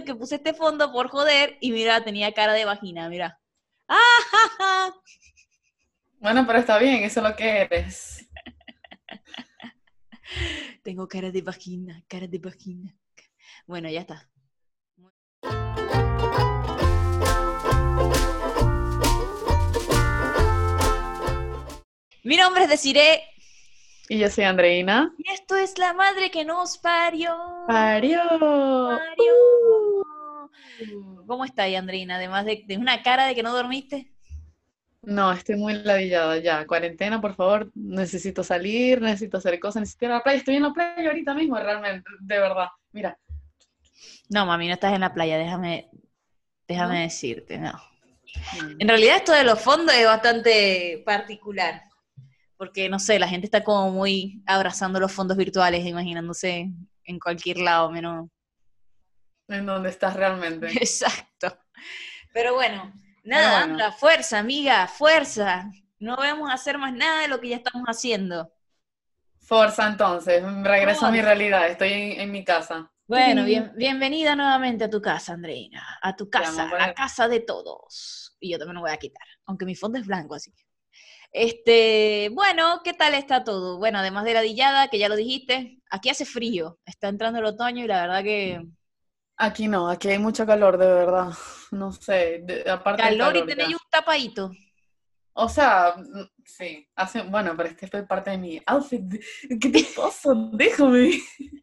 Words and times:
que 0.00 0.14
puse 0.14 0.36
este 0.36 0.54
fondo 0.54 0.92
por 0.92 1.08
joder 1.08 1.58
y 1.60 1.72
mira, 1.72 2.02
tenía 2.02 2.32
cara 2.32 2.54
de 2.54 2.64
vagina, 2.64 3.08
mira. 3.08 3.38
¡Ah, 3.88 4.92
Bueno, 6.18 6.46
pero 6.46 6.58
está 6.60 6.78
bien, 6.78 7.02
eso 7.02 7.20
es 7.20 7.28
lo 7.28 7.36
que 7.36 7.62
eres. 7.62 8.28
Tengo 10.82 11.06
cara 11.08 11.30
de 11.30 11.42
vagina, 11.42 12.02
cara 12.08 12.26
de 12.26 12.38
vagina. 12.38 12.96
Bueno, 13.66 13.88
ya 13.90 14.00
está. 14.00 14.28
Mi 22.24 22.36
nombre 22.36 22.62
es 22.64 22.70
Desiree 22.70 23.31
Y 24.12 24.18
yo 24.18 24.28
soy 24.28 24.44
Andreina. 24.44 25.14
y 25.16 25.30
esto 25.30 25.56
es 25.56 25.78
la 25.78 25.94
madre 25.94 26.30
que 26.30 26.44
nos 26.44 26.76
parió. 26.76 27.34
Parió. 27.66 28.20
Parió. 28.38 29.32
¿Cómo 31.26 31.46
está 31.46 31.62
ahí, 31.62 31.76
Andreina? 31.76 32.16
Además 32.16 32.44
de, 32.44 32.62
de 32.66 32.76
una 32.76 33.02
cara 33.02 33.26
de 33.26 33.34
que 33.34 33.42
no 33.42 33.54
dormiste. 33.54 34.12
No, 35.00 35.32
estoy 35.32 35.56
muy 35.56 35.72
ladillada 35.72 36.36
ya. 36.36 36.66
Cuarentena, 36.66 37.22
por 37.22 37.34
favor. 37.34 37.70
Necesito 37.74 38.44
salir, 38.44 39.00
necesito 39.00 39.38
hacer 39.38 39.58
cosas, 39.58 39.80
necesito 39.80 40.04
ir 40.04 40.10
a 40.10 40.14
la 40.16 40.22
playa. 40.22 40.38
Estoy 40.40 40.56
en 40.56 40.62
la 40.64 40.74
playa 40.74 41.08
ahorita 41.08 41.32
mismo, 41.32 41.56
realmente, 41.58 42.10
de 42.20 42.38
verdad. 42.38 42.66
Mira. 42.92 43.18
No, 44.28 44.44
mami, 44.44 44.68
no 44.68 44.74
estás 44.74 44.92
en 44.92 45.00
la 45.00 45.14
playa, 45.14 45.38
déjame, 45.38 45.88
déjame 46.68 46.96
¿No? 46.96 47.00
decirte, 47.00 47.56
no. 47.56 47.72
En 48.78 48.88
realidad 48.88 49.16
esto 49.16 49.32
de 49.32 49.44
los 49.44 49.58
fondos 49.58 49.94
es 49.94 50.04
bastante 50.04 51.02
particular, 51.06 51.82
porque 52.62 52.88
no 52.88 53.00
sé, 53.00 53.18
la 53.18 53.26
gente 53.26 53.48
está 53.48 53.64
como 53.64 53.90
muy 53.90 54.40
abrazando 54.46 55.00
los 55.00 55.10
fondos 55.10 55.36
virtuales, 55.36 55.84
imaginándose 55.84 56.70
en 57.02 57.18
cualquier 57.18 57.58
lado, 57.58 57.90
menos. 57.90 58.28
En 59.48 59.66
donde 59.66 59.90
estás 59.90 60.14
realmente. 60.14 60.68
Exacto. 60.80 61.58
Pero 62.32 62.54
bueno, 62.54 62.92
nada, 63.24 63.58
bueno. 63.58 63.72
anda, 63.72 63.90
fuerza, 63.90 64.38
amiga, 64.38 64.86
fuerza. 64.86 65.72
No 65.98 66.16
vamos 66.16 66.50
a 66.50 66.52
hacer 66.52 66.78
más 66.78 66.94
nada 66.94 67.22
de 67.22 67.26
lo 67.26 67.40
que 67.40 67.48
ya 67.48 67.56
estamos 67.56 67.84
haciendo. 67.88 68.54
Forza, 69.40 69.88
entonces. 69.88 70.44
Regreso 70.62 71.06
a 71.06 71.10
mi 71.10 71.20
realidad. 71.20 71.66
Estoy 71.66 71.92
en, 71.92 72.20
en 72.20 72.30
mi 72.30 72.44
casa. 72.44 72.92
Bueno, 73.08 73.44
bien, 73.44 73.72
bienvenida 73.74 74.36
nuevamente 74.36 74.84
a 74.84 74.88
tu 74.88 75.02
casa, 75.02 75.32
Andreina. 75.32 75.98
A 76.00 76.14
tu 76.14 76.30
casa, 76.30 76.62
a 76.62 76.68
bueno. 76.68 76.94
casa 76.94 77.26
de 77.26 77.40
todos. 77.40 78.36
Y 78.38 78.52
yo 78.52 78.58
también 78.58 78.76
lo 78.76 78.82
voy 78.82 78.92
a 78.92 78.98
quitar, 78.98 79.26
aunque 79.46 79.64
mi 79.64 79.74
fondo 79.74 79.98
es 79.98 80.06
blanco, 80.06 80.36
así 80.36 80.52
que. 80.52 80.62
Este, 81.32 82.28
bueno, 82.32 82.80
¿qué 82.84 82.92
tal 82.92 83.14
está 83.14 83.42
todo? 83.42 83.78
Bueno, 83.78 83.98
además 83.98 84.24
de 84.24 84.34
la 84.34 84.42
dillada, 84.42 84.88
que 84.88 84.98
ya 84.98 85.08
lo 85.08 85.16
dijiste, 85.16 85.78
aquí 85.90 86.10
hace 86.10 86.26
frío, 86.26 86.78
está 86.84 87.08
entrando 87.08 87.38
el 87.38 87.46
otoño 87.46 87.84
y 87.84 87.88
la 87.88 88.02
verdad 88.02 88.22
que 88.22 88.60
Aquí 89.36 89.66
no, 89.66 89.88
aquí 89.88 90.08
hay 90.08 90.18
mucho 90.18 90.46
calor, 90.46 90.76
de 90.78 90.86
verdad. 90.86 91.32
No 91.70 91.90
sé. 91.92 92.40
de- 92.44 92.70
aparte 92.70 93.02
calor 93.02 93.30
y 93.36 93.40
calor 93.40 93.48
ya. 93.48 93.54
tenéis 93.56 93.74
un 93.74 93.90
tapadito. 93.90 94.50
O 95.34 95.48
sea, 95.48 95.94
mm, 95.96 96.28
sí, 96.44 96.86
hace, 96.94 97.22
bueno, 97.22 97.54
pero 97.56 97.70
es 97.70 97.76
que 97.76 97.86
esto 97.86 97.98
es 97.98 98.06
parte 98.06 98.30
de 98.30 98.38
mi 98.38 98.60
outfit. 98.66 99.02
¿Qué 99.60 99.68
te 99.70 99.84
pasa? 99.96 100.30
Déjame. 100.52 101.12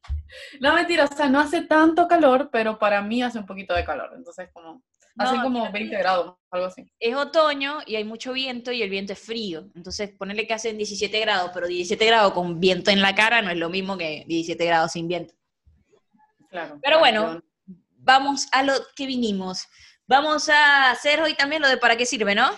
No, 0.62 0.76
mentira, 0.76 1.06
o 1.06 1.08
sea, 1.16 1.28
no 1.28 1.40
hace 1.40 1.62
tanto 1.64 2.08
calor, 2.08 2.50
pero 2.52 2.78
para 2.78 3.02
mí 3.02 3.24
hace 3.24 3.40
un 3.40 3.48
poquito 3.48 3.74
de 3.74 3.84
calor. 3.84 4.12
Entonces, 4.16 4.50
como, 4.54 4.84
hace 5.18 5.38
No, 5.38 5.44
como 5.44 5.64
aquí 5.66 5.74
20 5.74 5.98
grados, 5.98 6.36
algo 6.52 6.68
así. 6.68 6.92
Es 7.00 7.16
otoño 7.16 7.80
y 7.86 7.96
hay 7.96 8.04
mucho 8.04 8.34
viento 8.34 8.72
y 8.72 8.82
el 8.82 8.90
viento 8.90 9.14
es 9.14 9.20
frío. 9.20 9.70
Entonces, 9.76 10.12
ponerle 10.18 10.48
que 10.48 10.54
hacen 10.54 10.78
17 10.78 11.20
grados, 11.20 11.52
pero 11.54 11.68
17 11.68 12.06
grados 12.06 12.34
con 12.34 12.60
viento 12.60 12.92
en 12.92 13.02
la 13.02 13.16
cara 13.16 13.42
no 13.42 13.50
es 13.52 13.58
lo 13.58 13.70
mismo 13.70 13.98
que 13.98 14.24
17 14.28 14.66
grados 14.66 14.92
sin 14.94 15.08
viento. 15.08 15.34
Claro. 16.50 16.80
Pero 16.82 17.00
claro, 17.00 17.00
bueno, 17.00 17.44
vamos 17.98 18.48
a 18.52 18.64
lo 18.64 18.74
que 18.96 19.06
vinimos. 19.06 19.68
Vamos 20.08 20.50
a 20.50 20.92
hacer 20.92 21.22
hoy 21.22 21.36
también 21.36 21.62
lo 21.62 21.68
de 21.68 21.78
para 21.78 21.96
qué 21.96 22.06
sirve, 22.06 22.34
¿no? 22.34 22.50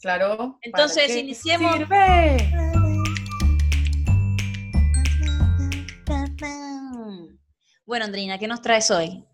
Claro. 0.00 0.36
¿para 0.36 0.58
Entonces, 0.62 1.14
iniciemos. 1.14 1.76
sirve? 1.76 2.50
Bueno, 7.84 8.04
Andrina, 8.04 8.38
¿qué 8.38 8.46
nos 8.46 8.62
traes 8.62 8.90
hoy? 8.90 9.24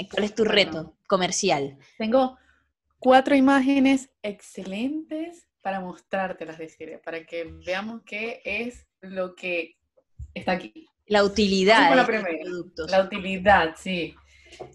Eh, 0.00 0.08
¿Cuál 0.10 0.24
es 0.24 0.34
tu 0.34 0.44
reto 0.44 0.94
comercial? 1.06 1.76
Tengo 1.98 2.38
cuatro 2.98 3.34
imágenes 3.34 4.10
excelentes 4.22 5.46
para 5.62 5.80
mostrártelas, 5.80 6.56
decir, 6.56 6.98
para 7.04 7.24
que 7.26 7.44
veamos 7.66 8.00
qué 8.06 8.40
es 8.44 8.86
lo 9.02 9.34
que 9.34 9.76
está 10.32 10.52
aquí. 10.52 10.88
La 11.06 11.22
utilidad 11.22 11.94
la 11.94 12.06
primera. 12.06 12.38
productos. 12.42 12.90
La 12.90 13.02
utilidad, 13.02 13.74
sí. 13.76 14.14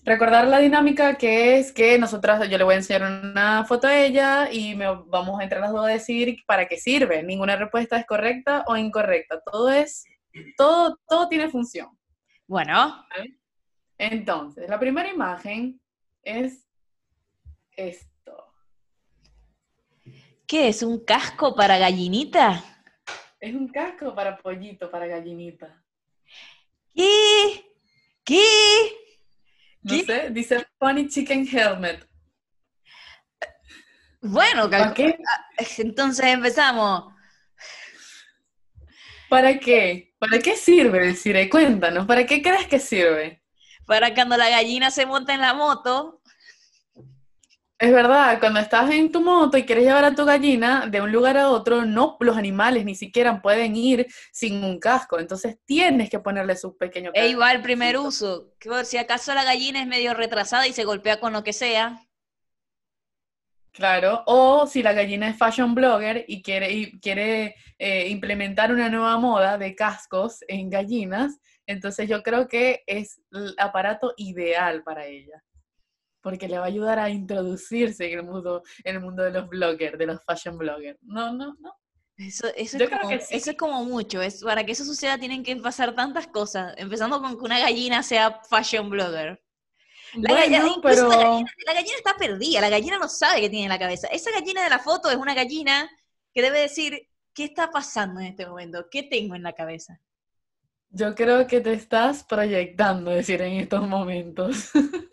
Recordar 0.04 0.48
la 0.48 0.60
dinámica 0.60 1.16
que 1.16 1.58
es 1.58 1.72
que 1.72 1.98
nosotras, 1.98 2.48
yo 2.48 2.58
le 2.60 2.64
voy 2.64 2.76
a 2.76 2.78
enseñar 2.78 3.02
una 3.02 3.66
foto 3.66 3.88
a 3.88 3.98
ella 3.98 4.52
y 4.52 4.76
me, 4.76 4.86
vamos 5.08 5.42
entre 5.42 5.60
las 5.60 5.72
dos 5.72 5.86
a 5.86 5.90
decir 5.90 6.38
para 6.46 6.68
qué 6.68 6.78
sirve. 6.78 7.24
Ninguna 7.24 7.56
respuesta 7.56 7.98
es 7.98 8.06
correcta 8.06 8.64
o 8.68 8.78
incorrecta. 8.78 9.42
Todo 9.42 9.72
es, 9.72 10.06
todo, 10.56 11.00
todo 11.08 11.28
tiene 11.28 11.50
función. 11.50 11.90
Bueno, 12.48 13.04
Entonces, 13.98 14.70
la 14.70 14.80
primera 14.80 15.10
imagen 15.10 15.80
es 16.24 16.66
esto. 17.72 18.12
¿qué 20.48 20.68
es? 20.70 20.84
¿Un 20.84 21.04
casco 21.04 21.56
para 21.56 21.78
gallinita? 21.78 22.64
Es 23.40 23.54
un 23.56 23.68
casco 23.68 24.14
para 24.14 24.38
pollito, 24.38 24.90
para 24.92 25.08
gallinita. 25.08 25.84
¿Qué? 26.94 27.66
¿Qué? 28.24 28.92
No 29.82 29.94
¿Qué? 29.96 30.04
sé, 30.04 30.30
dice 30.32 30.66
Funny 30.80 31.08
Chicken 31.08 31.48
Helmet. 31.48 32.08
Bueno, 34.22 34.70
¿Para 34.70 34.94
qué? 34.94 35.18
entonces 35.78 36.26
empezamos. 36.26 37.14
¿Para 39.30 39.60
qué? 39.60 40.16
¿Para 40.18 40.40
qué 40.40 40.56
sirve? 40.56 41.08
Deciré, 41.08 41.50
cuéntanos, 41.50 42.06
¿para 42.08 42.26
qué 42.26 42.42
crees 42.42 42.68
que 42.68 42.80
sirve? 42.80 43.44
Para 43.86 44.14
cuando 44.14 44.38
la 44.38 44.50
gallina 44.50 44.92
se 44.92 45.06
monta 45.06 45.34
en 45.34 45.42
la 45.42 45.54
moto, 45.54 46.22
Es 47.78 47.92
verdad, 47.92 48.40
cuando 48.40 48.62
estás 48.62 48.90
en 48.92 49.12
tu 49.12 49.20
moto 49.22 49.58
y 49.58 49.64
quieres 49.66 49.84
llevar 49.84 50.06
a 50.06 50.16
tu 50.16 50.24
gallina 50.24 50.88
de 50.88 51.02
un 51.02 51.12
lugar 51.12 51.38
a 51.38 51.50
otro, 51.50 51.86
no, 51.86 52.16
los 52.22 52.38
animales 52.38 52.86
ni 52.86 52.96
siquiera 52.96 53.42
pueden 53.42 53.76
ir 53.76 54.08
sin 54.32 54.64
un 54.64 54.80
casco, 54.80 55.20
entonces 55.20 55.58
tienes 55.66 56.10
que 56.10 56.20
ponerle 56.20 56.56
su 56.56 56.78
pequeño 56.78 57.12
casco. 57.12 57.26
ahí 57.26 57.36
va 57.36 57.52
el 57.52 57.62
primer 57.62 57.98
uso. 57.98 58.54
Si 58.86 58.98
acaso 58.98 59.34
la 59.34 59.44
gallina 59.44 59.82
es 59.82 59.88
medio 59.88 60.14
retrasada 60.14 60.66
y 60.68 60.74
se 60.74 60.86
golpea 60.86 61.20
con 61.20 61.34
lo 61.34 61.44
que 61.44 61.52
sea. 61.52 62.00
Claro, 63.74 64.24
o 64.26 64.66
si 64.68 64.82
la 64.82 64.94
gallina 64.94 65.28
es 65.28 65.38
fashion 65.38 65.76
blogger 65.76 66.24
y 66.30 66.42
quiere, 66.42 66.72
y 66.72 66.98
quiere 67.02 67.56
eh, 67.78 68.08
implementar 68.08 68.72
una 68.72 68.88
nueva 68.88 69.18
moda 69.18 69.58
de 69.58 69.76
cascos 69.76 70.38
en 70.48 70.70
gallinas, 70.70 71.42
entonces 71.68 72.08
yo 72.10 72.24
creo 72.24 72.48
que 72.48 72.84
es 72.88 73.22
el 73.32 73.56
aparato 73.58 74.14
ideal 74.18 74.84
para 74.84 75.06
ella, 75.06 75.44
porque 76.22 76.48
le 76.48 76.58
va 76.58 76.66
a 76.66 76.68
ayudar 76.68 77.00
a 77.00 77.10
introducirse 77.10 78.12
en 78.12 78.20
el 78.20 78.26
mundo, 78.26 78.64
en 78.84 78.96
el 78.96 79.02
mundo 79.02 79.24
de 79.24 79.32
los 79.32 79.48
bloggers, 79.48 79.98
de 79.98 80.06
los 80.08 80.24
fashion 80.24 80.58
bloggers. 80.58 81.00
No, 81.02 81.34
no, 81.34 81.56
no. 81.60 81.76
Eso, 82.18 82.48
eso, 82.56 82.78
es 82.78 82.90
como, 82.90 83.10
sí. 83.10 83.26
eso 83.30 83.52
es 83.52 83.58
como 83.58 83.84
mucho. 83.84 84.22
Es, 84.22 84.42
para 84.42 84.64
que 84.66 84.72
eso 84.72 84.86
suceda 84.86 85.18
tienen 85.18 85.44
que 85.44 85.56
pasar 85.58 85.94
tantas 85.96 86.28
cosas. 86.28 86.74
Empezando 86.78 87.22
con 87.22 87.38
que 87.38 87.44
una 87.44 87.60
gallina 87.60 88.04
sea 88.04 88.42
fashion 88.50 88.90
blogger. 88.90 89.42
La, 90.14 90.34
gallina, 90.34 90.68
incluso 90.68 91.10
la 91.10 91.18
pero 91.18 91.20
gallina- 91.20 91.52
la 91.66 91.74
gallina 91.74 91.98
está 91.98 92.16
perdida. 92.16 92.62
La 92.62 92.70
gallina 92.70 92.98
no 93.00 93.10
sabe 93.10 93.42
qué 93.42 93.50
tiene 93.50 93.66
en 93.66 93.70
la 93.70 93.80
cabeza. 93.80 94.08
Esa 94.08 94.32
gallina 94.32 94.64
de 94.64 94.70
la 94.70 94.80
foto 94.80 95.10
es 95.10 95.18
una 95.18 95.34
gallina 95.34 95.90
que 96.34 96.42
debe 96.42 96.60
decir, 96.62 97.10
¿qué 97.34 97.44
está 97.44 97.70
pasando 97.70 98.22
en 98.22 98.28
este 98.28 98.46
momento? 98.46 98.88
¿Qué 98.90 99.04
tengo 99.04 99.36
en 99.36 99.44
la 99.44 99.52
cabeza? 99.54 100.00
Yo 100.96 101.14
creo 101.14 101.46
que 101.46 101.60
te 101.60 101.74
estás 101.74 102.24
proyectando, 102.24 103.12
decir, 103.12 103.42
en 103.42 103.60
estos 103.60 103.86
momentos. 103.86 104.70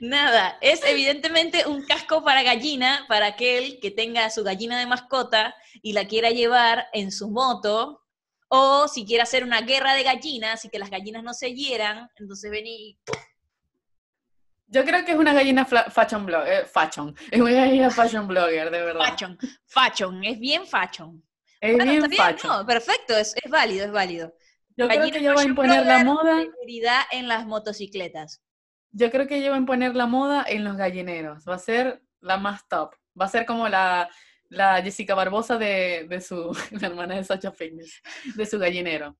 Nada, 0.00 0.58
es 0.60 0.84
evidentemente 0.84 1.66
un 1.66 1.84
casco 1.84 2.24
para 2.24 2.42
gallina, 2.42 3.04
para 3.08 3.26
aquel 3.26 3.78
que 3.80 3.92
tenga 3.92 4.24
a 4.24 4.30
su 4.30 4.42
gallina 4.42 4.78
de 4.78 4.86
mascota 4.86 5.54
y 5.82 5.92
la 5.92 6.06
quiera 6.06 6.30
llevar 6.30 6.86
en 6.92 7.12
su 7.12 7.30
moto, 7.30 8.04
o 8.48 8.88
si 8.88 9.06
quiere 9.06 9.22
hacer 9.22 9.44
una 9.44 9.60
guerra 9.60 9.94
de 9.94 10.02
gallinas 10.02 10.64
y 10.64 10.68
que 10.68 10.80
las 10.80 10.90
gallinas 10.90 11.22
no 11.22 11.32
se 11.32 11.54
hieran, 11.54 12.08
entonces 12.16 12.50
ven 12.50 12.66
y... 12.66 12.98
Yo 14.66 14.84
creo 14.84 15.04
que 15.04 15.12
es 15.12 15.18
una 15.18 15.32
gallina 15.32 15.64
fashion 15.64 16.26
blogger, 16.26 16.66
fashion, 16.66 17.14
es 17.30 17.40
una 17.40 17.52
gallina 17.52 17.90
fashion 17.90 18.26
blogger, 18.26 18.70
de 18.70 18.82
verdad. 18.82 19.04
Fashion, 19.04 19.38
fashion, 19.66 20.24
es 20.24 20.40
bien 20.40 20.66
fashion. 20.66 21.24
Es 21.60 21.76
Bueno, 21.76 22.08
bien, 22.08 22.12
fashion. 22.12 22.52
no, 22.52 22.66
perfecto, 22.66 23.16
es, 23.16 23.34
es 23.40 23.50
válido, 23.50 23.86
es 23.86 23.92
válido. 23.92 24.34
Yo 24.80 24.88
creo 24.88 25.10
que 25.10 25.18
ella 25.18 25.34
va 25.34 25.40
a 25.42 25.44
imponer 25.44 25.86
la 25.86 26.04
moda. 26.04 26.40
Seguridad 26.40 27.00
en 27.12 27.28
las 27.28 27.46
motocicletas. 27.46 28.42
Yo 28.92 29.10
creo 29.10 29.26
que 29.26 29.36
ella 29.36 29.50
va 29.50 29.56
a 29.56 29.60
imponer 29.60 29.94
la 29.94 30.06
moda 30.06 30.44
en 30.48 30.64
los 30.64 30.76
gallineros. 30.76 31.44
Va 31.48 31.54
a 31.54 31.58
ser 31.58 32.02
la 32.20 32.36
más 32.38 32.66
top. 32.68 32.94
Va 33.20 33.26
a 33.26 33.28
ser 33.28 33.46
como 33.46 33.68
la, 33.68 34.08
la 34.48 34.82
Jessica 34.82 35.14
Barbosa 35.14 35.58
de, 35.58 36.06
de 36.08 36.20
su, 36.20 36.50
la 36.80 36.86
hermana 36.88 37.14
de 37.16 37.24
Sacha 37.24 37.52
Fitness, 37.52 38.00
de 38.34 38.46
su 38.46 38.58
gallinero. 38.58 39.16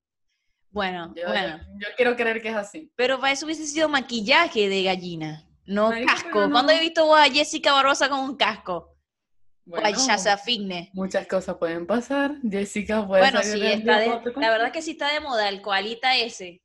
Bueno, 0.69 1.13
Yo, 1.15 1.27
bueno. 1.27 1.57
yo- 1.57 1.79
yo 1.79 1.87
quiero 1.97 2.15
creer 2.15 2.41
que 2.41 2.49
es 2.49 2.55
así. 2.55 2.91
Pero 2.95 3.19
para 3.19 3.33
eso 3.33 3.45
hubiese 3.45 3.65
sido 3.67 3.89
maquillaje 3.89 4.69
de 4.69 4.83
gallina. 4.83 5.45
No 5.65 5.89
Marica, 5.89 6.13
casco. 6.15 6.41
no. 6.47 6.51
¿Cuándo 6.51 6.71
he 6.73 6.79
visto 6.79 7.15
a 7.15 7.25
Jessica 7.25 7.73
Barbosa 7.73 8.09
con 8.09 8.19
un 8.21 8.35
casco? 8.37 8.90
Bueno, 9.65 9.99
muchas 10.93 11.27
cosas 11.27 11.57
pueden 11.57 11.87
pasar. 11.87 12.35
Jessica 12.49 13.07
puede 13.07 13.23
Bueno, 13.23 13.43
sí, 13.43 13.71
está 13.71 13.99
de- 13.99 14.21
la 14.37 14.49
verdad 14.49 14.71
que 14.71 14.81
sí 14.81 14.91
está 14.91 15.13
de 15.13 15.19
moda 15.19 15.49
el 15.49 15.61
koalita 15.61 16.15
ese, 16.17 16.61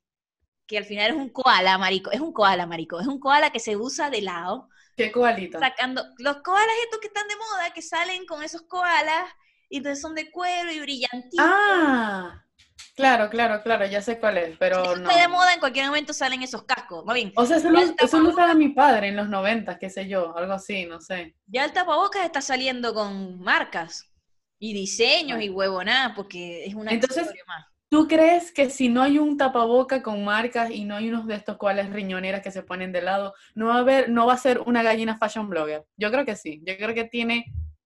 que 0.66 0.78
al 0.78 0.84
final 0.84 1.10
es 1.12 1.16
un 1.16 1.31
koala, 1.31 1.78
marico, 1.78 2.10
es 2.12 2.20
un 2.20 2.32
koala, 2.32 2.66
marico, 2.66 3.00
es 3.00 3.06
un 3.08 3.20
koala 3.20 3.50
que 3.50 3.60
se 3.60 3.76
usa 3.76 4.10
de 4.10 4.22
lado, 4.22 4.69
¿Qué 4.96 5.12
coalita? 5.12 5.58
sacando 5.60 6.04
los 6.19 6.38
koalas 6.43 6.75
estos 6.84 7.00
que 7.00 7.08
están 7.08 7.28
de 7.28 7.37
moda, 7.37 7.72
que 7.75 7.82
salen 7.82 8.26
con 8.26 8.43
esos 8.44 8.62
koalas, 8.62 9.31
y 9.70 9.78
entonces 9.78 10.02
son 10.02 10.14
de 10.14 10.31
cuero 10.31 10.72
y 10.72 10.81
brillantitos. 10.81 11.48
Ah, 11.48 12.45
claro, 12.94 13.28
claro, 13.31 13.62
claro, 13.62 13.87
ya 13.87 14.00
sé 14.00 14.19
cuál 14.19 14.38
es, 14.38 14.56
pero 14.58 14.82
Eso 14.82 14.96
no. 14.96 15.08
está 15.08 15.20
de 15.20 15.28
moda, 15.28 15.52
en 15.55 15.61
cualquier 15.61 15.87
momento 15.87 16.12
salen 16.12 16.43
esos 16.43 16.64
cascos. 16.64 17.05
Más 17.05 17.14
bien, 17.14 17.32
O 17.37 17.44
sea, 17.46 17.56
eso 17.58 17.70
lo, 17.70 17.78
el 17.81 17.94
eso 17.99 18.20
lo 18.20 18.31
usaba 18.31 18.55
mi 18.55 18.70
padre 18.70 19.08
en 19.08 19.17
los 19.17 19.28
noventas, 19.28 19.78
qué 19.78 19.90
sé 19.90 20.08
yo, 20.08 20.37
algo 20.37 20.52
así, 20.55 20.87
no 20.87 21.00
sé. 21.00 21.34
ya 21.46 21.64
el 21.64 21.73
tapabocas 21.73 22.25
está 22.25 22.40
saliendo 22.40 22.94
con 22.94 23.38
marcas 23.40 24.11
y 24.58 24.73
diseños 24.73 25.40
y 25.43 25.49
Bueno. 25.49 25.58
huevonadas, 25.58 26.12
porque 26.17 26.64
es 26.64 26.75
una 26.75 26.93
Entonces, 26.93 27.26
más. 27.46 27.67
¿Tú 27.88 28.08
crees 28.08 28.52
que 28.52 28.69
si 28.69 28.88
no 28.88 29.00
hay 29.02 29.19
un 29.19 29.37
tapaboca 29.37 30.02
con 30.02 30.25
marcas 30.25 30.70
y 30.70 30.84
no 30.84 30.96
hay 30.96 31.08
unos 31.08 31.26
de 31.26 31.37
estos 31.37 31.56
cuales 31.56 31.88
riñoneras 31.90 32.43
que 32.43 32.50
se 32.50 32.62
ponen 32.64 32.90
de 32.93 33.00
lado, 33.02 33.32
no 33.55 33.67
va 33.67 33.76
a 33.76 33.79
haber, 33.79 34.08
no 34.08 34.26
va 34.26 34.32
a 34.34 34.38
ser 34.38 34.61
una 34.61 34.82
gallina 34.82 35.17
fashion 35.17 35.49
blogger? 35.49 35.84
Yo 35.96 36.11
creo 36.11 36.25
que 36.25 36.34
sí. 36.37 36.61
Yo 36.67 36.76
creo 36.76 36.94
que 36.94 37.05
tiene 37.05 37.44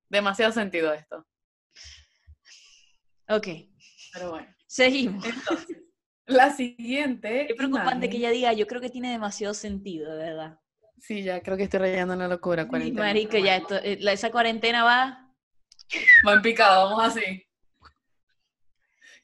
demasiado 0.09 0.53
sentido 0.53 0.93
esto. 0.95 1.27
Ok, 3.29 3.47
Pero 4.13 4.31
bueno. 4.31 4.49
Seguimos. 4.71 5.25
Entonces, 5.25 5.77
la 6.27 6.53
siguiente. 6.53 7.47
Qué 7.49 7.55
preocupante 7.55 8.07
imagen- 8.07 8.11
que 8.11 8.17
ella 8.19 8.31
diga, 8.31 8.53
yo 8.53 8.67
creo 8.69 8.81
que 8.81 8.89
tiene 8.91 9.11
demasiado 9.11 9.53
sentido, 9.53 10.13
de 10.17 10.25
verdad. 10.25 10.59
Sí, 10.99 11.23
ya 11.23 11.41
creo 11.41 11.57
que 11.57 11.65
estoy 11.65 11.81
rayando 11.81 12.13
en 12.15 12.21
la 12.21 12.29
locura. 12.29 12.63
Sí, 12.65 12.69
cuarentena. 12.69 13.03
marico, 13.07 13.37
ya 13.39 13.57
esto, 13.57 13.77
eh, 13.77 13.97
la- 14.01 14.13
esa 14.13 14.31
cuarentena 14.31 14.85
va... 14.85 15.27
Va 16.27 16.35
en 16.35 16.43
picado, 16.43 16.91
vamos 16.91 17.17
así. 17.17 17.43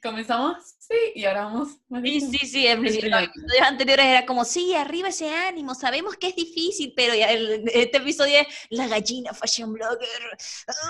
Comenzamos, 0.02 0.56
sí, 0.78 0.94
y 1.14 1.24
ahora 1.24 1.44
vamos. 1.46 1.68
Sí, 2.04 2.20
sí, 2.20 2.38
sí, 2.46 2.66
en 2.66 2.82
los 2.82 2.92
episodios 2.94 3.30
anteriores 3.66 4.06
era 4.06 4.26
como, 4.26 4.44
sí, 4.44 4.74
arriba 4.74 5.08
ese 5.08 5.28
ánimo, 5.34 5.74
sabemos 5.74 6.16
que 6.16 6.28
es 6.28 6.36
difícil, 6.36 6.92
pero 6.96 7.14
ya 7.14 7.30
el- 7.32 7.62
este 7.72 7.98
episodio 7.98 8.40
es 8.40 8.46
la 8.70 8.86
gallina 8.88 9.32
fashion 9.32 9.72
blogger. 9.72 10.08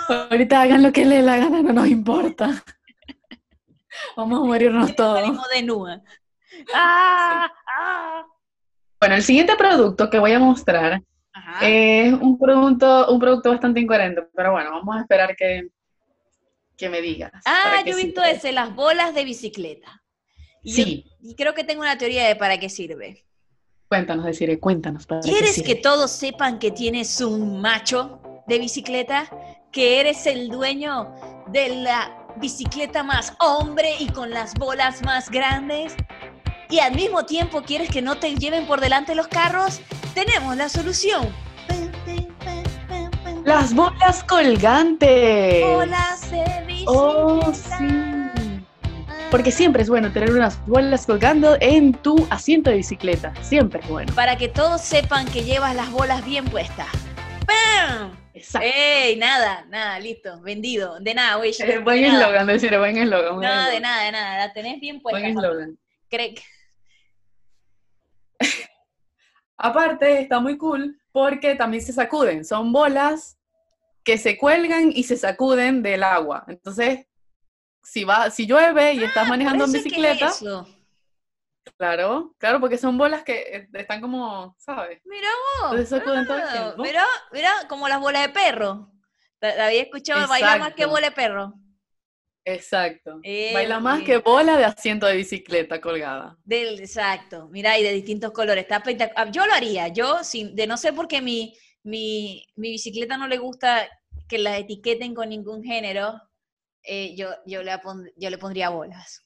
Ah, 0.08 0.29
Ahorita 0.31 0.61
hagan 0.62 0.82
lo 0.82 0.93
que 0.93 1.05
les 1.05 1.19
dé 1.19 1.23
la 1.23 1.37
gana, 1.38 1.62
no 1.62 1.73
nos 1.73 1.88
importa. 1.88 2.62
Vamos 4.16 4.40
a 4.40 4.44
morirnos 4.44 4.94
todos. 4.96 5.22
de 5.54 5.62
nua. 5.62 6.00
Ah, 6.75 7.52
ah. 7.78 8.25
Bueno, 9.00 9.16
el 9.16 9.22
siguiente 9.22 9.54
producto 9.56 10.08
que 10.08 10.19
voy 10.19 10.32
a 10.32 10.38
mostrar 10.38 11.02
Ajá. 11.34 11.58
es 11.69 12.14
un 12.14 12.38
producto, 12.38 13.12
un 13.12 13.20
producto 13.20 13.50
bastante 13.50 13.81
incoherente, 13.81 14.22
pero 14.34 14.52
bueno, 14.52 14.70
vamos 14.70 14.96
a 14.96 15.00
esperar 15.00 15.37
que, 15.37 15.69
que 16.78 16.88
me 16.88 17.02
digas. 17.02 17.31
ah, 17.44 17.82
yo 17.84 17.93
he 17.93 18.04
visto 18.04 18.22
ese, 18.22 18.52
las 18.52 18.75
bolas 18.75 19.14
de 19.14 19.25
bicicleta. 19.25 20.02
Y 20.62 20.70
yo- 20.72 20.84
Sí, 20.84 21.04
y 21.20 21.34
creo 21.34 21.52
que 21.52 21.64
tengo 21.64 21.82
una 21.82 21.98
teoría 21.98 22.26
de 22.26 22.37
para 22.37 22.58
qué 22.58 22.70
sirve. 22.70 23.25
cuéntanos, 23.88 24.25
deciré, 24.25 24.58
cuéntanos. 24.58 25.04
para 25.06 25.20
¿Quieres 25.20 25.62
que 25.62 25.75
todos 25.75 26.10
sepan 26.10 26.58
que 26.58 26.70
tienes 26.70 27.20
un 27.20 27.60
macho 27.60 28.20
de 28.46 28.58
bicicleta? 28.58 29.28
Que 29.70 30.00
eres 30.00 30.26
el 30.26 30.48
dueño 30.48 31.12
de 31.48 31.69
la 31.82 32.25
bicicleta 32.38 33.02
más 33.02 33.34
hombre 33.38 33.94
y 33.98 34.08
con 34.08 34.30
las 34.30 34.54
bolas 34.54 35.02
más 35.02 35.30
grandes. 35.30 35.94
Y 36.68 36.80
al 36.80 36.94
mismo 36.94 37.24
tiempo 37.24 37.62
quieres 37.62 37.90
que 37.90 38.02
no 38.02 38.16
te 38.16 38.34
lleven 38.34 38.66
por 38.66 38.80
delante 38.80 39.14
los 39.14 39.28
carros. 39.28 39.80
Tenemos 40.14 40.56
la 40.56 40.68
solución. 40.68 41.28
Las 43.44 43.74
bolas 43.74 44.24
colgantes. 44.24 45.64
Bolas 45.64 46.30
de 46.30 46.64
bicicleta. 46.66 46.90
Oh, 46.90 47.52
sí. 47.52 48.06
Porque 49.30 49.50
siempre 49.52 49.82
es 49.82 49.88
bueno 49.88 50.10
tener 50.10 50.32
unas 50.32 50.64
bolas 50.66 51.06
colgando 51.06 51.56
en 51.60 51.92
tu 51.92 52.26
asiento 52.30 52.70
de 52.70 52.76
bicicleta. 52.76 53.32
Siempre 53.42 53.80
es 53.80 53.88
bueno. 53.88 54.12
Para 54.14 54.36
que 54.36 54.48
todos 54.48 54.80
sepan 54.80 55.26
que 55.26 55.44
llevas 55.44 55.74
las 55.74 55.90
bolas 55.90 56.24
bien 56.24 56.44
puestas. 56.46 56.88
¡Pam! 57.46 58.25
Exacto. 58.36 58.68
¡Ey! 58.70 59.16
Nada, 59.16 59.64
nada, 59.70 59.98
listo, 59.98 60.40
vendido. 60.42 61.00
De 61.00 61.14
nada, 61.14 61.36
güey. 61.36 61.52
Eh, 61.58 61.78
buen 61.78 62.04
eslogan, 62.04 62.46
decir, 62.46 62.76
buen 62.78 62.96
eslogan. 62.98 63.40
Nada, 63.40 63.70
de 63.70 63.80
nada, 63.80 64.04
de 64.04 64.12
nada. 64.12 64.46
La 64.46 64.52
tenés 64.52 64.78
bien 64.78 65.00
puesta. 65.00 65.18
Buen 65.18 65.30
eslogan. 65.36 65.78
Cre- 66.10 66.42
Aparte, 69.56 70.20
está 70.20 70.38
muy 70.38 70.58
cool 70.58 71.00
porque 71.12 71.54
también 71.54 71.82
se 71.82 71.92
sacuden. 71.94 72.44
Son 72.44 72.72
bolas 72.72 73.38
que 74.04 74.18
se 74.18 74.36
cuelgan 74.36 74.92
y 74.94 75.04
se 75.04 75.16
sacuden 75.16 75.82
del 75.82 76.02
agua. 76.04 76.44
Entonces, 76.46 77.06
si 77.82 78.04
va, 78.04 78.30
si 78.30 78.46
llueve 78.46 78.92
y 78.94 79.02
estás 79.02 79.26
manejando 79.28 79.64
en 79.64 79.72
bicicleta, 79.72 80.26
es. 80.28 80.42
Claro, 81.76 82.34
claro, 82.38 82.60
porque 82.60 82.78
son 82.78 82.96
bolas 82.96 83.22
que 83.22 83.40
eh, 83.40 83.68
están 83.74 84.00
como, 84.00 84.54
¿sabes? 84.58 85.00
Mira 85.04 85.28
vos. 85.60 85.78
Entonces 85.78 86.04
todo 86.04 86.14
ah. 86.30 86.74
Mira, 86.78 87.04
mira, 87.32 87.52
como 87.68 87.88
las 87.88 88.00
bolas 88.00 88.22
de 88.26 88.28
perro. 88.32 88.92
La, 89.40 89.66
había 89.66 89.82
escuchado, 89.82 90.26
baila 90.28 90.56
más 90.56 90.74
que 90.74 90.86
bola 90.86 91.08
de 91.08 91.14
perro. 91.14 91.54
Exacto. 92.44 93.18
Eh, 93.24 93.50
Baila 93.52 93.80
más 93.80 93.96
bien. 93.96 94.06
que 94.06 94.18
bola 94.18 94.56
de 94.56 94.64
asiento 94.64 95.06
de 95.06 95.16
bicicleta 95.16 95.80
colgada. 95.80 96.38
Del, 96.44 96.78
exacto, 96.78 97.48
mira, 97.50 97.76
y 97.76 97.82
de 97.82 97.92
distintos 97.92 98.30
colores. 98.30 98.62
Está 98.62 98.76
espectacular. 98.76 99.32
Yo 99.32 99.46
lo 99.46 99.52
haría, 99.52 99.88
yo, 99.88 100.22
sin, 100.22 100.54
de 100.54 100.69
no 100.69 100.76
sé 100.76 100.92
por 100.92 101.08
qué 101.08 101.20
mi, 101.20 101.56
mi, 101.82 102.46
mi 102.54 102.70
bicicleta 102.70 103.16
no 103.16 103.26
le 103.26 103.38
gusta 103.38 103.88
que 104.28 104.38
la 104.38 104.56
etiqueten 104.58 105.12
con 105.12 105.28
ningún 105.28 105.64
género, 105.64 106.20
eh, 106.84 107.16
yo, 107.16 107.30
yo, 107.46 107.64
le 107.64 107.76
pon- 107.80 108.08
yo 108.16 108.30
le 108.30 108.38
pondría 108.38 108.69
bolas. 108.69 109.25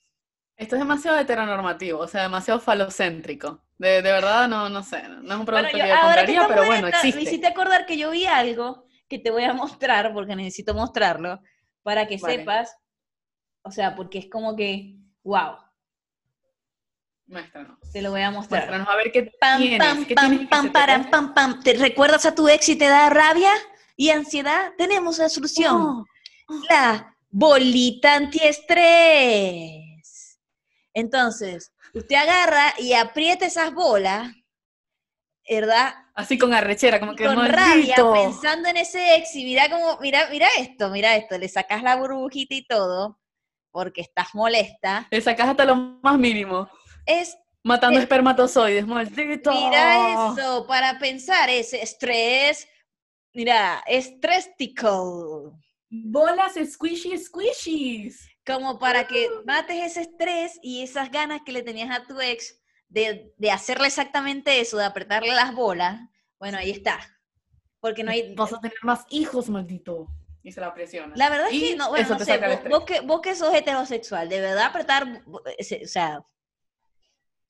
Esto 0.61 0.77
es 0.77 0.81
demasiado 0.81 1.19
heteronormativo, 1.19 2.01
o 2.01 2.07
sea, 2.07 2.23
demasiado 2.23 2.61
falocéntrico. 2.61 3.65
De, 3.79 4.03
de 4.03 4.13
verdad, 4.13 4.47
no, 4.47 4.69
no 4.69 4.83
sé, 4.83 5.03
no 5.09 5.33
es 5.35 5.41
un 5.41 5.47
producto 5.47 5.53
Bueno, 5.53 5.71
yo- 5.79 5.85
que 5.85 5.89
yo 5.89 5.95
ahora 5.97 6.27
que 6.27 6.37
compraría, 6.37 6.49
pero 6.49 6.65
bueno, 6.67 6.87
esta, 6.87 7.03
Me 7.03 7.09
existe. 7.09 7.23
hiciste 7.31 7.47
acordar 7.47 7.87
que 7.87 7.97
yo 7.97 8.11
vi 8.11 8.27
algo 8.27 8.85
que 9.09 9.19
te 9.19 9.31
voy 9.31 9.45
a 9.45 9.55
mostrar, 9.55 10.13
porque 10.13 10.37
necesito 10.37 10.75
mostrarlo, 10.75 11.41
para 11.83 12.07
que 12.07 12.19
Vale. 12.19 12.37
sepas, 12.41 12.77
o 13.63 13.71
sea, 13.71 13.97
porque 13.97 14.19
es 14.19 14.29
como 14.31 14.55
que, 14.55 14.97
wow, 15.25 15.57
Muéstranos. 17.27 17.79
te 17.91 18.03
lo 18.03 18.11
voy 18.11 18.21
a 18.21 18.31
mostrar. 18.31 18.61
Muéstranos 18.61 18.89
a 18.89 18.97
ver 18.97 19.13
qué 19.13 19.31
Pam, 19.41 19.59
tienes. 19.63 19.79
pam, 19.79 20.05
¿Qué 20.05 20.15
pam, 20.15 20.47
pam, 20.49 20.73
ve? 21.05 21.09
pam, 21.11 21.33
pam. 21.35 21.63
¿Te 21.63 21.73
recuerdas 21.73 22.27
a 22.27 22.35
tu 22.35 22.49
ex 22.49 22.69
y 22.69 22.77
te 22.77 22.87
da 22.89 23.09
rabia 23.09 23.53
y 23.97 24.11
ansiedad? 24.11 24.73
Tenemos 24.77 25.19
la 25.19 25.31
solución. 25.31 25.75
Oh, 25.75 26.07
La 26.69 27.17
bolita 27.31 28.15
antiestrés. 28.15 29.80
Entonces, 30.95 31.73
usted 31.95 32.17
agarra 32.17 32.75
y 32.79 32.93
aprieta 32.95 33.47
esas 33.47 33.73
bolas, 33.73 34.33
¿verdad? 35.49 35.95
así 36.15 36.37
con 36.39 36.53
arrechera, 36.53 37.01
como 37.01 37.15
que 37.15 37.25
con 37.25 37.37
rabia, 37.49 37.97
pensando 38.13 38.69
en 38.69 38.77
ese 38.77 39.17
ex 39.17 39.35
y 39.37 39.45
mira 39.45 39.71
como, 39.71 39.99
mira, 40.01 40.29
mira 40.31 40.49
esto, 40.59 40.91
mira 40.91 41.17
esto, 41.17 41.39
le 41.39 41.49
sacas 41.49 41.83
la 41.83 41.97
burbujita 41.97 42.55
y 42.55 42.67
todo, 42.67 43.19
porque 43.71 44.03
estás 44.03 44.35
molesta. 44.35 45.09
Le 45.11 45.21
sacas 45.21 45.49
hasta 45.49 45.65
lo 45.65 45.77
más 45.77 46.19
mínimo. 46.19 46.69
Es, 47.07 47.37
Matando 47.63 47.99
Eh, 47.99 48.03
espermatozoides, 48.03 48.87
maldito. 48.87 49.51
mira 49.51 50.33
eso, 50.33 50.67
para 50.67 50.99
pensar 50.99 51.51
ese 51.51 51.83
estrés, 51.83 52.67
mira, 53.35 53.83
estrestical, 53.87 55.53
Bolas 55.93 56.55
squishy 56.55 57.19
squishies. 57.19 58.29
Como 58.51 58.79
para 58.79 59.07
que 59.07 59.29
mates 59.47 59.83
ese 59.85 60.03
estrés 60.03 60.59
y 60.63 60.83
esas 60.83 61.11
ganas 61.11 61.41
que 61.45 61.53
le 61.53 61.63
tenías 61.63 61.91
a 61.97 62.05
tu 62.05 62.21
ex 62.21 62.61
de, 62.89 63.33
de 63.37 63.51
hacerle 63.51 63.87
exactamente 63.87 64.61
eso, 64.61 64.77
de 64.79 64.85
apretarle 64.85 65.33
las 65.35 65.55
bolas, 65.55 66.01
bueno, 66.39 66.59
ahí 66.59 66.71
está. 66.71 66.99
Porque 67.81 68.03
no 68.05 68.11
hay, 68.11 68.35
Vas 68.35 68.53
a 68.53 68.61
tener 68.61 68.77
más 68.83 69.07
hijos, 69.11 69.49
maldito. 69.49 70.09
Y 70.43 70.53
se 70.53 70.61
la 70.61 70.73
presiona. 70.75 71.15
La 71.17 71.29
verdad 71.31 71.49
es 71.53 71.61
que 71.61 71.77
no, 71.77 71.89
bueno, 71.91 72.09
no 72.09 72.19
sé, 72.19 72.39
vos, 72.71 72.85
que, 72.85 73.01
vos 73.01 73.21
que 73.21 73.35
sos 73.37 73.55
heterosexual, 73.55 74.29
de 74.29 74.41
verdad 74.41 74.65
apretar, 74.67 75.23
ese- 75.59 75.83
o 75.85 75.89
sea, 75.89 76.23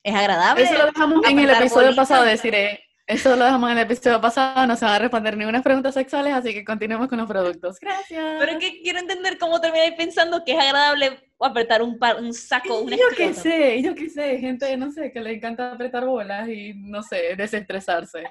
es 0.03 0.13
agradable. 0.15 0.63
Eso 0.63 0.73
lo 0.77 0.85
dejamos 0.87 1.25
en 1.25 1.39
el 1.39 1.49
episodio 1.49 1.87
bolitas. 1.87 1.95
pasado, 1.95 2.23
deciré. 2.25 2.83
Eso 3.11 3.35
lo 3.35 3.43
dejamos 3.43 3.69
en 3.69 3.77
el 3.77 3.83
episodio 3.83 4.21
pasado, 4.21 4.65
no 4.65 4.77
se 4.77 4.85
van 4.85 4.93
a 4.93 4.99
responder 4.99 5.35
ninguna 5.35 5.61
preguntas 5.61 5.93
sexuales, 5.95 6.33
así 6.33 6.53
que 6.53 6.63
continuemos 6.63 7.09
con 7.09 7.17
los 7.17 7.27
productos. 7.27 7.77
Gracias. 7.77 8.37
Pero 8.39 8.53
es 8.53 8.57
que 8.57 8.81
quiero 8.81 8.99
entender 8.99 9.37
cómo 9.37 9.59
termináis 9.59 9.95
pensando 9.95 10.45
que 10.45 10.53
es 10.53 10.57
agradable 10.57 11.19
apretar 11.37 11.81
un, 11.81 11.99
par, 11.99 12.21
un 12.21 12.33
saco, 12.33 12.79
un 12.79 12.89
yo 12.89 12.97
qué 13.17 13.33
sé, 13.33 13.81
yo 13.81 13.95
qué 13.95 14.07
sé, 14.07 14.37
gente, 14.37 14.77
no 14.77 14.93
sé, 14.93 15.11
que 15.11 15.19
le 15.19 15.33
encanta 15.33 15.73
apretar 15.73 16.05
bolas 16.05 16.47
y, 16.47 16.73
no 16.73 17.03
sé, 17.03 17.35
desestresarse. 17.35 18.23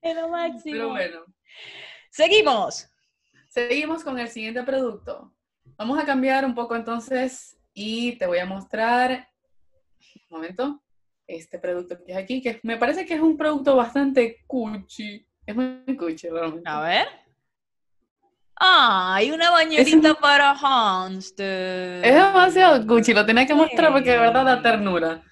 Es 0.00 0.14
lo 0.14 0.28
máximo. 0.28 0.76
Pero 0.76 0.88
bueno, 0.90 1.24
Seguimos. 2.08 2.88
seguimos 3.48 4.04
con 4.04 4.16
el 4.20 4.28
siguiente 4.28 4.62
producto. 4.62 5.34
Vamos 5.76 5.98
a 5.98 6.06
cambiar 6.06 6.44
un 6.44 6.54
poco 6.54 6.76
entonces 6.76 7.58
y 7.74 8.12
te 8.12 8.28
voy 8.28 8.38
a 8.38 8.46
mostrar, 8.46 9.28
un 10.28 10.36
momento, 10.36 10.80
este 11.36 11.58
producto 11.58 11.96
que 12.04 12.12
es 12.12 12.18
aquí, 12.18 12.40
que 12.42 12.60
me 12.62 12.76
parece 12.76 13.04
que 13.04 13.14
es 13.14 13.20
un 13.20 13.36
producto 13.36 13.76
bastante 13.76 14.44
cuchi. 14.46 15.26
Es 15.46 15.54
muy 15.56 15.96
cuchi 15.96 16.28
realmente. 16.28 16.68
A 16.68 16.80
ver. 16.80 17.08
Ah, 18.56 19.14
hay 19.14 19.30
una 19.30 19.50
bañerita 19.50 20.14
para 20.14 20.54
hamster. 20.54 22.04
Es 22.04 22.14
demasiado 22.14 22.86
cuchi, 22.86 23.14
lo 23.14 23.24
tenía 23.24 23.46
que 23.46 23.54
mostrar 23.54 23.92
porque 23.92 24.10
de 24.10 24.18
verdad 24.18 24.44
da 24.44 24.62
ternura. 24.62 25.22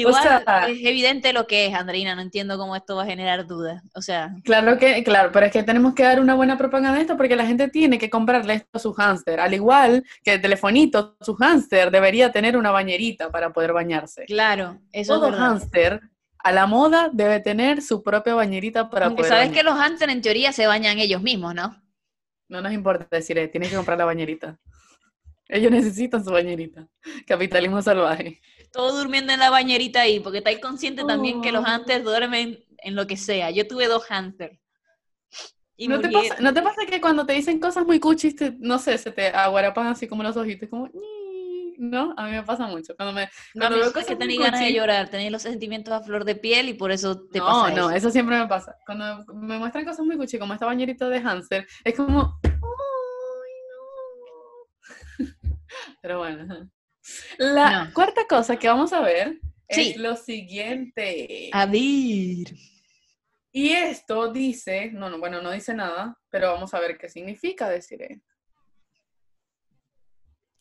Igual 0.00 0.22
sea- 0.22 0.66
es 0.68 0.84
evidente 0.84 1.32
lo 1.32 1.46
que 1.46 1.66
es, 1.66 1.74
Andreina. 1.74 2.14
No 2.14 2.22
entiendo 2.22 2.58
cómo 2.58 2.74
esto 2.76 2.96
va 2.96 3.02
a 3.04 3.06
generar 3.06 3.46
dudas. 3.46 3.82
O 3.94 4.02
sea, 4.02 4.34
Claro 4.44 4.76
que, 4.78 5.02
claro, 5.04 5.30
pero 5.32 5.46
es 5.46 5.52
que 5.52 5.62
tenemos 5.62 5.94
que 5.94 6.02
dar 6.02 6.20
una 6.20 6.34
buena 6.34 6.58
propaganda 6.58 6.94
de 6.96 7.02
esto 7.02 7.16
porque 7.16 7.36
la 7.36 7.46
gente 7.46 7.68
tiene 7.68 7.98
que 7.98 8.10
comprarle 8.10 8.54
esto 8.54 8.68
a 8.72 8.78
su 8.78 8.92
hámster. 8.92 9.38
Al 9.40 9.54
igual 9.54 10.04
que 10.22 10.34
el 10.34 10.40
telefonito, 10.40 11.16
su 11.20 11.34
hámster 11.36 11.90
debería 11.90 12.32
tener 12.32 12.56
una 12.56 12.70
bañerita 12.70 13.30
para 13.30 13.52
poder 13.52 13.72
bañarse. 13.72 14.24
claro, 14.24 14.80
eso 14.92 15.14
Todo 15.14 15.26
es 15.26 15.32
verdad. 15.32 15.46
hámster 15.46 16.00
a 16.38 16.52
la 16.52 16.66
moda 16.66 17.08
debe 17.12 17.40
tener 17.40 17.80
su 17.80 18.02
propia 18.02 18.34
bañerita 18.34 18.90
para 18.90 19.06
Aunque 19.06 19.22
poder 19.22 19.30
sabes 19.32 19.48
bañar. 19.48 19.56
que 19.56 19.62
los 19.70 19.78
hamsters 19.78 20.12
en 20.12 20.20
teoría 20.22 20.52
se 20.52 20.66
bañan 20.66 20.98
ellos 20.98 21.22
mismos, 21.22 21.54
¿no? 21.54 21.80
No 22.48 22.60
nos 22.60 22.72
importa 22.72 23.06
decir, 23.10 23.38
eh, 23.38 23.48
tienes 23.48 23.70
que 23.70 23.76
comprar 23.76 23.96
la 23.96 24.04
bañerita. 24.04 24.58
Ellos 25.48 25.70
necesitan 25.70 26.22
su 26.24 26.30
bañerita. 26.32 26.86
Capitalismo 27.26 27.80
salvaje. 27.80 28.40
Todo 28.74 28.98
durmiendo 28.98 29.32
en 29.32 29.38
la 29.38 29.50
bañerita 29.50 30.00
ahí, 30.02 30.18
porque 30.20 30.38
estáis 30.38 30.58
consciente 30.58 31.04
también 31.04 31.40
que 31.40 31.52
los 31.52 31.62
Oh. 31.62 31.66
hamsters 31.66 32.04
duermen 32.04 32.58
en 32.78 32.94
lo 32.96 33.06
que 33.06 33.16
sea. 33.16 33.50
Yo 33.50 33.66
tuve 33.68 33.86
dos 33.86 34.04
hamsters. 34.10 34.58
Y 35.76 35.88
¿No 35.88 36.00
te, 36.00 36.08
pasa, 36.10 36.36
¿No 36.40 36.52
te 36.52 36.60
pasa 36.62 36.84
que 36.86 37.00
cuando 37.00 37.24
te 37.24 37.32
dicen 37.34 37.58
cosas 37.60 37.86
muy 37.86 37.98
cuchis, 38.00 38.36
te- 38.36 38.54
no 38.58 38.78
sé, 38.78 38.98
se 38.98 39.10
te 39.12 39.28
aguarapan 39.28 39.86
así 39.88 40.06
como 40.08 40.22
los 40.22 40.36
ojitos, 40.36 40.68
como, 40.68 40.88
¿no? 41.78 42.14
A 42.16 42.26
mí 42.26 42.32
me 42.32 42.42
pasa 42.44 42.66
mucho. 42.66 42.94
Cuando 42.96 43.12
me, 43.12 43.22
No, 43.54 43.60
cuando 43.62 43.76
mí 43.76 43.80
veo 43.80 43.88
es 43.88 43.94
que 43.94 44.00
cosas 44.02 44.18
tenéis 44.18 44.40
ganas 44.40 44.60
de 44.60 44.72
llorar, 44.72 45.08
tenéis 45.08 45.32
los 45.32 45.42
sentimientos 45.42 45.92
a 45.94 46.00
flor 46.02 46.24
de 46.24 46.34
piel 46.36 46.68
y 46.68 46.74
por 46.74 46.90
eso 46.92 47.20
te 47.28 47.38
no, 47.40 47.46
pasa 47.46 47.70
no, 47.70 47.90
eso. 47.90 47.90
eso 47.90 48.10
siempre 48.10 48.38
me 48.38 48.46
pasa. 48.46 48.76
Cuando 48.86 49.24
me 49.34 49.58
muestran 49.58 49.84
cosas 49.84 50.04
muy 50.06 50.16
cuchi, 50.16 50.38
como 50.38 50.52
esta 50.54 50.66
bañerita 50.66 51.08
de 51.08 51.20
hamster, 51.20 51.66
es 51.84 51.94
como, 51.96 52.38
¡ay, 52.44 52.50
no! 55.18 55.26
Pero 56.02 56.18
bueno. 56.18 56.70
La 57.38 57.84
No. 57.84 57.94
cuarta 57.94 58.26
cosa 58.26 58.56
que 58.56 58.68
vamos 58.68 58.92
a 58.92 59.00
ver 59.00 59.38
Sí. 59.68 59.90
es 59.90 59.96
lo 59.96 60.14
siguiente. 60.16 61.50
A 61.52 61.66
ver. 61.66 62.54
Y 63.52 63.70
esto 63.70 64.32
dice, 64.32 64.90
no, 64.92 65.08
no, 65.08 65.18
bueno, 65.18 65.40
no 65.40 65.50
dice 65.52 65.74
nada, 65.74 66.18
pero 66.28 66.52
vamos 66.52 66.74
a 66.74 66.80
ver 66.80 66.98
qué 66.98 67.08
significa 67.08 67.68
decir. 67.68 68.20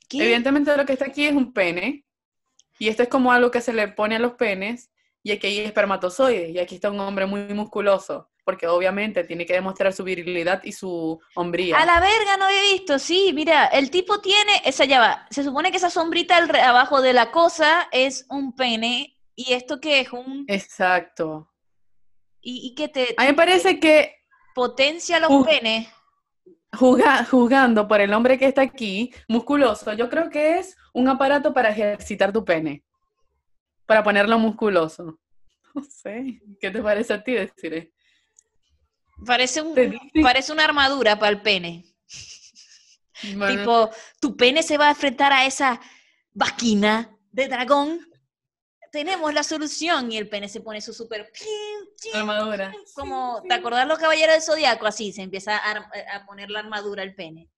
¿Qué? 0.07 0.23
Evidentemente 0.23 0.75
lo 0.77 0.85
que 0.85 0.93
está 0.93 1.05
aquí 1.05 1.25
es 1.25 1.33
un 1.33 1.53
pene, 1.53 2.05
y 2.79 2.88
esto 2.88 3.03
es 3.03 3.09
como 3.09 3.31
algo 3.31 3.51
que 3.51 3.62
se 3.62 3.73
le 3.73 3.88
pone 3.88 4.15
a 4.15 4.19
los 4.19 4.33
penes, 4.33 4.91
y 5.23 5.31
aquí 5.31 5.47
hay 5.47 5.59
espermatozoides, 5.59 6.51
y 6.51 6.59
aquí 6.59 6.75
está 6.75 6.91
un 6.91 7.00
hombre 7.00 7.25
muy 7.25 7.41
musculoso, 7.53 8.29
porque 8.43 8.67
obviamente 8.67 9.23
tiene 9.23 9.45
que 9.45 9.53
demostrar 9.53 9.93
su 9.93 10.03
virilidad 10.03 10.62
y 10.63 10.71
su 10.73 11.19
hombría. 11.35 11.77
A 11.77 11.85
la 11.85 12.00
verga 12.00 12.38
no 12.38 12.50
he 12.50 12.73
visto, 12.73 13.00
sí, 13.00 13.31
mira, 13.33 13.67
el 13.67 13.89
tipo 13.89 14.19
tiene, 14.21 14.62
esa 14.65 14.85
ya 14.85 15.00
va, 15.00 15.27
se 15.29 15.43
supone 15.43 15.71
que 15.71 15.77
esa 15.77 15.89
sombrita 15.89 16.38
al 16.38 16.53
abajo 16.55 17.01
de 17.01 17.13
la 17.13 17.31
cosa 17.31 17.88
es 17.91 18.25
un 18.29 18.55
pene, 18.55 19.17
y 19.35 19.53
esto 19.53 19.79
que 19.79 20.01
es 20.01 20.12
un, 20.12 20.45
Exacto. 20.47 21.50
y, 22.41 22.67
y 22.67 22.75
que 22.75 22.88
te 22.89 23.13
A 23.17 23.21
mí 23.23 23.27
me 23.29 23.33
parece 23.33 23.79
que 23.79 24.15
potencia 24.53 25.19
los 25.19 25.29
Uh. 25.31 25.45
penes. 25.45 25.88
juga- 26.73 27.23
jugando 27.25 27.88
por 27.88 28.01
el 28.01 28.13
hombre 28.13 28.38
que 28.38 28.45
está 28.47 28.62
aquí, 28.63 29.13
musculoso, 29.27 29.93
yo 29.93 30.09
creo 30.09 30.29
que 30.29 30.57
es 30.59 30.75
un 30.93 31.07
aparato 31.07 31.53
para 31.53 31.69
ejercitar 31.69 32.33
tu 32.33 32.43
pene, 32.43 32.83
para 33.85 34.03
ponerlo 34.03 34.38
musculoso. 34.39 35.17
No 35.75 35.81
sé, 35.83 36.39
¿qué 36.59 36.69
te 36.69 36.83
parece 36.83 37.13
a 37.13 37.23
ti 37.23 37.31
decir? 37.33 37.92
Parece, 39.25 39.62
un, 39.62 39.75
parece 40.22 40.51
una 40.51 40.63
armadura 40.65 41.18
para 41.18 41.32
el 41.32 41.42
pene. 41.42 41.86
Bueno, 43.36 43.58
Tipo, 43.58 43.89
tu 44.20 44.36
pene 44.36 44.63
se 44.63 44.77
va 44.77 44.88
a 44.88 44.92
enfrentar 44.92 45.32
a 45.32 45.46
esa 45.46 45.80
vaquina 46.34 47.10
de 47.32 47.48
dragón. 47.48 48.00
Tenemos 48.92 49.34
la 49.34 49.44
solución. 49.44 50.12
Y 50.12 50.18
el 50.18 50.30
pene 50.30 50.50
se 50.50 50.62
pone 50.62 50.82
su 50.82 50.94
super. 50.94 51.32
armadura. 52.13 52.74
Como, 52.94 53.42
¿te 53.48 53.53
acordás 53.53 53.88
los 53.88 53.98
caballeros 53.98 54.36
del 54.36 54.44
zodiaco? 54.44 54.86
Así 54.86 55.13
se 55.13 55.22
empieza 55.22 55.58
a, 55.58 56.25
poner 56.25 56.50
la 56.50 56.60
armadura 56.60 57.01
al 57.03 57.15
pene. 57.15 57.50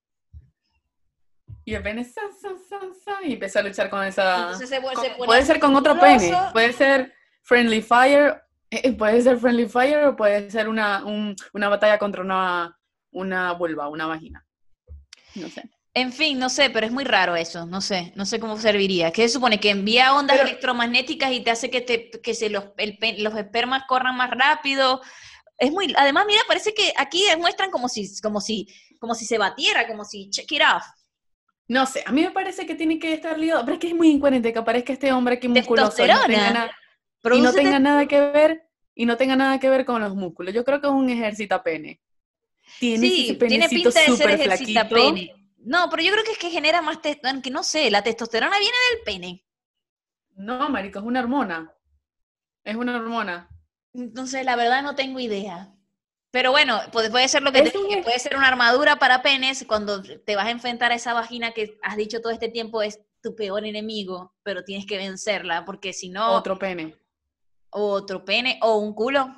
Y 1.67 1.73
el 1.73 1.81
pene, 1.81 2.03
sa, 2.03 2.21
sa, 2.39 2.49
sa, 2.69 2.79
sa, 3.03 3.23
y 3.23 3.33
empieza 3.33 3.59
a 3.59 3.63
luchar 3.63 3.89
con 3.89 4.03
esa... 4.03 4.43
Entonces 4.43 4.69
se, 4.69 4.79
con- 4.81 4.95
se 4.95 5.09
pone 5.11 5.25
puede 5.25 5.45
ser 5.45 5.59
con 5.59 5.75
otro 5.75 5.99
pene, 5.99 6.31
puede 6.53 6.73
ser 6.73 7.11
Friendly 7.41 7.81
Fire, 7.81 8.44
puede 8.97 9.21
ser 9.21 9.37
Friendly 9.37 9.67
Fire 9.67 10.05
o 10.05 10.15
puede 10.15 10.49
ser 10.49 10.67
una, 10.67 11.03
un- 11.05 11.35
una 11.53 11.69
batalla 11.69 11.97
contra 11.97 12.21
una, 12.21 12.77
una 13.11 13.53
vulva, 13.53 13.87
una 13.89 14.05
vagina. 14.07 14.45
No 15.35 15.49
sé. 15.49 15.63
En 15.93 16.11
fin, 16.11 16.37
no 16.37 16.49
sé, 16.49 16.69
pero 16.69 16.85
es 16.85 16.91
muy 16.91 17.05
raro 17.05 17.35
eso. 17.37 17.65
No 17.65 17.79
sé, 17.79 18.11
no 18.15 18.25
sé 18.25 18.39
cómo 18.39 18.57
serviría. 18.57 19.11
¿Qué 19.11 19.21
se 19.27 19.35
supone? 19.35 19.59
Que 19.59 19.69
envía 19.69 20.13
ondas 20.13 20.35
Pero- 20.37 20.49
electromagnéticas 20.49 21.31
y 21.31 21.39
te 21.41 21.51
hace 21.51 21.69
que, 21.69 21.81
te, 21.81 22.09
que 22.11 22.33
se 22.33 22.49
los, 22.49 22.65
el 22.77 22.97
los 23.19 23.35
espermas 23.37 23.83
corran 23.87 24.17
más 24.17 24.29
rápido. 24.31 25.01
Es 25.57 25.71
muy, 25.71 25.93
además, 25.97 26.25
mira, 26.27 26.41
parece 26.49 26.73
que 26.73 26.91
aquí 26.97 27.23
muestran 27.37 27.71
como 27.71 27.87
si, 27.87 28.09
como 28.21 28.41
si, 28.41 28.67
como 28.99 29.15
si 29.15 29.25
se 29.25 29.37
batiera, 29.37 29.87
como 29.87 30.03
si 30.03 30.29
check 30.29 30.51
it 30.51 30.61
off. 30.61 30.83
No 31.69 31.85
sé, 31.85 32.03
a 32.05 32.11
mí 32.11 32.21
me 32.21 32.31
parece 32.31 32.65
que 32.65 32.75
tiene 32.75 32.99
que 32.99 33.13
estar 33.13 33.39
ligado, 33.39 33.61
pero 33.63 33.75
es 33.75 33.79
que 33.79 33.87
es 33.87 33.95
muy 33.95 34.09
incoherente 34.11 34.51
que 34.51 34.59
aparezca 34.59 34.91
este 34.93 35.11
hombre 35.13 35.35
aquí 35.35 35.47
musculoso 35.47 36.03
y 36.05 36.07
no 36.09 36.21
tenga, 36.27 36.71
y 37.33 37.41
no 37.41 37.53
tenga 37.53 37.79
nada 37.79 38.05
que 38.05 38.19
ver 38.19 38.64
y 38.95 39.05
no 39.05 39.17
tenga 39.17 39.35
nada 39.35 39.59
que 39.59 39.69
ver 39.69 39.85
con 39.85 40.01
los 40.01 40.15
músculos. 40.15 40.53
Yo 40.53 40.63
creo 40.63 40.81
que 40.81 40.87
es 40.87 40.93
un 40.93 41.09
ejercitapene. 41.09 42.01
Tiene 42.79 43.07
Sí, 43.07 43.37
tiene 43.37 43.69
pinta 43.69 43.99
de 43.99 44.11
ser 44.11 44.29
ejercita 44.31 44.89
pene. 44.89 45.31
No, 45.57 45.89
pero 45.89 46.01
yo 46.03 46.11
creo 46.11 46.23
que 46.23 46.31
es 46.31 46.37
que 46.37 46.49
genera 46.49 46.81
más, 46.81 46.99
aunque 47.23 47.51
no 47.51 47.63
sé, 47.63 47.91
la 47.91 48.03
testosterona 48.03 48.57
viene 48.59 48.75
del 48.91 49.01
pene. 49.03 49.45
No, 50.35 50.69
marico, 50.69 50.99
es 50.99 51.05
una 51.05 51.19
hormona. 51.21 51.73
Es 52.63 52.75
una 52.75 52.95
hormona. 52.97 53.49
Entonces, 53.93 54.45
la 54.45 54.55
verdad 54.55 54.83
no 54.83 54.95
tengo 54.95 55.19
idea. 55.19 55.71
Pero 56.31 56.51
bueno, 56.51 56.81
puede, 56.91 57.09
puede 57.09 57.27
ser 57.29 57.43
lo 57.43 57.51
que 57.53 57.61
te 57.61 57.71
dije, 57.77 57.99
ej- 57.99 58.03
puede 58.03 58.19
ser 58.19 58.35
una 58.35 58.47
armadura 58.49 58.97
para 58.97 59.21
penes 59.21 59.63
cuando 59.65 60.01
te 60.03 60.35
vas 60.35 60.47
a 60.47 60.51
enfrentar 60.51 60.91
a 60.91 60.95
esa 60.95 61.13
vagina 61.13 61.51
que 61.51 61.77
has 61.81 61.95
dicho 61.95 62.19
todo 62.21 62.33
este 62.33 62.49
tiempo 62.49 62.81
es 62.81 62.99
tu 63.21 63.35
peor 63.35 63.65
enemigo, 63.65 64.33
pero 64.43 64.63
tienes 64.65 64.85
que 64.85 64.97
vencerla, 64.97 65.63
porque 65.63 65.93
si 65.93 66.09
no, 66.09 66.33
Otro 66.33 66.59
pene. 66.59 66.93
O 67.77 67.89
otro 67.91 68.23
pene 68.23 68.57
o 68.61 68.77
un 68.77 68.93
culo, 68.93 69.35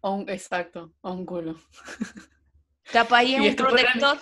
O 0.00 0.10
un- 0.14 0.28
exacto, 0.28 0.92
o 1.00 1.12
un 1.12 1.24
culo. 1.24 1.54
capaz 2.92 3.18
ahí 3.18 3.34
es 3.36 3.40
un 3.50 3.56
protector. 3.56 4.18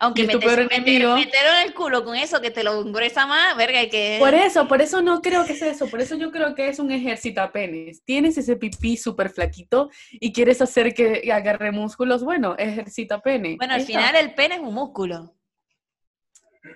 Aunque 0.00 0.24
peor 0.26 0.40
meter- 0.40 0.72
enemigo. 0.72 1.14
meterlo 1.16 1.50
en 1.60 1.66
el 1.68 1.74
culo 1.74 2.02
con 2.04 2.16
eso 2.16 2.40
que 2.40 2.50
te 2.50 2.64
lo 2.64 2.80
engresa 2.80 3.26
más, 3.26 3.56
verga, 3.56 3.86
que... 3.88 4.16
Por 4.18 4.34
eso, 4.34 4.66
por 4.66 4.80
eso 4.80 5.00
no 5.02 5.20
creo 5.20 5.44
que 5.44 5.54
sea 5.54 5.70
eso, 5.70 5.86
por 5.88 6.00
eso 6.00 6.16
yo 6.16 6.32
creo 6.32 6.54
que 6.54 6.68
es 6.68 6.78
un 6.78 6.90
ejercitapenes. 6.90 8.02
Tienes 8.04 8.36
ese 8.38 8.56
pipí 8.56 8.96
súper 8.96 9.28
flaquito 9.30 9.90
y 10.12 10.32
quieres 10.32 10.60
hacer 10.62 10.94
que 10.94 11.30
agarre 11.32 11.70
músculos, 11.72 12.24
bueno, 12.24 12.56
ejercita 12.58 13.20
pene. 13.20 13.56
Bueno, 13.58 13.74
al 13.74 13.80
Ahí 13.80 13.86
está. 13.86 13.98
final 13.98 14.16
el 14.16 14.34
pene 14.34 14.54
es 14.56 14.60
un 14.60 14.74
músculo. 14.74 15.34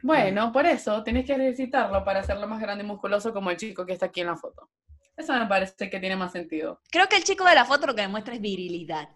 Bueno, 0.02 0.52
por 0.52 0.66
eso 0.66 1.02
tienes 1.02 1.24
que 1.24 1.32
ejercitarlo 1.32 2.04
para 2.04 2.20
hacerlo 2.20 2.46
más 2.46 2.60
grande 2.60 2.84
y 2.84 2.86
musculoso 2.86 3.32
como 3.32 3.50
el 3.50 3.56
chico 3.56 3.86
que 3.86 3.92
está 3.94 4.06
aquí 4.06 4.20
en 4.20 4.26
la 4.28 4.36
foto. 4.36 4.68
Eso 5.16 5.32
me 5.32 5.46
parece 5.46 5.88
que 5.90 5.98
tiene 6.00 6.16
más 6.16 6.32
sentido. 6.32 6.80
Creo 6.90 7.08
que 7.08 7.16
el 7.16 7.24
chico 7.24 7.44
de 7.44 7.54
la 7.54 7.64
foto 7.64 7.86
lo 7.86 7.94
que 7.94 8.02
demuestra 8.02 8.34
es 8.34 8.40
virilidad. 8.40 9.08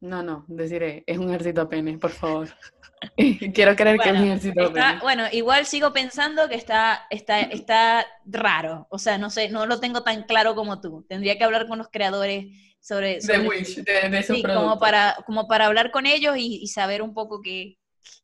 No, 0.00 0.22
no, 0.22 0.44
deciré, 0.48 1.02
es 1.06 1.16
un 1.16 1.30
ejercitapene, 1.30 1.96
por 1.98 2.10
favor. 2.10 2.48
Quiero 3.54 3.74
creer 3.74 3.98
que 3.98 4.08
es 4.10 4.14
un 4.14 4.18
Bueno, 4.20 4.24
ejercitapene. 4.34 4.66
Está- 4.68 4.98
bueno, 5.00 5.24
igual 5.32 5.64
sigo 5.64 5.92
pensando 5.92 6.48
que 6.48 6.54
está, 6.56 7.06
está, 7.08 7.40
está 7.40 8.06
raro. 8.26 8.86
O 8.90 8.98
sea, 8.98 9.16
no 9.16 9.30
sé, 9.30 9.48
no 9.48 9.64
lo 9.66 9.80
tengo 9.80 10.02
tan 10.02 10.24
claro 10.24 10.54
como 10.54 10.80
tú. 10.82 11.06
Tendría 11.08 11.38
que 11.38 11.44
hablar 11.44 11.66
con 11.66 11.78
los 11.78 11.88
creadores 11.88 12.46
sobre, 12.78 13.14
De 13.14 13.20
sobre- 13.22 13.48
Wish, 13.48 13.76
de, 13.82 14.08
de 14.10 14.18
esos 14.18 14.36
sí, 14.36 14.42
como 14.42 14.78
para, 14.78 15.16
como 15.26 15.48
para 15.48 15.66
hablar 15.66 15.90
con 15.90 16.04
ellos 16.04 16.36
y, 16.36 16.58
y 16.62 16.68
saber 16.68 17.00
un 17.00 17.14
poco 17.14 17.40
qué, 17.40 17.78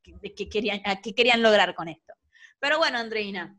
de 0.05 0.35
qué 0.35 0.49
querían, 0.51 0.83
a 0.85 1.01
qué 1.01 1.15
querían 1.15 1.41
lograr 1.43 1.75
con 1.75 1.89
esto. 1.89 2.13
Pero 2.61 2.77
bueno, 2.79 2.99
Andreina, 2.99 3.59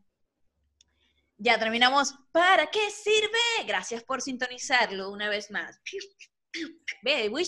ya 1.44 1.58
terminamos. 1.58 2.14
¿Para 2.32 2.66
qué 2.68 2.90
sirve? 2.90 3.66
Gracias 3.66 4.02
por 4.02 4.22
sintonizarlo 4.22 5.10
una 5.10 5.28
vez 5.28 5.50
más. 5.50 5.80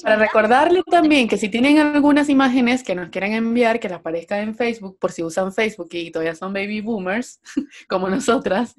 Para 0.03 0.17
recordarle 0.17 0.83
también 0.83 1.29
que 1.29 1.39
si 1.39 1.49
tienen 1.49 1.79
algunas 1.79 2.29
imágenes 2.29 2.83
que 2.83 2.95
nos 2.95 3.09
quieran 3.09 3.33
enviar, 3.33 3.81
que 3.81 3.89
las 3.89 4.01
aparezcan 4.01 4.41
en 4.41 4.55
Facebook, 4.55 4.99
por 4.99 5.13
si 5.13 5.23
usan 5.23 5.53
Facebook 5.53 5.89
y 5.93 6.11
todavía 6.11 6.35
son 6.35 6.53
baby 6.53 6.81
boomers, 6.81 7.41
como 7.89 8.11
nosotras, 8.11 8.75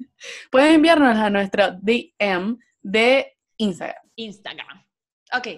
pueden 0.50 0.74
enviarnos 0.74 1.16
a 1.16 1.30
nuestra 1.30 1.78
DM 1.80 2.58
de 2.82 3.36
Instagram. 3.56 4.04
Instagram. 4.16 4.86
Ok, 5.32 5.48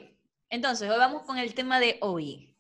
entonces 0.49 0.89
hoy 0.89 0.99
vamos 0.99 1.23
con 1.25 1.37
el 1.37 1.53
tema 1.53 1.81
de 1.81 1.99
hoy. 2.01 2.57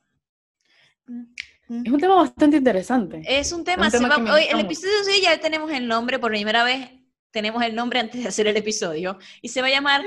Es 1.71 1.93
un 1.93 2.01
tema 2.01 2.17
bastante 2.17 2.57
interesante. 2.57 3.23
Es 3.27 3.53
un 3.53 3.63
tema, 3.65 3.87
Un 3.87 3.91
se 3.93 3.99
tema 3.99 4.19
va- 4.19 4.35
hoy, 4.35 4.43
el 4.51 4.59
episodio 4.61 5.05
sí 5.05 5.21
ya 5.23 5.39
tenemos 5.39 5.71
el 5.71 5.87
nombre 5.87 6.19
por 6.19 6.31
primera 6.33 6.65
vez 6.65 6.91
tenemos 7.31 7.63
el 7.63 7.75
nombre 7.77 8.01
antes 8.01 8.23
de 8.23 8.29
hacer 8.29 8.49
el 8.49 8.57
episodio, 8.57 9.17
y 9.41 9.49
se 9.51 9.61
va 9.61 9.69
a 9.69 9.71
llamar 9.71 10.03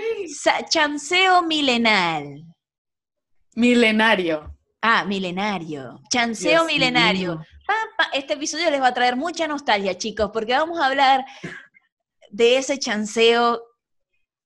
Chanceo 0.69 1.41
Milenal. 1.43 2.43
Milenario. 3.55 4.57
Ah, 4.81 5.05
milenario. 5.05 6.01
Chanceo 6.11 6.65
milenario. 6.65 7.41
Este 8.11 8.33
episodio 8.33 8.69
les 8.69 8.81
va 8.81 8.87
a 8.87 8.93
traer 8.93 9.15
mucha 9.15 9.47
nostalgia, 9.47 9.97
chicos, 9.97 10.31
porque 10.33 10.51
vamos 10.51 10.79
a 10.81 10.87
hablar 10.87 11.23
de 12.29 12.57
ese 12.57 12.77
chanceo 12.77 13.61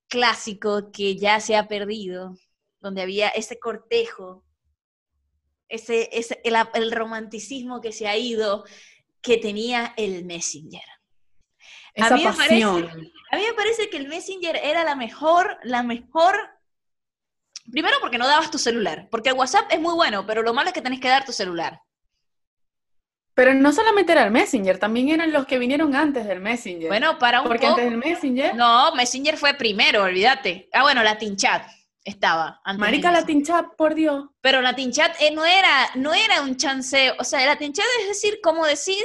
clásico 0.07 0.91
que 0.91 1.15
ya 1.17 1.39
se 1.39 1.55
ha 1.55 1.67
perdido, 1.67 2.35
donde 2.79 3.01
había 3.01 3.29
ese 3.29 3.57
cortejo, 3.57 4.43
ese, 5.69 6.09
ese 6.11 6.41
el, 6.43 6.91
romanticismo 6.91 7.81
que 7.81 7.91
se 7.91 8.07
ha 8.07 8.17
ido, 8.17 8.65
que 9.21 9.37
tenía 9.37 9.93
el 9.97 10.25
Messenger. 10.25 10.83
Esa 11.93 12.07
a 12.07 12.17
mí 12.17 12.23
pasión. 12.23 12.85
Parece, 12.85 13.11
a 13.31 13.37
mí 13.37 13.43
me 13.43 13.53
parece 13.53 13.89
que 13.89 13.97
el 13.97 14.07
Messenger 14.07 14.55
era 14.57 14.83
la 14.83 14.95
mejor, 14.95 15.57
la 15.63 15.83
mejor 15.83 16.57
Primero 17.71 17.97
porque 17.99 18.17
no 18.17 18.27
dabas 18.27 18.49
tu 18.49 18.57
celular, 18.57 19.07
porque 19.11 19.29
el 19.29 19.35
WhatsApp 19.35 19.65
es 19.71 19.79
muy 19.79 19.93
bueno, 19.93 20.25
pero 20.25 20.41
lo 20.41 20.53
malo 20.53 20.69
es 20.69 20.73
que 20.73 20.81
tenés 20.81 21.01
que 21.01 21.09
dar 21.09 21.25
tu 21.25 21.33
celular. 21.33 21.81
Pero 23.33 23.53
no 23.53 23.71
solamente 23.71 24.13
era 24.13 24.23
el 24.23 24.31
Messenger, 24.31 24.79
también 24.79 25.09
eran 25.09 25.31
los 25.31 25.45
que 25.45 25.59
vinieron 25.59 25.93
antes 25.93 26.25
del 26.25 26.39
Messenger. 26.39 26.87
Bueno, 26.87 27.19
para 27.19 27.41
un 27.41 27.47
Porque 27.47 27.67
antes 27.67 27.85
del 27.85 27.97
Messenger... 27.97 28.55
No, 28.55 28.95
Messenger 28.95 29.37
fue 29.37 29.53
primero, 29.53 30.03
olvídate. 30.03 30.69
Ah, 30.73 30.81
bueno, 30.81 31.03
Latin 31.03 31.35
Chat 31.35 31.67
estaba. 32.07 32.61
Antes 32.63 32.79
Marica, 32.79 33.11
Latin 33.11 33.43
Chat, 33.43 33.75
por 33.75 33.93
Dios. 33.93 34.29
Pero 34.41 34.61
Latin 34.61 34.91
Chat 34.91 35.15
eh, 35.19 35.31
no, 35.31 35.45
era, 35.45 35.89
no 35.95 36.13
era 36.13 36.41
un 36.41 36.55
chanceo, 36.55 37.15
o 37.19 37.23
sea, 37.23 37.45
Latin 37.45 37.73
Chat 37.73 37.85
es 38.01 38.07
decir, 38.07 38.39
¿cómo 38.41 38.65
decir 38.65 39.03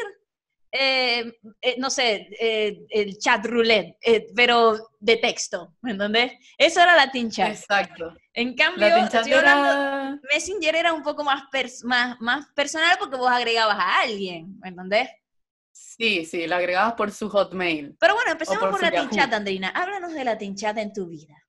eh, 0.75 1.35
eh, 1.61 1.75
no 1.77 1.91
sé, 1.91 2.29
el 2.41 3.19
chat 3.19 3.45
roulette, 3.45 3.99
pero 4.35 4.89
de 4.99 5.19
texto, 5.19 5.75
¿me 5.83 5.91
entendés? 5.91 6.33
Eso 6.57 6.81
era 6.81 6.97
Latin 6.97 7.31
Chat. 7.31 7.51
Exacto. 7.51 8.15
En 8.33 8.55
cambio, 8.55 8.89
Messenger 10.33 10.75
era 10.75 10.95
un 10.95 11.03
poco 11.03 11.25
más, 11.25 11.43
más, 11.85 12.19
más 12.21 12.47
personal 12.55 12.97
porque 12.99 13.19
vos 13.19 13.31
agregabas 13.31 13.77
a 13.79 14.01
alguien, 14.01 14.59
¿me 14.61 14.71
entendés? 14.71 15.11
Sí, 15.73 16.25
sí, 16.25 16.47
lo 16.47 16.57
agregabas 16.57 16.95
por 16.95 17.11
su 17.11 17.29
hotmail. 17.29 17.95
Pero 18.01 18.15
bueno, 18.15 18.33
empecemos 18.33 18.71
por, 18.71 18.81
Latin 18.81 19.11
Chat, 19.11 19.33
Andrina. 19.33 19.69
Háblanos 19.69 20.15
de 20.15 20.25
Latin 20.25 20.57
Chat 20.57 20.79
en 20.79 20.93
tu 20.93 21.07
vida. 21.07 21.42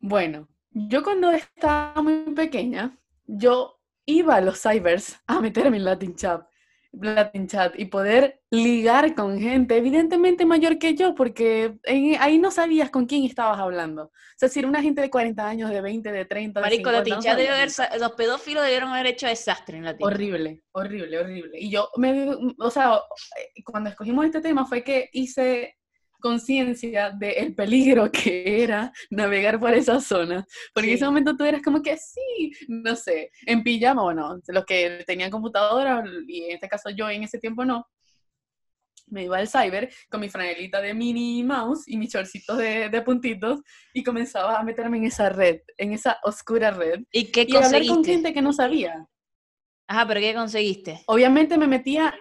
Bueno, 0.00 0.48
yo 0.70 1.02
cuando 1.02 1.30
estaba 1.30 2.00
muy 2.02 2.34
pequeña, 2.34 2.96
yo 3.26 3.80
iba 4.06 4.36
a 4.36 4.40
los 4.40 4.62
cybers 4.62 5.18
a 5.26 5.40
meterme 5.40 5.76
en 5.76 5.84
Latin 5.84 6.14
Chat. 6.14 6.46
Latin 6.92 7.46
Chat 7.46 7.78
y 7.78 7.84
poder 7.84 8.40
ligar 8.50 9.14
con 9.14 9.38
gente 9.38 9.76
evidentemente 9.76 10.46
mayor 10.46 10.78
que 10.78 10.94
yo, 10.94 11.14
porque 11.14 11.74
ahí 11.86 12.38
no 12.38 12.50
sabías 12.50 12.90
con 12.90 13.06
quién 13.06 13.24
estabas 13.24 13.58
hablando. 13.58 14.04
O 14.04 14.10
sea, 14.36 14.48
si 14.48 14.60
era 14.60 14.68
una 14.68 14.80
gente 14.80 15.02
de 15.02 15.10
40 15.10 15.46
años, 15.46 15.70
de 15.70 15.80
20, 15.80 16.10
de 16.10 16.24
30, 16.24 16.60
Marico, 16.60 16.90
de 16.90 17.04
50, 17.04 17.34
Latin 17.34 17.68
Chat 17.68 18.00
los 18.00 18.12
pedófilos 18.12 18.64
debieron 18.64 18.90
haber 18.90 19.08
hecho 19.08 19.26
desastre 19.26 19.76
en 19.76 19.84
Latin 19.84 20.06
Horrible, 20.06 20.62
horrible, 20.72 21.18
horrible. 21.18 21.58
Y 21.60 21.70
yo, 21.70 21.90
me, 21.96 22.30
o 22.58 22.70
sea, 22.70 23.00
cuando 23.64 23.90
escogimos 23.90 24.24
este 24.24 24.40
tema 24.40 24.64
fue 24.64 24.82
que 24.82 25.10
hice 25.12 25.77
conciencia 26.20 27.10
del 27.10 27.54
peligro 27.54 28.10
que 28.12 28.62
era 28.62 28.92
navegar 29.10 29.58
por 29.58 29.72
esa 29.74 30.00
zona. 30.00 30.46
Porque 30.74 30.90
en 30.90 30.96
ese 30.96 31.04
momento 31.04 31.36
tú 31.36 31.44
eras 31.44 31.62
como 31.62 31.82
que 31.82 31.96
sí, 31.96 32.52
no 32.68 32.96
sé, 32.96 33.30
en 33.46 33.62
pijama, 33.62 34.02
bueno, 34.02 34.38
los 34.46 34.64
que 34.64 35.04
tenían 35.06 35.30
computadora, 35.30 36.04
y 36.26 36.44
en 36.44 36.52
este 36.52 36.68
caso 36.68 36.90
yo 36.90 37.08
en 37.08 37.22
ese 37.22 37.38
tiempo 37.38 37.64
no, 37.64 37.86
me 39.10 39.24
iba 39.24 39.38
al 39.38 39.48
cyber 39.48 39.90
con 40.10 40.20
mi 40.20 40.28
franelita 40.28 40.80
de 40.80 40.94
mini 40.94 41.42
mouse 41.42 41.84
y 41.86 41.96
mis 41.96 42.12
chorcitos 42.12 42.58
de, 42.58 43.02
puntitos 43.04 43.60
y 43.94 44.02
comenzaba 44.02 44.58
a 44.58 44.62
meterme 44.62 44.98
en 44.98 45.04
esa 45.04 45.28
red, 45.28 45.60
en 45.76 45.92
esa 45.92 46.18
oscura 46.22 46.70
red. 46.70 47.00
¿Y 47.10 47.26
qué 47.26 47.46
conseguiste? 47.46 47.54
Y 47.54 47.76
hablar 47.80 47.86
con 47.86 48.04
gente 48.04 48.32
que 48.34 48.42
no 48.42 48.52
sabía. 48.52 49.06
Ajá, 49.86 50.06
pero 50.06 50.20
¿qué 50.20 50.34
conseguiste? 50.34 51.02
Obviamente 51.06 51.56
me 51.56 51.66
metía 51.66 52.14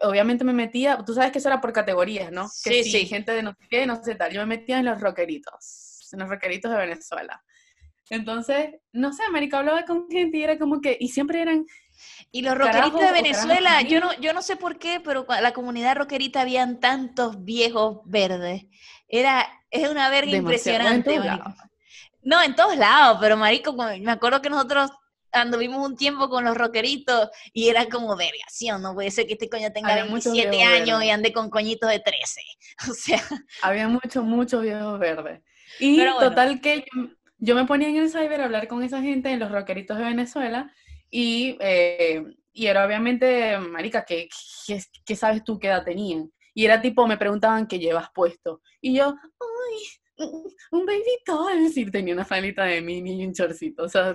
obviamente 0.00 0.44
me 0.44 0.52
metía, 0.52 0.98
tú 1.04 1.14
sabes 1.14 1.32
que 1.32 1.38
eso 1.38 1.48
era 1.48 1.60
por 1.60 1.72
categorías, 1.72 2.32
¿no? 2.32 2.50
Que 2.64 2.82
sí, 2.82 2.90
sí. 2.90 3.06
gente 3.06 3.32
de 3.32 3.42
no 3.42 3.52
sé 3.52 3.66
qué, 3.68 3.86
no 3.86 4.02
sé 4.02 4.14
tal. 4.14 4.32
Yo 4.32 4.40
me 4.40 4.56
metía 4.56 4.78
en 4.78 4.86
los 4.86 5.00
rockeritos, 5.00 6.08
en 6.12 6.20
los 6.20 6.28
rockeritos 6.28 6.70
de 6.70 6.76
Venezuela. 6.76 7.42
Entonces, 8.10 8.74
no 8.92 9.12
sé, 9.12 9.22
América 9.24 9.58
hablaba 9.58 9.84
con 9.84 10.08
gente 10.10 10.38
y 10.38 10.42
era 10.42 10.58
como 10.58 10.80
que, 10.80 10.96
y 11.00 11.08
siempre 11.08 11.40
eran... 11.40 11.64
Y 12.30 12.42
los 12.42 12.56
rockeritos 12.56 13.00
de 13.00 13.12
Venezuela, 13.12 13.80
yo 13.82 14.00
no, 14.00 14.12
yo 14.20 14.34
no 14.34 14.42
sé 14.42 14.56
por 14.56 14.78
qué, 14.78 15.00
pero 15.00 15.24
la 15.28 15.52
comunidad 15.52 15.96
rockerita 15.96 16.40
habían 16.40 16.80
tantos 16.80 17.44
viejos 17.44 18.00
verdes. 18.04 18.66
Era, 19.08 19.46
es 19.70 19.88
una 19.88 20.10
verga 20.10 20.32
impresionante. 20.32 21.20
No, 22.22 22.42
en 22.42 22.54
todos 22.56 22.76
lados, 22.76 23.18
pero 23.20 23.36
marico, 23.36 23.72
me 23.74 24.10
acuerdo 24.10 24.42
que 24.42 24.50
nosotros 24.50 24.90
anduvimos 25.34 25.86
un 25.86 25.96
tiempo 25.96 26.28
con 26.28 26.44
los 26.44 26.56
rockeritos 26.56 27.28
y 27.52 27.68
era 27.68 27.86
como 27.86 28.16
vergación, 28.16 28.80
no 28.80 28.94
puede 28.94 29.10
ser 29.10 29.26
que 29.26 29.34
este 29.34 29.48
coño 29.48 29.72
tenga 29.72 29.94
27 29.94 30.62
años 30.62 31.02
y 31.02 31.10
ande 31.10 31.32
con 31.32 31.50
coñitos 31.50 31.90
de 31.90 32.00
13. 32.00 32.40
O 32.90 32.94
sea. 32.94 33.22
Había 33.62 33.88
muchos, 33.88 34.24
muchos 34.24 34.62
viejos 34.62 34.98
verdes. 34.98 35.42
Y 35.78 35.98
total 36.04 36.60
que 36.60 36.84
yo, 37.38 37.54
me 37.54 37.66
ponía 37.66 37.88
en 37.88 37.96
el 37.96 38.10
cyber 38.10 38.40
a 38.40 38.44
hablar 38.44 38.68
con 38.68 38.82
esa 38.82 39.00
gente 39.00 39.30
en 39.30 39.40
los 39.40 39.50
rockeritos 39.50 39.98
de 39.98 40.04
Venezuela 40.04 40.72
y, 41.10 41.56
eh, 41.60 42.24
y 42.52 42.66
era 42.66 42.86
obviamente, 42.86 43.58
marica, 43.58 44.04
¿qué, 44.04 44.28
qué, 45.04 45.16
sabes 45.16 45.44
tú 45.44 45.58
qué 45.58 45.68
edad 45.68 45.84
tenían? 45.84 46.32
Y 46.54 46.64
era 46.64 46.80
tipo, 46.80 47.06
me 47.06 47.16
preguntaban 47.16 47.66
qué 47.66 47.78
llevas 47.78 48.08
puesto. 48.14 48.60
Y 48.80 48.94
yo, 48.94 49.14
ay, 49.40 49.78
un 50.16 50.86
baby 50.86 51.02
doll, 51.26 51.70
sí, 51.72 51.90
tenía 51.90 52.14
una 52.14 52.24
falita 52.24 52.64
de 52.64 52.80
mini 52.80 53.22
y 53.22 53.26
un 53.26 53.34
chorcito, 53.34 53.84
o 53.84 53.88
sea, 53.88 54.14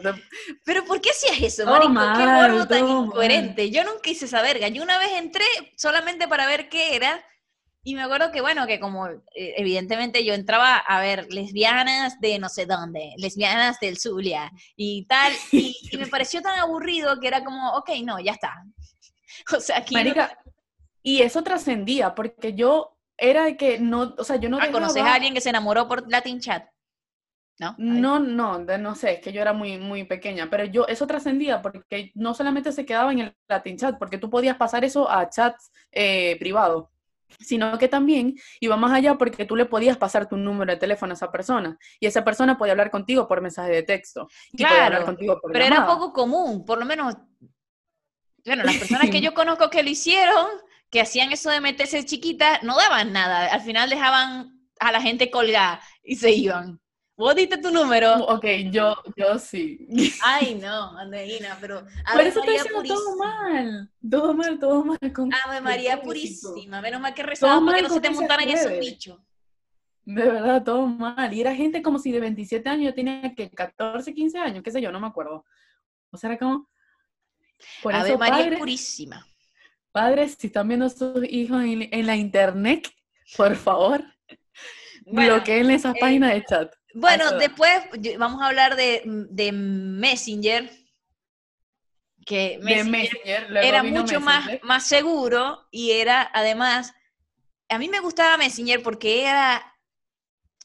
Pero 0.66 0.86
¿por 0.86 1.02
qué 1.02 1.10
hacías 1.10 1.42
eso, 1.42 1.66
marico? 1.66 1.94
qué 1.94 2.26
morbo 2.26 2.68
tan 2.68 2.88
incoherente. 2.88 3.70
Yo 3.70 3.84
nunca 3.84 4.10
hice 4.10 4.26
esa 4.26 4.42
verga. 4.42 4.68
Yo 4.70 4.84
una 4.84 4.98
vez 4.98 5.12
entré 5.18 5.46
solamente 5.76 6.28
para 6.28 6.48
ver 6.48 6.70
qué 6.70 6.96
era, 6.96 7.24
y 7.84 7.96
me 7.96 8.02
acuerdo 8.02 8.32
que, 8.32 8.42
bueno, 8.42 8.68
que 8.68 8.80
como 8.80 9.08
eh, 9.08 9.20
evidentemente 9.58 10.24
yo 10.24 10.34
entraba 10.34 10.78
a 10.78 11.02
ver 11.02 11.28
lesbianas 11.32 12.20
de 12.20 12.40
no 12.40 12.50
sé 12.50 12.66
dónde, 12.66 13.14
lesbianas 13.18 13.80
del 13.80 13.98
Zulia 13.98 14.52
y 14.76 15.06
tal, 15.06 15.34
y, 15.52 15.76
me 15.98 16.08
pareció 16.08 16.42
tan 16.42 16.60
aburrido 16.60 17.20
que 17.20 17.28
era 17.28 17.44
como, 17.44 17.74
ok, 17.74 17.90
no, 18.04 18.20
ya 18.20 18.34
está. 18.34 18.54
O 19.56 19.60
sea, 19.60 19.78
aquí... 19.78 19.94
Marica, 19.94 20.38
y 21.02 21.22
eso 21.22 21.42
trascendía, 21.44 22.14
porque 22.14 22.54
yo 22.54 22.99
era 23.20 23.56
que 23.56 23.80
no, 23.80 24.16
o 24.18 24.24
sea, 24.24 24.38
yo 24.38 24.50
no 24.50 24.60
ah, 24.62 24.72
¿Conoces 24.72 25.04
a 25.04 25.14
alguien 25.14 25.34
que 25.34 25.42
se 25.42 25.50
enamoró 25.50 25.88
por 25.88 26.10
Latin 26.10 26.40
Chat? 26.40 26.70
¿No? 27.60 27.76
No, 27.78 28.20
no, 28.20 28.60
no 28.60 28.96
sé, 28.96 29.16
es 29.16 29.20
que 29.20 29.34
yo 29.34 29.42
era 29.42 29.52
muy, 29.52 29.78
muy 29.78 30.06
pequeña, 30.06 30.50
pero 30.50 30.64
yo, 30.64 30.88
eso 30.88 31.06
trascendía 31.06 31.62
porque 31.62 32.12
no 32.16 32.34
solamente 32.34 32.72
se 32.72 32.86
quedaba 32.86 33.12
en 33.12 33.20
el 33.20 33.36
Latin 33.50 33.78
Chat, 33.78 33.98
porque 34.00 34.18
tú 34.18 34.30
podías 34.30 34.56
pasar 34.56 34.86
eso 34.86 35.10
a 35.10 35.30
chats 35.30 35.70
eh, 35.92 36.38
privados, 36.40 36.88
sino 37.42 37.78
que 37.78 37.90
también 37.90 38.36
iba 38.62 38.78
más 38.78 38.94
allá 38.94 39.16
porque 39.16 39.44
tú 39.44 39.58
le 39.58 39.66
podías 39.66 39.98
pasar 39.98 40.30
tu 40.30 40.38
número 40.38 40.72
de 40.72 40.80
teléfono 40.80 41.12
a 41.12 41.16
esa 41.16 41.32
persona 41.32 41.78
y 42.00 42.08
esa 42.08 42.24
persona 42.24 42.58
podía 42.58 42.72
hablar 42.72 42.92
contigo 42.92 43.28
por 43.28 43.42
mensaje 43.42 43.72
de 43.72 43.84
texto. 43.84 44.30
claro, 44.56 45.18
pero 45.52 45.66
era 45.66 45.86
poco 45.86 46.14
común, 46.14 46.66
por 46.66 46.80
lo 46.80 46.86
menos, 46.86 47.18
bueno, 48.46 48.64
las 48.64 48.78
personas 48.78 49.10
que 49.10 49.20
yo 49.20 49.34
conozco 49.34 49.70
que 49.70 49.84
lo 49.84 49.90
hicieron 49.90 50.48
que 50.90 51.02
hacían 51.02 51.32
eso 51.32 51.50
de 51.50 51.62
meterse 51.62 52.06
chiquita, 52.06 52.60
no 52.64 52.76
daban 52.78 53.14
nada. 53.14 53.46
Al 53.54 53.62
final 53.62 53.90
dejaban 53.90 54.60
a 54.80 54.92
la 54.92 55.02
gente 55.02 55.30
colgada 55.30 55.82
y 56.04 56.16
se 56.16 56.32
iban. 56.32 56.80
¿Vos 57.20 57.36
diste 57.36 57.58
tu 57.58 57.70
número? 57.70 58.16
Ok, 58.28 58.46
yo, 58.72 58.96
yo 59.18 59.38
sí. 59.38 59.86
Ay, 60.24 60.56
no, 60.56 60.98
Andreina, 60.98 61.58
pero... 61.60 61.86
Por 62.14 62.22
eso 62.22 62.42
te 62.42 62.52
diciendo 62.52 62.82
todo 62.82 63.18
mal. 63.18 63.92
Todo 64.10 64.34
mal, 64.34 64.58
todo 64.58 64.86
mal. 64.86 65.14
Con, 65.14 65.30
Ave 65.34 65.60
María 65.60 66.02
Purísima. 66.02 66.82
Menos 66.82 67.02
mal 67.02 67.14
que 67.14 67.24
rezaba 67.24 67.60
porque 67.60 67.82
no 67.82 67.90
se 67.90 68.00
te 68.00 68.10
montaran 68.10 68.48
esos 68.48 68.72
bichos. 68.80 69.20
De 70.06 70.24
verdad, 70.24 70.64
todo 70.64 70.88
mal. 70.88 71.34
Y 71.34 71.42
era 71.42 71.54
gente 71.54 71.82
como 71.82 72.00
si 72.00 72.10
de 72.14 72.22
27 72.22 72.70
años 72.70 72.86
yo 72.86 72.96
tenía 72.96 73.36
que 73.36 73.50
14, 73.52 74.14
15 74.14 74.38
años, 74.40 74.64
qué 74.64 74.72
sé 74.72 74.82
yo, 74.82 74.90
no 74.90 75.02
me 75.02 75.08
acuerdo. 75.08 75.44
O 76.12 76.18
sea, 76.18 76.30
era 76.30 76.40
como... 76.40 76.70
Por 77.84 77.94
Ave 77.94 78.18
María 78.18 78.58
Purísima. 78.58 79.28
Padres, 79.92 80.38
si 80.40 80.48
están 80.48 80.68
viendo 80.68 80.86
a 80.86 80.90
sus 80.90 81.24
hijos 81.30 81.64
en, 81.64 82.06
la 82.06 82.16
internet, 82.16 82.88
por 83.36 83.56
favor, 83.56 84.04
bloqueen 85.06 85.72
esa 85.72 85.92
eh, 85.92 85.96
página 86.00 86.34
de 86.34 86.46
chat. 86.46 86.74
Bueno, 86.94 87.32
después 87.34 87.72
vamos 88.18 88.42
a 88.42 88.48
hablar 88.48 88.76
de, 88.76 89.52
Messenger, 89.52 90.70
que 92.26 92.60
Messenger, 92.62 93.48
era 93.58 93.82
mucho 93.82 94.20
Más, 94.20 94.48
más 94.62 94.86
seguro 94.86 95.68
y 95.72 95.92
era 95.92 96.30
además, 96.34 96.94
a 97.70 97.80
mí 97.80 97.90
me 97.90 98.00
gustaba 98.00 98.38
Messenger 98.38 98.84
porque 98.84 99.24
era, 99.24 99.76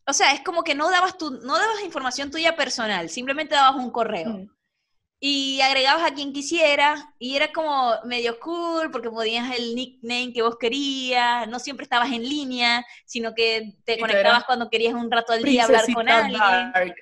o 0.07 0.13
sea, 0.13 0.33
es 0.33 0.41
como 0.41 0.63
que 0.63 0.75
no 0.75 0.91
dabas 0.91 1.17
tu, 1.17 1.31
no 1.31 1.59
dabas 1.59 1.83
información 1.83 2.31
tuya 2.31 2.57
personal, 2.57 3.09
simplemente 3.09 3.55
dabas 3.55 3.77
un 3.77 3.91
correo. 3.91 4.31
Mm. 4.31 4.54
Y 5.27 5.59
agregabas 5.63 6.05
a 6.11 6.15
quien 6.15 6.35
quisieras 6.35 7.03
y 7.19 7.35
era 7.35 7.51
como 7.51 7.95
medio 8.05 8.39
cool 8.41 8.91
porque 8.91 9.09
podías 9.09 9.57
el 9.57 9.75
nickname 9.75 10.35
que 10.35 10.43
vos 10.43 10.57
querías, 10.61 11.49
no 11.49 11.59
siempre 11.59 11.85
estabas 11.85 12.13
en 12.13 12.23
línea, 12.29 12.85
sino 13.07 13.33
que 13.35 13.73
te 13.87 13.95
Y 13.95 14.01
conectabas 14.01 14.45
cuando 14.45 14.69
querías 14.69 14.93
un 14.93 15.11
rato 15.11 15.33
al 15.33 15.43
día 15.43 15.65
hablar 15.65 15.87
con 15.95 16.07
alguien. 16.11 16.39
Dark. 16.39 16.95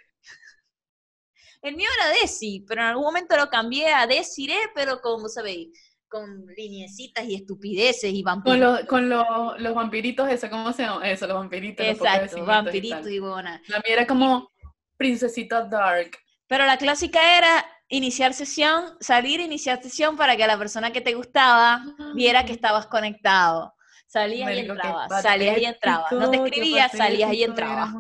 El 1.63 1.75
mío 1.77 1.89
era 1.99 2.11
Desi, 2.21 2.65
pero 2.69 2.83
en 2.83 2.89
algún 2.89 3.05
momento 3.05 3.37
lo 3.37 3.49
cambié 3.49 3.89
a 3.93 4.07
Desiree, 4.07 4.71
pero 4.73 5.01
como 5.01 5.29
sabéis, 5.29 5.71
con 6.09 6.47
lineecitas 6.57 7.25
y 7.25 7.35
estupideces 7.35 8.13
y 8.13 8.23
Con, 8.23 8.43
vampiros. 8.45 8.59
los 8.59 8.87
con 8.89 9.09
los- 9.09 9.61
los 9.61 9.75
vampiritos, 9.75 10.29
eso, 10.29 10.49
¿cómo 10.49 10.73
se 10.73 10.83
llama? 10.85 11.11
Eso, 11.11 11.27
los 11.27 11.37
vampiritos. 11.39 11.85
los 11.87 11.97
Exacto, 11.97 12.39
y 12.39 12.43
vampiritos 12.43 13.09
y 13.09 13.19
buena. 13.19 13.61
La 13.67 13.79
mía 13.79 13.95
era 13.95 14.07
como 14.07 14.49
Princesita 14.97 15.63
Dark. 15.65 16.13
Pero 16.47 16.67
la 16.67 16.77
clásica 16.77 17.37
era 17.39 17.65
iniciar 17.89 18.35
sesión, 18.35 18.97
salir, 19.01 19.41
iniciar 19.41 19.83
sesión 19.83 20.17
para 20.17 20.37
que 20.37 20.47
la 20.47 20.59
persona 20.59 20.93
que 20.93 21.01
te 21.01 21.15
gustaba 21.15 21.85
viera 22.15 22.45
que 22.45 22.53
estabas 22.53 22.87
conectado. 22.87 23.75
Salías 24.07 24.41
y 24.41 24.45
Marico, 24.45 24.73
entrabas, 24.73 25.23
salías 25.23 25.59
y 25.59 25.65
entrabas. 25.65 26.13
No 26.13 26.31
te 26.31 26.37
escribías, 26.37 26.93
salías 26.93 27.33
y 27.33 27.45
entrabas. 27.45 27.95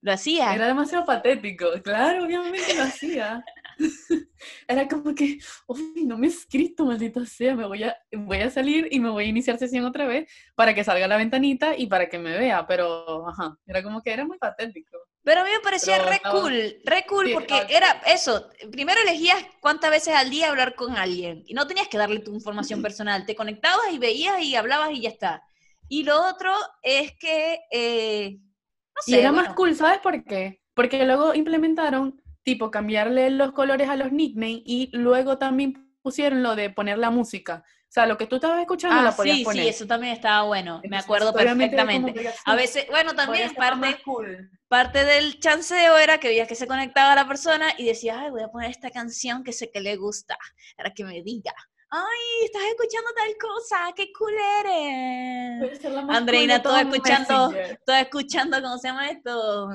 Lo 0.00 0.12
hacías. 0.12 0.54
Era 0.54 0.66
demasiado 0.66 1.04
patético, 1.04 1.66
claro, 1.82 2.24
obviamente 2.24 2.74
lo 2.74 2.82
hacía. 2.82 3.44
Era 4.68 4.88
como 4.88 5.14
que, 5.14 5.38
uy, 5.66 6.04
no 6.04 6.18
me 6.18 6.26
he 6.26 6.30
escrito, 6.30 6.84
maldita 6.84 7.24
sea, 7.24 7.54
me 7.54 7.66
voy 7.66 7.84
a, 7.84 7.96
voy 8.12 8.38
a 8.38 8.50
salir 8.50 8.88
y 8.90 8.98
me 8.98 9.10
voy 9.10 9.24
a 9.24 9.28
iniciar 9.28 9.58
sesión 9.58 9.84
otra 9.84 10.06
vez 10.06 10.30
para 10.54 10.74
que 10.74 10.84
salga 10.84 11.06
la 11.06 11.16
ventanita 11.16 11.76
y 11.76 11.86
para 11.86 12.08
que 12.08 12.18
me 12.18 12.36
vea, 12.36 12.66
pero, 12.66 13.28
ajá, 13.28 13.56
era 13.66 13.82
como 13.82 14.02
que 14.02 14.12
era 14.12 14.26
muy 14.26 14.38
patético. 14.38 14.98
Pero 15.24 15.40
a 15.40 15.44
mí 15.44 15.50
me 15.50 15.60
parecía 15.60 15.98
Pero 15.98 16.10
re 16.10 16.20
cool, 16.30 16.76
re 16.84 17.04
cool, 17.08 17.26
Sí, 17.26 17.32
porque 17.32 17.66
era 17.68 18.02
eso. 18.06 18.48
Primero 18.70 19.00
elegías 19.00 19.38
cuántas 19.60 19.90
veces 19.90 20.14
al 20.14 20.30
día 20.30 20.48
hablar 20.48 20.74
con 20.74 20.96
alguien. 20.96 21.44
Y 21.46 21.54
no 21.54 21.66
tenías 21.66 21.88
que 21.88 21.98
darle 21.98 22.20
tu 22.20 22.34
información 22.34 22.82
personal. 22.82 23.24
Te 23.24 23.36
conectabas 23.36 23.92
y 23.92 23.98
veías 23.98 24.42
y 24.42 24.56
hablabas 24.56 24.90
y 24.90 25.02
ya 25.02 25.10
está. 25.10 25.42
Y 25.88 26.04
lo 26.04 26.20
otro 26.28 26.52
es 26.82 27.12
que, 27.18 27.60
eh, 27.70 28.38
no 28.40 29.02
sé, 29.04 29.12
Y 29.12 29.14
era 29.14 29.30
bueno, 29.30 29.48
más 29.48 29.54
cool, 29.54 29.76
¿sabes 29.76 30.00
por 30.00 30.24
qué? 30.24 30.60
Porque 30.74 31.04
luego 31.04 31.34
implementaron, 31.34 32.20
tipo, 32.42 32.70
cambiarle 32.70 33.30
los 33.30 33.52
colores 33.52 33.88
a 33.88 33.96
los 33.96 34.10
nicknames 34.10 34.62
y 34.64 34.90
luego 34.92 35.38
también 35.38 35.94
pusieron 36.02 36.42
lo 36.42 36.56
de 36.56 36.70
poner 36.70 36.98
la 36.98 37.10
música. 37.10 37.64
O 37.92 37.94
sea, 37.94 38.06
lo 38.06 38.16
que 38.16 38.26
tú 38.26 38.36
estabas 38.36 38.58
escuchando 38.62 38.96
Ah, 38.98 39.02
la 39.02 39.14
podías 39.14 39.36
sí, 39.36 39.44
poner. 39.44 39.64
sí, 39.64 39.68
eso 39.68 39.86
también 39.86 40.14
estaba 40.14 40.44
bueno. 40.46 40.78
Me 40.78 40.84
Entonces, 40.96 41.04
acuerdo 41.04 41.28
era 41.38 41.50
como 41.50 41.58
perfectamente. 41.60 42.14
que 42.14 42.30
A 42.46 42.54
veces, 42.54 42.86
bueno, 42.88 43.14
también 43.14 43.52
parte, 43.54 44.00
cool. 44.02 44.50
parte 44.66 45.04
del 45.04 45.38
chanceo 45.40 45.98
era 45.98 46.16
que 46.16 46.28
veías 46.28 46.48
que 46.48 46.54
se 46.54 46.66
conectaba 46.66 47.14
la 47.14 47.28
persona 47.28 47.66
y 47.76 47.84
decías, 47.84 48.16
ay, 48.18 48.30
voy 48.30 48.40
a 48.44 48.48
poner 48.48 48.70
esta 48.70 48.90
canción 48.90 49.44
que 49.44 49.52
sé 49.52 49.70
que 49.70 49.82
le 49.82 49.96
gusta, 49.96 50.38
para 50.74 50.94
que 50.94 51.04
me 51.04 51.20
diga, 51.22 51.52
ay, 51.90 52.46
estás 52.46 52.62
escuchando 52.62 53.10
tal 53.14 53.36
cosa, 53.38 53.92
qué 53.94 54.10
cool 54.18 54.32
eres. 54.64 55.84
Andreina, 56.08 56.62
todo 56.62 56.78
escuchando, 56.78 57.52
todo 57.84 57.96
escuchando, 57.96 58.62
¿cómo 58.62 58.78
se 58.78 58.88
llama 58.88 59.10
esto? 59.10 59.68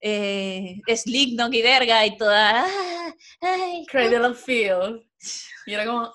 Eh, 0.00 0.80
Slicknock 0.94 1.52
y 1.54 1.62
verga 1.62 2.06
y 2.06 2.16
toda, 2.16 2.66
Cradle 3.88 4.20
of 4.26 4.40
Field. 4.40 5.02
Y 5.66 5.74
era 5.74 5.86
como 5.86 6.12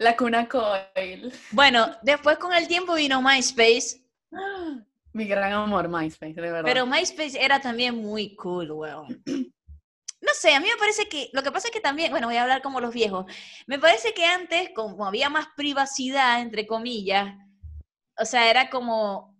la 0.00 0.16
cuna 0.16 0.48
coil. 0.48 1.32
Bueno, 1.52 1.86
después 2.02 2.38
con 2.38 2.52
el 2.52 2.66
tiempo 2.66 2.94
vino 2.94 3.22
MySpace, 3.22 4.00
Mi 5.12 5.26
gran 5.26 5.52
amor, 5.52 5.88
MySpace, 5.88 6.34
de 6.34 6.40
verdad. 6.40 6.62
Pero 6.64 6.86
MySpace 6.86 7.42
era 7.42 7.60
también 7.60 7.96
muy 7.96 8.34
cool, 8.36 8.70
weón. 8.70 9.22
No 10.22 10.34
sé, 10.34 10.54
a 10.54 10.60
mí 10.60 10.68
me 10.68 10.76
parece 10.76 11.08
que, 11.08 11.30
lo 11.32 11.42
que 11.42 11.50
pasa 11.50 11.68
es 11.68 11.72
que 11.72 11.80
también, 11.80 12.10
bueno, 12.10 12.26
voy 12.26 12.36
a 12.36 12.42
hablar 12.42 12.60
como 12.60 12.78
los 12.78 12.92
viejos, 12.92 13.24
me 13.66 13.78
parece 13.78 14.12
que 14.12 14.26
antes, 14.26 14.68
como 14.74 15.06
había 15.06 15.30
más 15.30 15.46
privacidad, 15.56 16.42
entre 16.42 16.66
comillas, 16.66 17.34
o 18.18 18.26
sea, 18.26 18.50
era 18.50 18.68
como, 18.68 19.34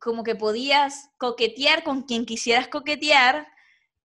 como 0.00 0.24
que 0.24 0.34
podías 0.34 1.10
coquetear 1.18 1.84
con 1.84 2.02
quien 2.02 2.26
quisieras 2.26 2.66
coquetear 2.66 3.46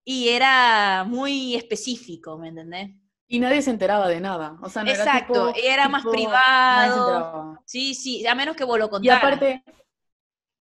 y 0.05 0.29
era 0.29 1.03
muy 1.03 1.55
específico, 1.55 2.37
¿me 2.37 2.49
entendés? 2.49 2.91
Y 3.27 3.39
nadie 3.39 3.61
se 3.61 3.71
enteraba 3.71 4.07
de 4.07 4.19
nada. 4.19 4.57
O 4.61 4.69
sea, 4.69 4.83
no 4.83 4.91
era 4.91 5.03
Exacto, 5.03 5.53
tipo- 5.53 5.59
y 5.59 5.67
era 5.67 5.87
más 5.89 6.03
tipo, 6.03 6.11
privado. 6.11 7.59
Sí, 7.65 7.95
sí, 7.95 8.25
a 8.27 8.35
menos 8.35 8.55
que 8.55 8.63
vos 8.63 8.77
lo 8.77 8.85
Y 8.85 8.89
contaras. 8.89 9.23
aparte, 9.23 9.63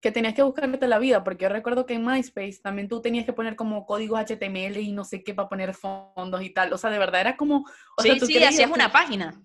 que 0.01 0.12
tenías 0.12 0.35
que 0.35 0.42
buscarte 0.42 0.87
la 0.87 0.99
vida, 0.99 1.25
porque 1.25 1.44
yo 1.44 1.49
recuerdo 1.49 1.85
que 1.87 1.94
en 1.94 2.05
MySpace 2.05 2.61
también 2.62 2.88
tú 2.88 3.01
tenías 3.01 3.25
que 3.25 3.33
poner 3.33 3.57
como 3.57 3.85
códigos 3.87 4.21
HTML 4.21 4.81
y 4.81 4.92
no 4.92 5.05
sé 5.05 5.25
qué 5.25 5.35
para 5.35 5.49
poner 5.49 5.75
fondos 5.75 6.42
y 6.42 6.51
tal. 6.51 6.73
O 6.73 6.79
sea, 6.79 6.90
de 6.90 6.99
verdad 6.99 7.21
era 7.23 7.37
como. 7.37 7.64
O 7.97 8.03
sí, 8.03 8.09
sea, 8.11 8.18
tú 8.18 8.27
sí, 8.27 8.42
hacías 8.42 8.71
una 8.71 8.92
página. 8.92 9.40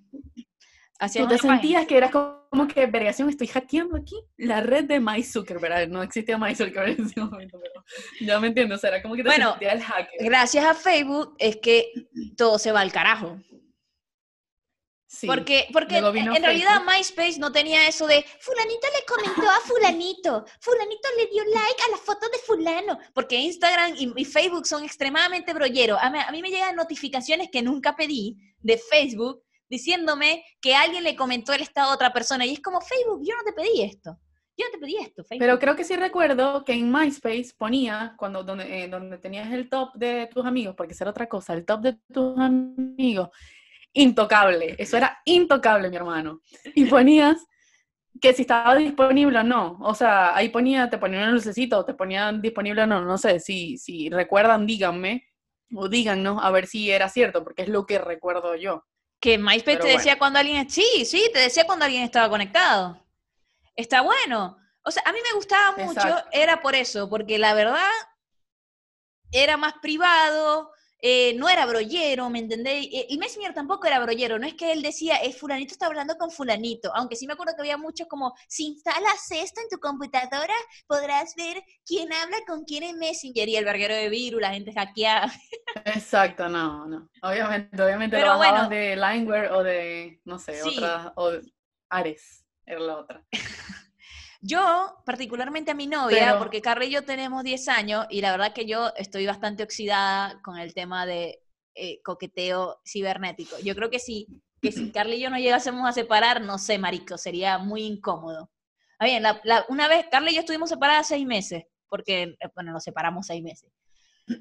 Tú 1.11 1.27
te 1.27 1.35
página. 1.35 1.53
sentías 1.53 1.87
que 1.87 1.97
era 1.97 2.11
como 2.11 2.67
que, 2.67 2.85
vergación, 2.85 3.29
estoy 3.29 3.47
hackeando 3.47 3.97
aquí 3.97 4.15
la 4.37 4.61
red 4.61 4.85
de 4.85 4.99
Mike 4.99 5.23
Zuckerberg. 5.23 5.89
No 5.89 6.03
existía 6.03 6.37
Mike 6.37 6.55
Zuckerberg 6.55 6.99
en 6.99 7.05
ese 7.05 7.19
momento, 7.19 7.59
pero 7.61 7.83
ya 8.21 8.39
me 8.39 8.47
entiendo. 8.47 8.75
O 8.75 8.77
sea, 8.77 8.91
era 8.91 9.01
como 9.01 9.15
que 9.15 9.23
te 9.23 9.29
Bueno, 9.29 9.51
sentías 9.51 9.73
el 9.73 9.81
hacker. 9.83 10.25
gracias 10.25 10.65
a 10.65 10.73
Facebook 10.73 11.35
es 11.39 11.57
que 11.57 11.91
todo 12.37 12.59
se 12.59 12.71
va 12.71 12.81
al 12.81 12.91
carajo. 12.91 13.39
Sí. 15.07 15.27
Porque, 15.27 15.67
porque 15.71 15.97
en 15.97 16.43
realidad. 16.43 16.81
MySpace 16.87 17.37
no 17.39 17.51
tenía 17.51 17.87
eso 17.87 18.07
de 18.07 18.25
fulanito 18.39 18.87
le 18.97 19.05
comentó 19.05 19.47
a 19.47 19.59
fulanito, 19.59 20.43
fulanito 20.59 21.07
le 21.17 21.27
dio 21.27 21.43
like 21.43 21.83
a 21.87 21.91
la 21.91 21.97
foto 21.97 22.27
de 22.29 22.39
fulano, 22.39 22.97
porque 23.13 23.35
Instagram 23.35 23.93
y, 23.95 24.11
y 24.15 24.25
Facebook 24.25 24.65
son 24.65 24.83
extremadamente 24.83 25.53
brolleros. 25.53 25.99
A 26.01 26.31
mí 26.31 26.41
me 26.41 26.49
llegan 26.49 26.75
notificaciones 26.75 27.49
que 27.51 27.61
nunca 27.61 27.95
pedí 27.95 28.39
de 28.59 28.79
Facebook 28.79 29.43
diciéndome 29.73 30.45
que 30.61 30.75
alguien 30.75 31.03
le 31.03 31.15
comentó 31.15 31.51
el 31.51 31.63
estado 31.63 31.89
a 31.89 31.95
otra 31.95 32.13
persona 32.13 32.45
y 32.45 32.53
es 32.53 32.61
como 32.61 32.79
Facebook, 32.79 33.21
yo 33.23 33.35
no 33.35 33.43
te 33.43 33.53
pedí 33.53 33.81
esto. 33.81 34.19
Yo 34.55 34.67
no 34.67 34.71
te 34.71 34.77
pedí 34.77 34.97
esto, 34.97 35.23
Facebook. 35.23 35.39
Pero 35.39 35.57
creo 35.57 35.75
que 35.75 35.83
sí 35.83 35.95
recuerdo 35.95 36.63
que 36.63 36.73
en 36.73 36.91
MySpace 36.91 37.53
ponía, 37.57 38.13
cuando 38.15 38.43
donde, 38.43 38.83
eh, 38.83 38.87
donde 38.87 39.17
tenías 39.17 39.51
el 39.51 39.67
top 39.69 39.95
de 39.95 40.29
tus 40.31 40.45
amigos, 40.45 40.75
porque 40.77 40.93
esa 40.93 41.05
era 41.05 41.11
otra 41.11 41.27
cosa, 41.27 41.55
el 41.55 41.65
top 41.65 41.81
de 41.81 41.97
tus 42.13 42.37
amigos, 42.37 43.29
intocable. 43.93 44.75
Eso 44.77 44.95
era 44.95 45.17
intocable, 45.25 45.89
mi 45.89 45.95
hermano. 45.95 46.41
Y 46.75 46.85
ponías 46.85 47.43
que 48.21 48.31
si 48.33 48.43
estaba 48.43 48.75
disponible 48.75 49.39
o 49.39 49.43
no. 49.43 49.79
O 49.81 49.95
sea, 49.95 50.35
ahí 50.35 50.49
ponía, 50.49 50.87
te 50.87 50.99
ponían 50.99 51.29
un 51.29 51.33
lucecito, 51.33 51.83
te 51.83 51.95
ponían 51.95 52.39
disponible 52.39 52.83
o 52.83 52.87
no. 52.87 53.03
No 53.03 53.17
sé, 53.17 53.39
si, 53.39 53.79
si 53.79 54.11
recuerdan, 54.11 54.67
díganme. 54.67 55.29
O 55.75 55.89
díganos 55.89 56.43
a 56.43 56.51
ver 56.51 56.67
si 56.67 56.91
era 56.91 57.09
cierto, 57.09 57.43
porque 57.43 57.63
es 57.63 57.69
lo 57.69 57.87
que 57.87 57.97
recuerdo 57.97 58.55
yo. 58.55 58.85
Que 59.23 59.37
MySpace 59.37 59.77
Pero 59.77 59.85
te 59.85 59.91
decía 59.91 60.19
cuando 60.19 60.37
alguien... 60.37 60.69
Sí, 60.69 61.05
sí, 61.05 61.29
te 61.31 61.39
decía 61.39 61.65
cuando 61.65 61.85
alguien 61.85 62.03
estaba 62.03 62.27
conectado. 62.27 63.01
Está 63.73 64.01
bueno. 64.01 64.57
O 64.83 64.91
sea, 64.91 65.01
a 65.05 65.13
mí 65.13 65.19
me 65.23 65.33
gustaba 65.35 65.77
mucho, 65.77 66.01
Exacto. 66.01 66.29
era 66.33 66.61
por 66.61 66.75
eso, 66.75 67.09
porque 67.09 67.39
la 67.39 67.53
verdad 67.53 67.87
era 69.31 69.55
más 69.55 69.75
privado, 69.81 70.73
eh, 71.03 71.35
no 71.35 71.49
era 71.49 71.65
brollero, 71.67 72.29
¿me 72.31 72.39
entendéis? 72.39 72.87
Eh, 72.93 73.07
Y 73.09 73.17
Messenger 73.19 73.53
tampoco 73.53 73.85
era 73.87 73.99
brollero, 73.99 74.39
no 74.39 74.47
es 74.47 74.55
que 74.55 74.71
él 74.71 74.81
decía, 74.81 75.17
eh, 75.17 75.33
fulanito 75.33 75.73
está 75.73 75.87
hablando 75.87 76.15
con 76.17 76.31
fulanito, 76.31 76.91
aunque 76.95 77.15
sí 77.17 77.27
me 77.27 77.33
acuerdo 77.33 77.53
que 77.55 77.61
había 77.61 77.77
muchos 77.77 78.07
como, 78.07 78.33
si 78.47 78.67
instalas 78.67 79.29
esto 79.31 79.61
en 79.61 79.69
tu 79.69 79.79
computadora, 79.79 80.53
podrás 80.87 81.35
ver 81.35 81.63
quién 81.85 82.13
habla 82.13 82.37
con 82.47 82.63
quién 82.65 82.83
en 82.83 82.97
Messenger, 82.99 83.49
y 83.49 83.57
el 83.57 83.65
verguero 83.65 83.95
de 83.95 84.09
virus, 84.09 84.41
la 84.41 84.53
gente 84.53 84.73
hackeada. 84.73 85.31
Exacto, 85.85 86.47
no, 86.49 86.85
no. 86.87 87.09
Obviamente, 87.21 87.81
obviamente 87.83 88.15
Pero 88.17 88.33
lo 88.33 88.37
bueno. 88.37 88.69
de 88.69 88.95
Lineware 88.95 89.51
o 89.51 89.63
de, 89.63 90.21
no 90.25 90.39
sé, 90.39 90.63
Sí. 90.63 90.69
otra, 90.69 91.13
o 91.17 91.31
Ares, 91.89 92.45
era 92.65 92.79
la 92.79 92.97
otra. 92.99 93.25
Yo, 94.45 94.97
particularmente 95.05 95.71
a 95.71 95.73
mi 95.73 95.87
novia, 95.87 96.17
Pero- 96.27 96.37
porque 96.39 96.61
Carla 96.61 96.83
y 96.83 96.89
yo 96.89 97.05
tenemos 97.05 97.43
10 97.45 97.69
años 97.69 98.05
y 98.09 98.19
la 98.19 98.31
verdad 98.31 98.51
que 98.53 98.65
yo 98.65 98.91
estoy 98.97 99.25
bastante 99.25 99.63
oxidada 99.63 100.41
con 100.43 100.57
el 100.57 100.73
tema 100.73 101.05
de 101.05 101.39
eh, 101.75 102.01
coqueteo 102.03 102.81
cibernético. 102.85 103.57
Yo 103.63 103.73
creo 103.73 103.89
que 103.89 103.99
sí, 103.99 104.27
que 104.61 104.71
si 104.73 104.91
Carla 104.91 105.15
y 105.15 105.21
yo 105.21 105.29
nos 105.29 105.39
llegásemos 105.39 105.87
a 105.89 105.93
separar, 105.93 106.41
no 106.41 106.59
sé, 106.59 106.77
marico, 106.77 107.17
sería 107.17 107.57
muy 107.57 107.83
incómodo. 107.83 108.51
Ah, 108.99 109.05
bien, 109.05 109.23
la- 109.23 109.39
la- 109.45 109.65
una 109.69 109.87
vez 109.87 110.05
Carla 110.11 110.29
y 110.29 110.35
yo 110.35 110.41
estuvimos 110.41 110.69
separadas 110.69 111.07
seis 111.07 111.25
meses, 111.25 111.63
porque, 111.87 112.23
eh, 112.23 112.37
bueno, 112.53 112.73
nos 112.73 112.83
separamos 112.83 113.25
seis 113.27 113.41
meses. 113.41 113.71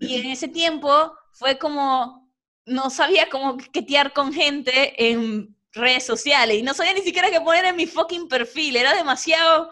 Y 0.01 0.17
en 0.21 0.27
ese 0.31 0.49
tiempo 0.49 1.15
fue 1.33 1.59
como, 1.59 2.29
no 2.67 2.91
sabía 2.91 3.29
cómo 3.31 3.57
quetear 3.57 4.13
con 4.13 4.33
gente 4.33 5.11
en 5.11 5.57
redes 5.73 6.05
sociales 6.05 6.59
y 6.59 6.63
no 6.63 6.75
sabía 6.75 6.93
ni 6.93 7.01
siquiera 7.03 7.31
qué 7.31 7.41
poner 7.41 7.65
en 7.65 7.77
mi 7.77 7.87
fucking 7.87 8.29
perfil, 8.29 8.77
era 8.77 8.95
demasiado 8.95 9.71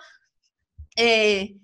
eh, 1.01 1.57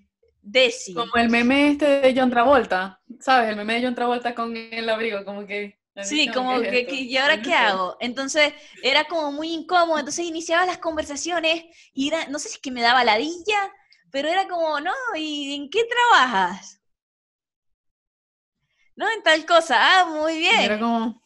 desi. 0.42 0.94
Como 0.94 1.16
el 1.16 1.28
meme 1.28 1.70
este 1.72 1.86
de 2.00 2.14
John 2.16 2.30
Travolta, 2.30 3.00
¿sabes? 3.20 3.50
El 3.50 3.56
meme 3.56 3.74
de 3.74 3.84
John 3.84 3.94
Travolta 3.94 4.34
con 4.34 4.56
el 4.56 4.88
abrigo, 4.88 5.24
como 5.24 5.46
que... 5.46 5.78
Sí, 6.00 6.26
"Maldición, 6.26 6.34
como 6.34 6.60
¿qué 6.60 6.66
es 6.66 6.70
que, 6.70 6.78
esto?". 6.80 6.90
que, 6.92 7.00
¿y 7.02 7.16
ahora 7.16 7.42
qué 7.42 7.54
hago? 7.54 7.96
Entonces 8.00 8.52
era 8.82 9.04
como 9.04 9.32
muy 9.32 9.52
incómodo, 9.52 9.98
entonces 9.98 10.26
iniciaba 10.26 10.66
las 10.66 10.78
conversaciones 10.78 11.64
y 11.94 12.08
era, 12.08 12.26
no 12.28 12.38
sé 12.38 12.48
si 12.48 12.54
es 12.56 12.60
que 12.60 12.70
me 12.70 12.82
daba 12.82 13.02
ladilla, 13.04 13.72
pero 14.10 14.28
era 14.28 14.46
como, 14.46 14.78
no, 14.80 14.92
¿y 15.16 15.54
en 15.54 15.70
qué 15.70 15.84
trabajas? 15.84 16.80
No, 18.96 19.08
en 19.10 19.22
tal 19.22 19.44
cosa. 19.46 19.76
Ah, 19.78 20.04
muy 20.06 20.38
bien. 20.38 20.60
Era 20.62 20.78
como, 20.78 21.22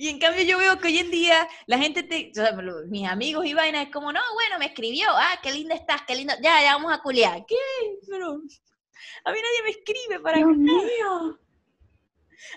Y 0.00 0.08
en 0.08 0.18
cambio 0.18 0.42
yo 0.44 0.56
veo 0.56 0.78
que 0.78 0.88
hoy 0.88 0.96
en 0.96 1.10
día 1.10 1.46
la 1.66 1.76
gente, 1.76 2.02
te, 2.02 2.30
o 2.30 2.34
sea, 2.34 2.56
mis 2.88 3.06
amigos 3.06 3.44
y 3.44 3.52
vainas, 3.52 3.84
es 3.84 3.92
como, 3.92 4.10
no, 4.10 4.20
bueno, 4.32 4.58
me 4.58 4.64
escribió, 4.64 5.06
ah, 5.10 5.38
qué 5.42 5.52
linda 5.52 5.74
estás, 5.74 6.00
qué 6.08 6.14
lindo, 6.14 6.32
ya, 6.42 6.62
ya 6.62 6.72
vamos 6.72 6.90
a 6.90 7.02
culiar. 7.02 7.44
¿Qué? 7.46 7.54
Pero 8.08 8.28
a 8.32 9.30
mí 9.30 9.38
nadie 9.38 9.62
me 9.62 9.68
escribe 9.68 10.18
para 10.22 10.38
Dios 10.38 10.56
mío. 10.56 11.38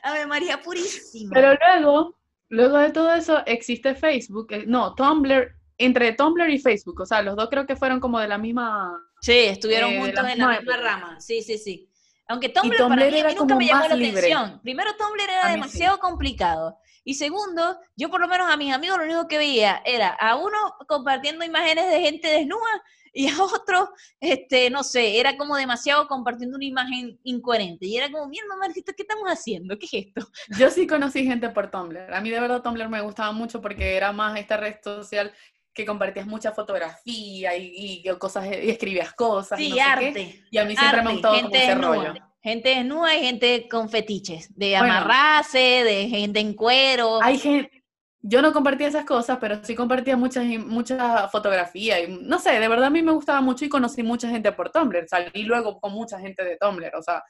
Ave 0.03 0.25
María 0.25 0.62
Purísima. 0.62 1.32
Pero 1.34 1.53
luego, 1.56 2.17
luego 2.47 2.77
de 2.77 2.91
todo 2.91 3.13
eso, 3.13 3.43
existe 3.45 3.93
Facebook, 3.93 4.47
eh, 4.53 4.63
no, 4.65 4.95
Tumblr, 4.95 5.53
entre 5.77 6.13
Tumblr 6.13 6.49
y 6.49 6.60
Facebook, 6.60 7.01
o 7.01 7.06
sea, 7.06 7.21
los 7.21 7.36
dos 7.36 7.49
creo 7.49 7.65
que 7.65 7.75
fueron 7.75 7.99
como 7.99 8.21
de 8.21 8.29
la 8.29 8.38
misma... 8.38 8.97
sí, 9.19 9.34
estuvieron 9.34 9.91
eh, 9.91 9.99
juntos 9.99 10.23
la 10.23 10.32
en 10.32 10.39
la 10.39 10.47
misma 10.47 10.62
época. 10.62 10.77
rama, 10.77 11.19
sí, 11.19 11.41
sí, 11.41 11.58
sí. 11.58 11.89
Aunque 12.29 12.47
Tumblr, 12.47 12.77
Tumblr 12.77 12.99
para 12.99 13.12
mí, 13.12 13.19
a 13.19 13.27
mí 13.27 13.36
nunca 13.36 13.56
me 13.56 13.65
llamó 13.67 13.88
la 13.89 13.95
libre. 13.95 14.19
atención. 14.19 14.62
Primero, 14.62 14.95
Tumblr 14.95 15.23
era 15.23 15.41
A 15.41 15.47
sí. 15.47 15.51
demasiado 15.56 15.99
complicado. 15.99 16.79
Y 17.04 17.16
segundo, 17.16 17.78
yo 17.96 18.10
por 18.10 18.22
lo 18.22 18.28
menos 18.28 18.50
a 18.50 18.58
mis 18.58 18.74
amigos 18.74 18.98
lo 18.98 19.06
único 19.06 19.28
que 19.28 19.38
veía 19.38 19.82
era 19.86 20.10
a 20.10 20.36
uno 20.36 20.58
compartiendo 20.88 21.44
imágenes 21.44 21.89
de 21.89 22.02
gente 22.02 22.28
desnuda 22.30 22.84
y 23.13 23.30
a 23.30 23.44
otro, 23.44 23.92
este, 24.20 24.70
no 24.72 24.84
sé, 24.84 25.20
era 25.20 25.38
como 25.38 25.56
demasiado 25.56 26.08
compartiendo 26.08 26.58
una 26.58 26.66
imagen 26.66 27.20
incoherente. 27.24 27.86
Y 27.86 27.98
era 27.98 28.12
como, 28.12 28.28
mierda, 28.28 28.56
Marquito, 28.60 28.92
¿qué 28.98 29.04
estamos 29.04 29.28
haciendo? 29.28 29.78
¿Qué 29.78 29.86
es 29.86 29.94
esto? 30.08 30.28
Yo 30.60 30.70
sí 30.72 30.88
conocí 30.88 31.24
gente 31.24 31.50
por 31.50 31.70
Tumblr. 31.70 32.12
A 32.13 32.22
mí 32.22 32.32
de 32.32 32.39
verdad 32.39 32.63
Tumblr 32.63 32.89
me 32.89 33.02
gustaba 33.02 33.32
mucho 33.32 33.62
porque 33.62 33.96
era 33.96 34.12
más 34.12 34.39
esta 34.39 34.58
red 34.58 34.78
social 34.84 35.32
que 35.74 35.86
compartías 35.86 36.28
mucha 36.28 36.52
fotografía 36.52 37.56
y, 37.56 38.02
y 38.04 38.18
cosas, 38.18 38.46
y 38.48 38.70
escribías 38.70 39.13
cosas. 39.13 39.60
y 39.60 39.66
Sí, 39.66 39.70
no 39.70 39.76
sé 39.76 39.82
qué. 39.82 39.88
arte. 40.08 40.46
Y 40.52 40.58
a 40.58 40.66
mí 40.66 40.76
siempre 40.76 41.02
me 41.02 41.10
ha 41.10 41.13
arte, 41.13 41.13
gustado 41.13 41.42
como 41.42 41.56
ese 41.56 41.76
rollo. 41.76 42.33
Gente 42.43 42.69
desnuda 42.69 43.15
y 43.15 43.21
gente 43.21 43.67
con 43.69 43.89
fetiches, 43.89 44.53
de 44.53 44.71
Bueno. 44.77 44.93
amarrarse, 44.93 45.58
de 45.60 46.10
gente 46.10 46.41
en 46.41 46.53
cuero. 46.53 47.19
Hay 47.23 47.38
gente, 47.39 47.84
yo 48.21 48.41
no 48.41 48.51
compartía 48.51 48.88
esas 48.88 49.06
cosas, 49.06 49.38
pero 49.39 49.63
sí 49.63 49.75
compartía 49.75 50.17
muchas, 50.17 50.43
mucha 50.45 51.29
fotografía. 51.29 52.01
Y, 52.03 52.19
no 52.21 52.39
sé, 52.39 52.60
de 52.60 52.67
verdad 52.67 52.88
a 52.88 52.89
mí 52.89 53.01
me 53.01 53.13
gustaba 53.13 53.39
mucho 53.39 53.63
y 53.63 53.69
conocí 53.69 54.03
mucha 54.03 54.29
gente 54.29 54.51
por 54.51 54.71
Tumblr. 54.71 55.08
Salí 55.08 55.43
luego 55.43 55.79
con 55.79 55.93
mucha 55.93 56.19
gente 56.19 56.43
de 56.43 56.58
Tumblr, 56.58 56.93
o 56.97 57.01
sea, 57.01 57.23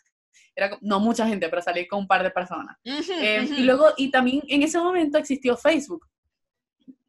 era, 0.55 0.77
no 0.81 0.99
mucha 0.99 1.27
gente, 1.27 1.47
pero 1.47 1.61
salí 1.61 1.87
con 1.87 1.99
un 1.99 2.07
par 2.07 2.23
de 2.23 2.31
personas. 2.31 2.75
Eh, 2.83 3.47
y 3.57 3.63
luego, 3.63 3.89
y 3.97 4.09
también 4.09 4.41
en 4.47 4.63
ese 4.63 4.79
momento 4.79 5.19
existió 5.19 5.55
Facebook. 5.57 6.07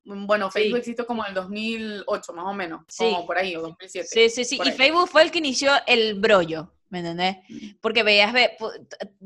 Bueno, 0.04 0.50
Sí. 0.50 0.58
Facebook 0.60 0.78
existió 0.80 1.06
como 1.06 1.22
en 1.24 1.30
el 1.30 1.34
2008, 1.34 2.32
más 2.34 2.44
o 2.44 2.52
menos, 2.52 2.82
Sí. 2.88 3.04
como 3.04 3.26
por 3.26 3.38
ahí, 3.38 3.56
o 3.56 3.62
2007. 3.62 4.06
Sí, 4.10 4.28
sí, 4.28 4.44
sí. 4.44 4.58
Y 4.62 4.68
ahí. 4.68 4.76
Facebook 4.76 5.08
fue 5.08 5.22
el 5.22 5.30
que 5.30 5.38
inició 5.38 5.72
el 5.86 6.20
brollo, 6.20 6.73
¿me 6.88 7.00
entendés? 7.00 7.36
Porque 7.80 8.02
veías, 8.02 8.32
ve, 8.32 8.56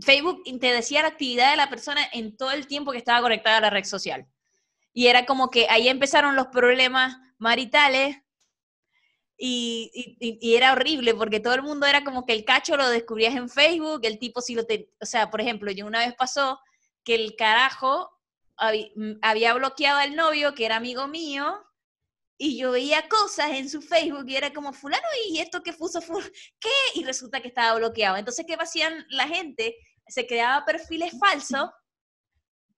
Facebook 0.00 0.42
te 0.60 0.72
decía 0.72 1.02
la 1.02 1.08
actividad 1.08 1.50
de 1.50 1.56
la 1.56 1.68
persona 1.70 2.02
en 2.12 2.36
todo 2.36 2.50
el 2.52 2.66
tiempo 2.66 2.92
que 2.92 2.98
estaba 2.98 3.20
conectada 3.22 3.58
a 3.58 3.60
la 3.62 3.70
red 3.70 3.84
social. 3.84 4.26
Y 4.92 5.08
era 5.08 5.26
como 5.26 5.50
que 5.50 5.66
ahí 5.70 5.88
empezaron 5.88 6.36
los 6.36 6.48
problemas 6.48 7.16
maritales 7.38 8.18
y, 9.36 9.90
y- 10.20 10.38
y- 10.40 10.56
era 10.56 10.72
horrible 10.72 11.14
porque 11.14 11.40
todo 11.40 11.54
el 11.54 11.62
mundo 11.62 11.86
era 11.86 12.02
como 12.04 12.26
que 12.26 12.32
el 12.32 12.44
cacho 12.44 12.76
lo 12.76 12.88
descubrías 12.88 13.34
en 13.36 13.48
Facebook, 13.48 14.00
el 14.04 14.18
tipo 14.18 14.40
sí 14.40 14.54
lo 14.54 14.64
te... 14.66 14.90
O 15.00 15.06
sea, 15.06 15.30
por 15.30 15.40
ejemplo, 15.40 15.70
yo 15.70 15.86
una 15.86 16.00
vez 16.00 16.14
pasó 16.16 16.58
que 17.04 17.14
el 17.14 17.36
carajo 17.36 18.10
mm, 18.96 19.12
había 19.22 19.54
bloqueado 19.54 19.98
al 20.00 20.16
novio 20.16 20.54
que 20.54 20.66
era 20.66 20.76
amigo 20.76 21.06
mío 21.06 21.56
y 22.40 22.56
yo 22.56 22.70
veía 22.70 23.08
cosas 23.08 23.50
en 23.50 23.68
su 23.68 23.82
Facebook 23.82 24.24
y 24.28 24.36
era 24.36 24.52
como, 24.52 24.72
fulano, 24.72 25.02
¿y 25.28 25.40
esto 25.40 25.62
qué 25.62 25.72
puso? 25.72 26.00
fu- 26.00 26.18
¿Qué? 26.60 26.70
Y 26.94 27.04
resulta 27.04 27.40
que 27.42 27.48
estaba 27.48 27.76
bloqueado. 27.78 28.16
Entonces, 28.16 28.46
¿qué 28.46 28.54
hacían 28.54 29.04
la 29.10 29.26
gente? 29.26 29.76
Se 30.06 30.26
creaba 30.26 30.64
perfiles 30.64 31.12
falsos 31.18 31.68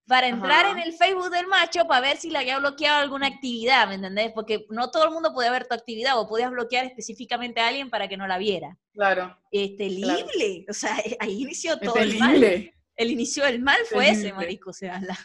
para 0.06 0.26
entrar 0.26 0.66
Ajá. 0.66 0.72
en 0.72 0.78
el 0.88 0.92
Facebook 0.94 1.30
del 1.30 1.46
macho 1.46 1.86
para 1.86 2.00
ver 2.00 2.16
si 2.16 2.30
le 2.30 2.38
había 2.38 2.58
bloqueado 2.58 2.98
alguna 3.00 3.28
actividad, 3.28 3.86
¿me 3.86 3.94
entendés? 3.94 4.32
Porque 4.34 4.66
no 4.70 4.90
todo 4.90 5.04
el 5.04 5.10
mundo 5.12 5.32
podía 5.32 5.52
ver 5.52 5.68
tu 5.68 5.74
actividad 5.74 6.18
o 6.18 6.26
podías 6.26 6.50
bloquear 6.50 6.84
específicamente 6.86 7.60
a 7.60 7.68
alguien 7.68 7.90
para 7.90 8.08
que 8.08 8.16
no 8.16 8.26
la 8.26 8.38
viera. 8.38 8.76
Claro. 8.92 9.38
Es 9.52 9.72
Claro. 9.76 10.16
terrible. 10.26 10.66
O 10.68 10.72
sea, 10.72 10.96
ahí 11.20 11.42
inició 11.42 11.78
todo 11.78 11.94
el 11.96 12.18
mal. 12.18 12.42
El 12.96 13.10
inicio 13.10 13.44
del 13.44 13.60
mal 13.60 13.78
fue 13.88 14.08
ese, 14.08 14.32
marico. 14.32 14.70
O 14.70 14.72
sea, 14.72 15.00
la- 15.00 15.18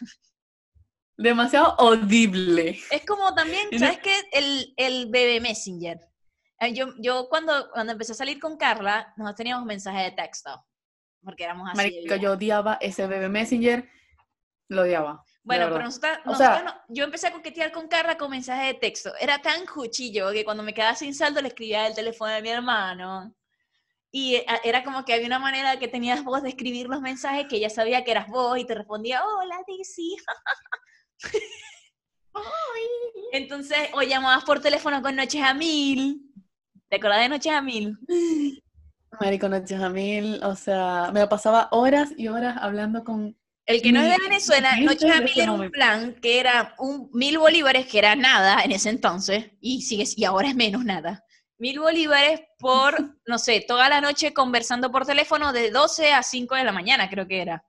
Demasiado 1.16 1.74
audible. 1.80 2.78
Es 2.90 3.04
como 3.06 3.34
también, 3.34 3.68
¿sabes 3.78 3.98
qué? 4.00 4.14
El, 4.32 4.74
el 4.76 5.06
bebé 5.10 5.40
Messenger. 5.40 5.98
Eh, 6.60 6.72
Yo, 6.74 6.88
yo 6.98 7.28
cuando, 7.28 7.70
cuando 7.70 7.92
empecé 7.92 8.12
a 8.12 8.16
salir 8.16 8.38
con 8.38 8.56
Carla, 8.56 9.12
nosotros 9.16 9.36
teníamos 9.36 9.64
mensajes 9.64 10.04
de 10.04 10.10
texto, 10.22 10.66
porque 11.22 11.44
éramos 11.44 11.68
así. 11.68 11.76
Marica, 11.76 12.16
yo 12.16 12.32
odiaba 12.32 12.78
ese 12.80 13.06
bebé 13.06 13.28
Messenger, 13.28 13.88
lo 14.68 14.82
odiaba. 14.82 15.22
Bueno, 15.42 15.64
pero 15.66 15.74
verdad. 15.74 15.84
nosotras, 15.86 16.18
O 16.26 16.34
sea- 16.34 16.48
nosotras 16.50 16.64
no- 16.74 16.94
yo 16.94 17.04
empecé 17.04 17.28
a 17.28 17.32
coquetear 17.32 17.72
con 17.72 17.88
Carla 17.88 18.18
con 18.18 18.30
mensajes 18.30 18.66
de 18.66 18.74
texto. 18.80 19.12
Era 19.20 19.40
tan 19.40 19.64
cuchillo 19.64 20.32
que 20.32 20.44
cuando 20.44 20.62
me 20.62 20.74
quedaba 20.74 20.94
sin 20.96 21.14
saldo 21.14 21.40
le 21.40 21.48
escribía 21.48 21.86
el 21.86 21.94
teléfono 21.94 22.32
de 22.32 22.42
mi 22.42 22.48
hermano. 22.50 23.34
Y 24.10 24.36
eh, 24.36 24.46
era 24.64 24.82
como 24.82 25.04
que 25.04 25.14
había 25.14 25.26
una 25.26 25.38
manera 25.38 25.78
que 25.78 25.88
tenías 25.88 26.24
vos 26.24 26.42
de 26.42 26.48
escribir 26.50 26.88
los 26.88 27.00
mensajes 27.00 27.46
que 27.48 27.56
ella 27.56 27.70
sabía 27.70 28.02
que 28.04 28.10
eras 28.10 28.28
vos 28.28 28.58
y 28.58 28.64
te 28.66 28.74
respondía, 28.74 29.24
hola, 29.24 29.56
Daisy. 29.66 30.16
Entonces, 33.32 33.78
o 33.92 34.02
llamabas 34.02 34.44
por 34.44 34.60
teléfono 34.60 35.02
con 35.02 35.16
Noches 35.16 35.42
a 35.42 35.52
Mil. 35.54 36.32
¿Te 36.88 36.96
acordás 36.96 37.20
de 37.20 37.28
Noches 37.28 37.52
a 37.52 37.60
Mil? 37.60 37.98
Marico, 39.20 39.48
Noches 39.48 39.80
a 39.80 39.88
Mil, 39.88 40.42
o 40.42 40.54
sea, 40.56 41.10
me 41.12 41.26
pasaba 41.26 41.68
horas 41.70 42.10
y 42.16 42.28
horas 42.28 42.56
hablando 42.60 43.04
con... 43.04 43.36
El 43.66 43.82
que 43.82 43.90
no 43.90 44.00
es 44.00 44.10
de 44.10 44.22
Venezuela, 44.22 44.76
Noches 44.80 45.10
a 45.10 45.20
Mil 45.20 45.38
era 45.38 45.52
un 45.52 45.70
plan 45.70 46.14
que 46.14 46.38
era 46.38 46.74
un 46.78 47.10
mil 47.12 47.38
bolívares, 47.38 47.86
que 47.86 47.98
era 47.98 48.14
nada 48.14 48.62
en 48.62 48.70
ese 48.72 48.90
entonces, 48.90 49.50
y 49.60 49.82
sigue, 49.82 50.04
y 50.16 50.24
ahora 50.24 50.48
es 50.48 50.54
menos 50.54 50.84
nada. 50.84 51.24
Mil 51.58 51.80
bolívares 51.80 52.42
por, 52.58 53.16
no 53.26 53.38
sé, 53.38 53.64
toda 53.66 53.88
la 53.88 54.00
noche 54.00 54.32
conversando 54.32 54.92
por 54.92 55.04
teléfono 55.04 55.52
de 55.52 55.70
12 55.70 56.12
a 56.12 56.22
5 56.22 56.54
de 56.54 56.64
la 56.64 56.72
mañana, 56.72 57.10
creo 57.10 57.26
que 57.26 57.42
era. 57.42 57.64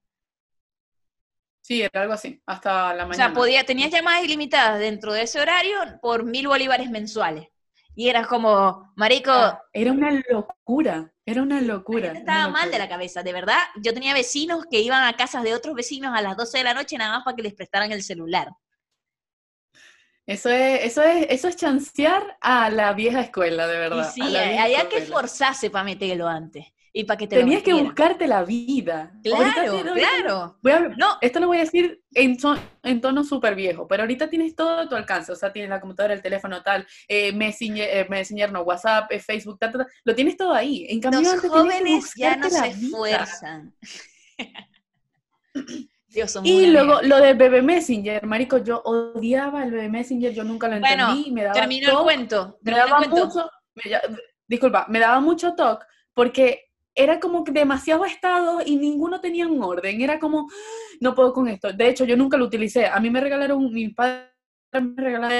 Sí, 1.67 1.81
era 1.83 2.01
algo 2.01 2.13
así, 2.13 2.41
hasta 2.45 2.93
la 2.95 3.05
O 3.09 3.09
mañana. 3.09 3.13
sea, 3.13 3.33
podía, 3.33 3.65
tenías 3.65 3.91
llamadas 3.91 4.23
ilimitadas 4.23 4.79
dentro 4.79 5.11
de 5.13 5.23
ese 5.23 5.39
horario 5.41 5.77
por 6.01 6.23
mil 6.23 6.47
bolívares 6.47 6.89
mensuales. 6.89 7.47
Y 7.95 8.09
era 8.09 8.25
como, 8.27 8.93
marico, 8.95 9.31
Ah, 9.33 9.61
Era 9.73 9.91
una 9.93 10.11
locura, 10.29 11.13
era 11.25 11.41
una 11.41 11.61
locura. 11.61 12.11
una 12.11 12.19
estaba 12.19 12.47
mal 12.49 12.71
de 12.71 12.77
la 12.79 12.89
cabeza, 12.89 13.23
de 13.23 13.33
verdad. 13.33 13.57
Yo 13.81 13.93
tenía 13.93 14.13
vecinos 14.13 14.65
que 14.71 14.81
iban 14.81 15.03
a 15.03 15.15
casas 15.17 15.43
de 15.43 15.53
otros 15.53 15.75
vecinos 15.75 16.13
a 16.15 16.21
las 16.21 16.35
12 16.37 16.57
de 16.59 16.63
la 16.65 16.73
noche 16.73 16.97
nada 16.97 17.11
más 17.17 17.23
para 17.25 17.35
que 17.35 17.43
les 17.43 17.53
prestaran 17.55 17.91
el 17.91 18.03
celular. 18.03 18.49
Eso 20.25 20.49
es, 20.49 20.83
eso 20.83 21.01
es, 21.03 21.25
eso 21.29 21.47
es 21.47 21.55
chancear 21.55 22.37
a 22.41 22.69
la 22.69 22.93
vieja 22.93 23.21
escuela, 23.21 23.65
de 23.67 23.77
Y 23.89 24.03
verdad. 24.03 24.05
sí, 24.05 24.35
había 24.37 24.87
que 24.89 24.97
esforzarse 24.97 25.69
para 25.69 25.83
meterlo 25.85 26.27
antes. 26.27 26.65
Y 26.99 27.03
para 27.03 27.17
que 27.19 27.27
te 27.27 27.35
Tenías 27.35 27.61
que 27.61 27.73
buscarte 27.75 28.25
la 28.27 28.43
vida. 28.43 29.11
Claro, 29.21 29.83
claro. 29.93 30.57
voy 30.63 30.71
a- 30.71 30.79
No, 30.97 31.17
esto 31.21 31.39
lo 31.39 31.45
voy 31.45 31.57
a 31.57 31.59
decir 31.59 32.01
en, 32.15 32.39
son- 32.39 32.59
en 32.81 33.01
tono 33.01 33.23
súper 33.23 33.53
viejo, 33.53 33.87
pero 33.87 34.01
ahorita 34.01 34.27
tienes 34.31 34.55
todo 34.55 34.79
a 34.79 34.89
tu 34.89 34.95
alcance, 34.95 35.31
o 35.31 35.35
sea, 35.35 35.53
tienes 35.53 35.69
la 35.69 35.79
computadora, 35.79 36.15
el 36.15 36.23
teléfono, 36.23 36.63
tal, 36.63 36.87
eh, 37.07 37.31
Messenger, 37.33 37.87
eh, 37.87 38.07
Messenger, 38.09 38.51
no, 38.51 38.61
WhatsApp, 38.63 39.11
eh, 39.11 39.19
Facebook, 39.19 39.59
tal, 39.59 39.73
tal, 39.73 39.81
tal, 39.85 39.91
lo 40.05 40.15
tienes 40.15 40.37
todo 40.37 40.53
ahí. 40.53 40.87
En 40.89 40.99
cambio, 40.99 41.21
los 41.21 41.33
antes 41.33 41.51
tenías 41.51 41.63
que 41.75 41.79
jóvenes 41.79 42.13
ya 42.15 42.35
no 42.35 42.49
se 42.49 42.67
esfuerzan. 42.67 43.75
Dios, 46.07 46.39
Y 46.43 46.65
luego 46.67 47.01
lo 47.03 47.17
del 47.17 47.37
bebé 47.37 47.61
Messenger, 47.61 48.25
marico, 48.25 48.57
yo 48.57 48.81
odiaba 48.85 49.63
el 49.63 49.69
bebé 49.71 49.89
Messenger, 49.89 50.33
yo 50.33 50.43
nunca 50.43 50.67
lo 50.67 50.79
Bueno, 50.79 51.09
entendí, 51.11 51.29
me 51.31 51.43
daba 51.43 51.53
terminó 51.53 51.89
el 51.91 51.97
cuento. 52.03 52.57
me 52.61 52.71
daba 52.71 52.97
cuento. 52.97 53.25
mucho, 53.27 53.49
me 53.75 53.83
disculpa, 54.47 54.87
me 54.89 54.97
daba 54.99 55.19
mucho 55.19 55.53
toque 55.53 55.85
porque 56.15 56.66
era 56.97 57.19
como 57.19 57.43
que 57.43 57.51
demasiados 57.51 58.07
estados 58.07 58.63
y 58.65 58.75
ninguno 58.75 59.21
tenía 59.21 59.47
un 59.47 59.63
orden, 59.63 60.01
era 60.01 60.19
como, 60.19 60.47
no 60.99 61.15
puedo 61.15 61.31
con 61.33 61.47
esto. 61.47 61.71
De 61.71 61.89
hecho, 61.89 62.05
yo 62.05 62.17
nunca 62.17 62.37
lo 62.37 62.45
utilicé, 62.45 62.87
a 62.87 62.99
mí 62.99 63.09
me 63.09 63.21
regalaron, 63.21 63.71
mi 63.71 63.89
padre 63.89 64.31
me 64.73 65.01
regalaron 65.01 65.37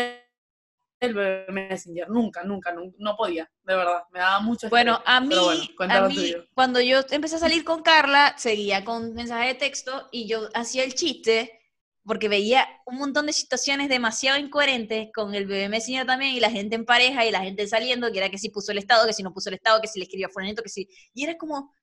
el 1.00 1.14
bebé 1.14 1.52
Messenger, 1.52 2.10
nunca, 2.10 2.44
nunca, 2.44 2.74
nun- 2.74 2.96
no 2.98 3.16
podía, 3.16 3.50
de 3.64 3.76
verdad, 3.76 4.04
me 4.12 4.20
daba 4.20 4.40
mucho 4.40 4.68
Bueno, 4.70 5.00
a 5.06 5.20
mí, 5.22 5.36
bueno, 5.78 5.94
a 5.94 6.08
mí 6.08 6.16
cuando 6.56 6.82
yo 6.82 7.02
empecé 7.12 7.36
a 7.36 7.40
salir 7.40 7.64
con 7.64 7.84
Carla, 7.84 8.34
seguía 8.38 8.84
con 8.84 9.14
mensaje 9.14 9.50
de 9.50 9.56
texto 9.56 10.10
y 10.12 10.28
yo 10.28 10.50
hacía 10.56 10.84
el 10.84 10.96
chiste 10.96 11.60
porque 12.08 12.30
veía 12.30 12.66
un 12.86 12.98
montón 12.98 13.26
de 13.26 13.34
situaciones 13.34 13.90
demasiado 13.90 14.40
incoherentes 14.40 15.10
con 15.14 15.36
el 15.36 15.46
bebé 15.46 15.68
Messenger 15.68 16.08
también 16.08 16.34
y 16.34 16.40
la 16.40 16.50
gente 16.50 16.76
en 16.76 16.86
pareja 16.86 17.26
y 17.26 17.32
la 17.32 17.42
gente 17.42 17.68
saliendo, 17.68 18.10
que 18.12 18.20
era 18.20 18.30
que 18.30 18.38
si 18.38 18.50
puso 18.50 18.72
el 18.72 18.78
estado, 18.78 19.06
que 19.06 19.12
si 19.12 19.24
no 19.24 19.34
puso 19.34 19.50
el 19.50 19.56
estado, 19.56 19.82
que 19.82 19.90
si 19.90 20.00
le 20.00 20.06
escribió 20.06 20.28
a 20.28 20.30
fulanito, 20.30 20.64
que 20.64 20.70
si... 20.70 20.88
Y 21.14 21.26
era 21.26 21.38
como, 21.38 21.76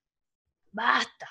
basta. 0.73 1.29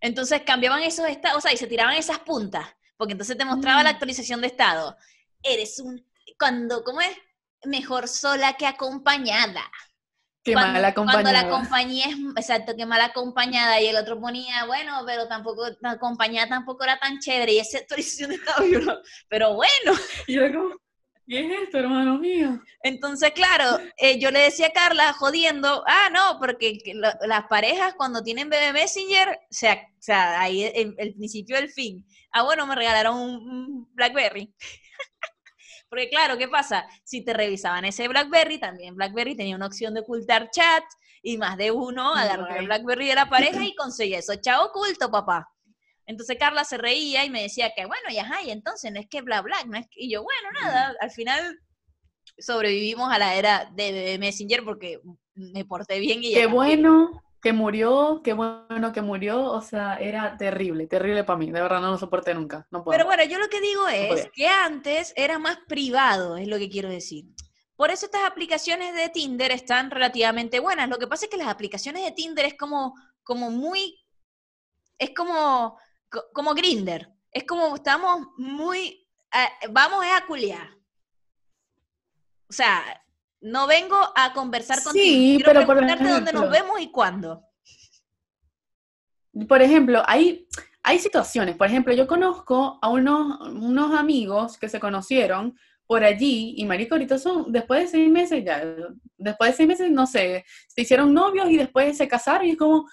Entonces 0.00 0.42
cambiaban 0.44 0.82
esos 0.82 1.08
estados, 1.08 1.38
o 1.38 1.40
sea, 1.40 1.52
y 1.52 1.56
se 1.56 1.68
tiraban 1.68 1.94
esas 1.94 2.18
puntas, 2.18 2.66
porque 2.96 3.12
entonces 3.12 3.38
te 3.38 3.44
mostraba 3.44 3.84
la 3.84 3.90
Mm. 3.90 3.94
actualización 3.94 4.40
de 4.40 4.48
estado. 4.48 4.96
Eres 5.42 5.78
un... 5.78 6.04
Cuando, 6.36 6.82
¿cómo 6.82 7.00
es? 7.00 7.16
Mejor 7.64 8.08
sola 8.08 8.56
que 8.56 8.66
acompañada 8.66 9.62
Qué 10.46 10.52
cuando, 10.54 10.80
mal 10.80 10.94
cuando 10.94 11.32
la 11.32 11.40
acompañada. 11.40 11.50
compañía 11.50 12.06
es, 12.06 12.16
exacto, 12.36 12.74
que 12.76 12.86
mal 12.86 13.00
acompañada, 13.00 13.80
y 13.80 13.86
el 13.88 13.96
otro 13.96 14.20
ponía, 14.20 14.64
bueno, 14.66 15.02
pero 15.06 15.26
tampoco, 15.28 15.66
la 15.80 15.98
compañía 15.98 16.48
tampoco 16.48 16.84
era 16.84 16.98
tan 16.98 17.18
chévere, 17.18 17.52
y 17.54 17.58
esa 17.58 17.78
actualización 17.78 18.32
estaba 18.32 18.64
bien, 18.64 18.86
pero 19.28 19.54
bueno. 19.54 19.92
Y 20.28 20.34
yo 20.34 20.52
como, 20.52 20.70
¿qué 21.26 21.40
es 21.46 21.62
esto, 21.64 21.78
hermano 21.78 22.18
mío? 22.18 22.60
Entonces, 22.82 23.32
claro, 23.32 23.78
eh, 23.96 24.18
yo 24.20 24.30
le 24.30 24.38
decía 24.40 24.68
a 24.68 24.72
Carla, 24.72 25.12
jodiendo, 25.14 25.82
ah, 25.86 26.08
no, 26.12 26.38
porque 26.38 26.78
lo- 26.94 27.26
las 27.26 27.46
parejas 27.48 27.94
cuando 27.94 28.22
tienen 28.22 28.48
bebé 28.48 28.72
Messenger, 28.72 29.28
o 29.30 29.46
sea, 29.50 29.74
o 29.74 30.02
sea 30.02 30.40
ahí 30.40 30.62
el, 30.62 30.94
el 30.98 31.14
principio 31.14 31.56
del 31.56 31.70
fin. 31.70 32.06
Ah, 32.30 32.42
bueno, 32.44 32.66
me 32.66 32.74
regalaron 32.76 33.18
un 33.18 33.88
BlackBerry. 33.94 34.54
porque 35.88 36.08
claro, 36.08 36.36
¿qué 36.36 36.48
pasa? 36.48 36.86
Si 37.04 37.24
te 37.24 37.32
revisaban 37.32 37.84
ese 37.84 38.08
BlackBerry, 38.08 38.58
también 38.58 38.96
BlackBerry 38.96 39.36
tenía 39.36 39.56
una 39.56 39.66
opción 39.66 39.94
de 39.94 40.00
ocultar 40.00 40.50
chat, 40.50 40.84
y 41.22 41.38
más 41.38 41.56
de 41.56 41.72
uno 41.72 42.14
agarraba 42.14 42.56
el 42.56 42.62
ok. 42.62 42.66
BlackBerry 42.66 43.08
de 43.08 43.14
la 43.16 43.28
pareja 43.28 43.64
y 43.64 43.74
conseguía 43.74 44.18
eso. 44.18 44.36
Chao 44.36 44.66
oculto, 44.66 45.10
papá. 45.10 45.48
Entonces 46.06 46.36
Carla 46.38 46.62
se 46.64 46.78
reía 46.78 47.24
y 47.24 47.30
me 47.30 47.42
decía 47.42 47.72
que, 47.74 47.84
bueno, 47.84 48.08
y 48.10 48.18
ajá, 48.18 48.42
y 48.42 48.50
entonces 48.50 48.92
no 48.92 49.00
es 49.00 49.08
que 49.08 49.22
bla 49.22 49.42
bla, 49.42 49.56
no 49.64 49.76
es 49.76 49.86
que... 49.88 50.04
y 50.04 50.10
yo, 50.10 50.22
bueno, 50.22 50.52
nada, 50.62 50.94
al 51.00 51.10
final 51.10 51.60
sobrevivimos 52.38 53.12
a 53.12 53.18
la 53.18 53.34
era 53.34 53.70
de, 53.74 53.92
de 53.92 54.18
Messenger 54.18 54.62
porque 54.62 55.00
me 55.34 55.64
porté 55.64 55.98
bien 55.98 56.22
y 56.22 56.30
ya 56.30 56.42
Qué 56.42 56.46
bueno 56.46 57.22
que 57.46 57.52
murió, 57.52 58.22
qué 58.24 58.32
bueno 58.32 58.92
que 58.92 59.02
murió, 59.02 59.44
o 59.44 59.60
sea, 59.60 59.98
era 60.00 60.36
terrible, 60.36 60.88
terrible 60.88 61.22
para 61.22 61.38
mí, 61.38 61.46
de 61.52 61.60
verdad 61.60 61.80
no 61.80 61.92
lo 61.92 61.96
soporté 61.96 62.34
nunca, 62.34 62.66
no 62.72 62.82
puedo. 62.82 62.96
Pero 62.98 63.06
bueno, 63.06 63.22
yo 63.22 63.38
lo 63.38 63.48
que 63.48 63.60
digo 63.60 63.86
es 63.86 64.28
que 64.32 64.48
antes 64.48 65.12
era 65.14 65.38
más 65.38 65.56
privado, 65.68 66.36
es 66.36 66.48
lo 66.48 66.58
que 66.58 66.68
quiero 66.68 66.88
decir. 66.88 67.26
Por 67.76 67.92
eso 67.92 68.06
estas 68.06 68.24
aplicaciones 68.24 68.96
de 68.96 69.10
Tinder 69.10 69.52
están 69.52 69.92
relativamente 69.92 70.58
buenas. 70.58 70.88
Lo 70.88 70.98
que 70.98 71.06
pasa 71.06 71.26
es 71.26 71.30
que 71.30 71.36
las 71.36 71.46
aplicaciones 71.46 72.04
de 72.04 72.10
Tinder 72.10 72.46
es 72.46 72.54
como, 72.54 72.94
como 73.22 73.48
muy, 73.52 73.96
es 74.98 75.10
como, 75.14 75.78
co- 76.10 76.24
como 76.32 76.52
Grinder. 76.52 77.12
Es 77.30 77.44
como 77.44 77.76
estamos 77.76 78.26
muy, 78.38 79.06
ah, 79.30 79.48
vamos 79.70 80.04
a 80.04 80.26
culiar. 80.26 80.68
O 82.50 82.52
sea, 82.52 82.82
no 83.40 83.66
vengo 83.66 83.96
a 84.14 84.32
conversar 84.32 84.82
contigo. 84.82 85.04
Sí, 85.04 85.34
Quiero 85.36 85.52
pero 85.52 85.66
por 85.66 85.76
preguntarte 85.76 86.08
dónde 86.08 86.32
nos 86.32 86.42
ejemplo- 86.44 86.50
vemos 86.50 86.80
y 86.80 86.90
cuándo. 86.90 87.42
Por 89.48 89.60
ejemplo, 89.60 90.02
hay, 90.06 90.46
hay 90.82 90.98
situaciones, 90.98 91.56
por 91.56 91.66
ejemplo, 91.66 91.92
yo 91.92 92.06
conozco 92.06 92.78
a 92.80 92.88
unos, 92.88 93.38
unos 93.50 93.94
amigos 93.94 94.56
que 94.56 94.68
se 94.68 94.80
conocieron 94.80 95.58
por 95.86 96.02
allí 96.02 96.54
y 96.56 96.64
marico, 96.64 96.94
ahorita 96.94 97.18
son, 97.18 97.52
después 97.52 97.82
de 97.82 97.88
seis 97.88 98.10
meses 98.10 98.42
ya, 98.44 98.64
después 99.18 99.50
de 99.50 99.56
seis 99.56 99.68
meses, 99.68 99.90
no 99.90 100.06
sé, 100.06 100.44
se 100.66 100.80
hicieron 100.80 101.12
novios 101.14 101.48
y 101.50 101.56
después 101.58 101.96
se 101.96 102.08
casaron 102.08 102.46
y 102.46 102.52
es 102.52 102.56
como, 102.56 102.78
o 102.78 102.88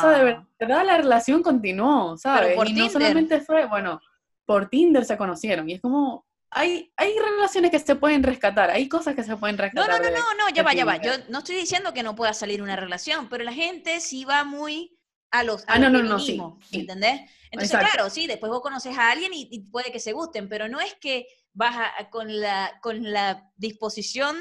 sea, 0.00 0.10
de 0.10 0.40
verdad 0.58 0.84
la 0.84 0.96
relación 0.96 1.42
continuó, 1.42 2.16
¿sabes? 2.16 2.56
por 2.56 2.68
y 2.68 2.72
no 2.72 2.88
solamente 2.88 3.40
fue, 3.40 3.66
bueno, 3.66 4.00
por 4.46 4.68
Tinder 4.68 5.04
se 5.04 5.16
conocieron 5.16 5.68
y 5.68 5.74
es 5.74 5.80
como, 5.80 6.26
hay, 6.54 6.92
hay 6.96 7.14
relaciones 7.18 7.70
que 7.70 7.78
se 7.80 7.96
pueden 7.96 8.22
rescatar, 8.22 8.70
hay 8.70 8.88
cosas 8.88 9.14
que 9.14 9.24
se 9.24 9.36
pueden 9.36 9.56
No, 9.56 9.62
rescatar. 9.62 9.90
no, 9.90 9.98
no, 9.98 10.10
de- 10.10 10.18
no, 10.18 10.34
no, 10.48 10.54
ya 10.54 10.62
va, 10.62 10.72
ya 10.74 10.84
va. 10.84 10.96
Yo 10.98 11.10
no 11.28 11.38
estoy 11.38 11.56
diciendo 11.56 11.92
que 11.92 12.02
no 12.02 12.14
pueda 12.14 12.32
salir 12.32 12.62
una 12.62 12.76
relación, 12.76 13.28
pero 13.28 13.44
la 13.44 13.52
gente 13.52 14.00
sí 14.00 14.24
va 14.24 14.44
muy 14.44 14.96
a 15.30 15.42
los 15.42 15.62
a 15.62 15.74
Ah, 15.74 15.78
no, 15.78 15.90
no, 15.90 16.02
no, 16.02 16.18
sí. 16.20 16.40
¿entendés? 16.72 17.22
Entonces, 17.50 17.72
Exacto. 17.76 17.92
claro, 17.94 18.10
sí, 18.10 18.26
después 18.26 18.50
vos 18.50 18.60
conoces 18.62 18.96
a 18.96 19.10
alguien 19.10 19.32
y, 19.34 19.48
y 19.50 19.60
puede 19.70 19.90
que 19.92 20.00
se 20.00 20.12
gusten, 20.12 20.48
pero 20.48 20.68
no 20.68 20.80
es 20.80 20.94
que 20.94 21.26
vas 21.52 21.76
a- 21.76 21.92
a- 21.98 22.10
con, 22.10 22.40
la, 22.40 22.78
con 22.82 23.02
la 23.12 23.50
disposición 23.56 24.36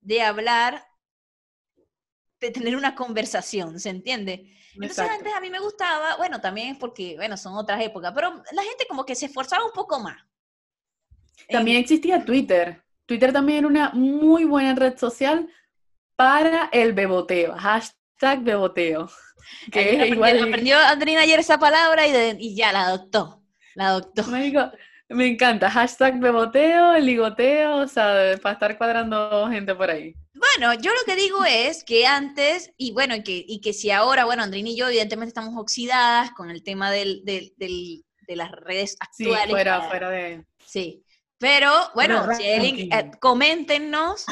de 0.00 0.22
hablar, 0.22 0.84
de 2.40 2.50
tener 2.50 2.76
una 2.76 2.94
conversación, 2.94 3.78
¿se 3.80 3.90
entiende? 3.90 4.56
Entonces 4.74 4.98
Exacto. 4.98 5.14
antes 5.18 5.34
a 5.34 5.40
mí 5.40 5.50
me 5.50 5.58
gustaba, 5.60 6.16
bueno, 6.16 6.40
también 6.40 6.68
es 6.72 6.78
porque, 6.78 7.14
bueno, 7.16 7.36
son 7.36 7.54
otras 7.56 7.80
épocas, 7.82 8.12
pero 8.14 8.42
la 8.52 8.62
gente 8.62 8.86
como 8.88 9.04
que 9.04 9.14
se 9.14 9.26
esforzaba 9.26 9.64
un 9.66 9.72
poco 9.72 9.98
más. 10.00 10.16
También 11.48 11.76
existía 11.78 12.24
Twitter. 12.24 12.82
Twitter 13.06 13.32
también 13.32 13.58
era 13.60 13.66
una 13.68 13.90
muy 13.90 14.44
buena 14.44 14.74
red 14.74 14.96
social 14.98 15.48
para 16.16 16.68
el 16.72 16.92
beboteo. 16.92 17.54
Hashtag 17.56 18.42
beboteo. 18.42 19.10
Que 19.72 19.80
es 19.80 19.86
aprendió, 19.94 20.14
igual. 20.14 20.38
aprendió 20.44 20.78
Andrina 20.78 21.22
ayer 21.22 21.40
esa 21.40 21.58
palabra 21.58 22.06
y, 22.06 22.12
de- 22.12 22.36
y 22.38 22.54
ya 22.54 22.72
la 22.72 22.82
adoptó. 22.86 23.42
La 23.74 23.88
adoptó. 23.88 24.24
Me 25.08 25.26
encanta. 25.26 25.68
Hashtag 25.70 26.20
beboteo, 26.20 26.96
ligoteo, 26.98 27.78
o 27.78 27.88
sea, 27.88 28.38
para 28.40 28.52
estar 28.52 28.78
cuadrando 28.78 29.48
gente 29.50 29.74
por 29.74 29.90
ahí. 29.90 30.14
Bueno, 30.34 30.72
yo 30.80 30.92
lo 30.92 31.00
que 31.04 31.16
digo 31.20 31.44
es 31.44 31.82
que 31.82 32.06
antes, 32.06 32.72
y 32.76 32.92
bueno, 32.92 33.16
y 33.16 33.24
que, 33.24 33.44
y 33.46 33.60
que 33.60 33.72
si 33.72 33.90
ahora, 33.90 34.24
bueno, 34.24 34.44
Andrina 34.44 34.68
y 34.68 34.76
yo 34.76 34.86
evidentemente 34.88 35.28
estamos 35.30 35.54
oxidadas 35.56 36.30
con 36.30 36.48
el 36.50 36.62
tema 36.62 36.92
del, 36.92 37.24
del- 37.24 37.52
del- 37.56 38.04
de 38.28 38.36
las 38.36 38.52
redes 38.52 38.96
Sí, 39.10 39.24
actuales. 39.24 39.50
fuera, 39.50 39.78
para- 39.78 39.88
fuera 39.90 40.10
de. 40.10 40.44
Sí. 40.64 41.02
Pero, 41.40 41.72
bueno, 41.94 42.26
Pero 42.28 42.40
eh, 42.40 43.10
coméntenos 43.18 44.26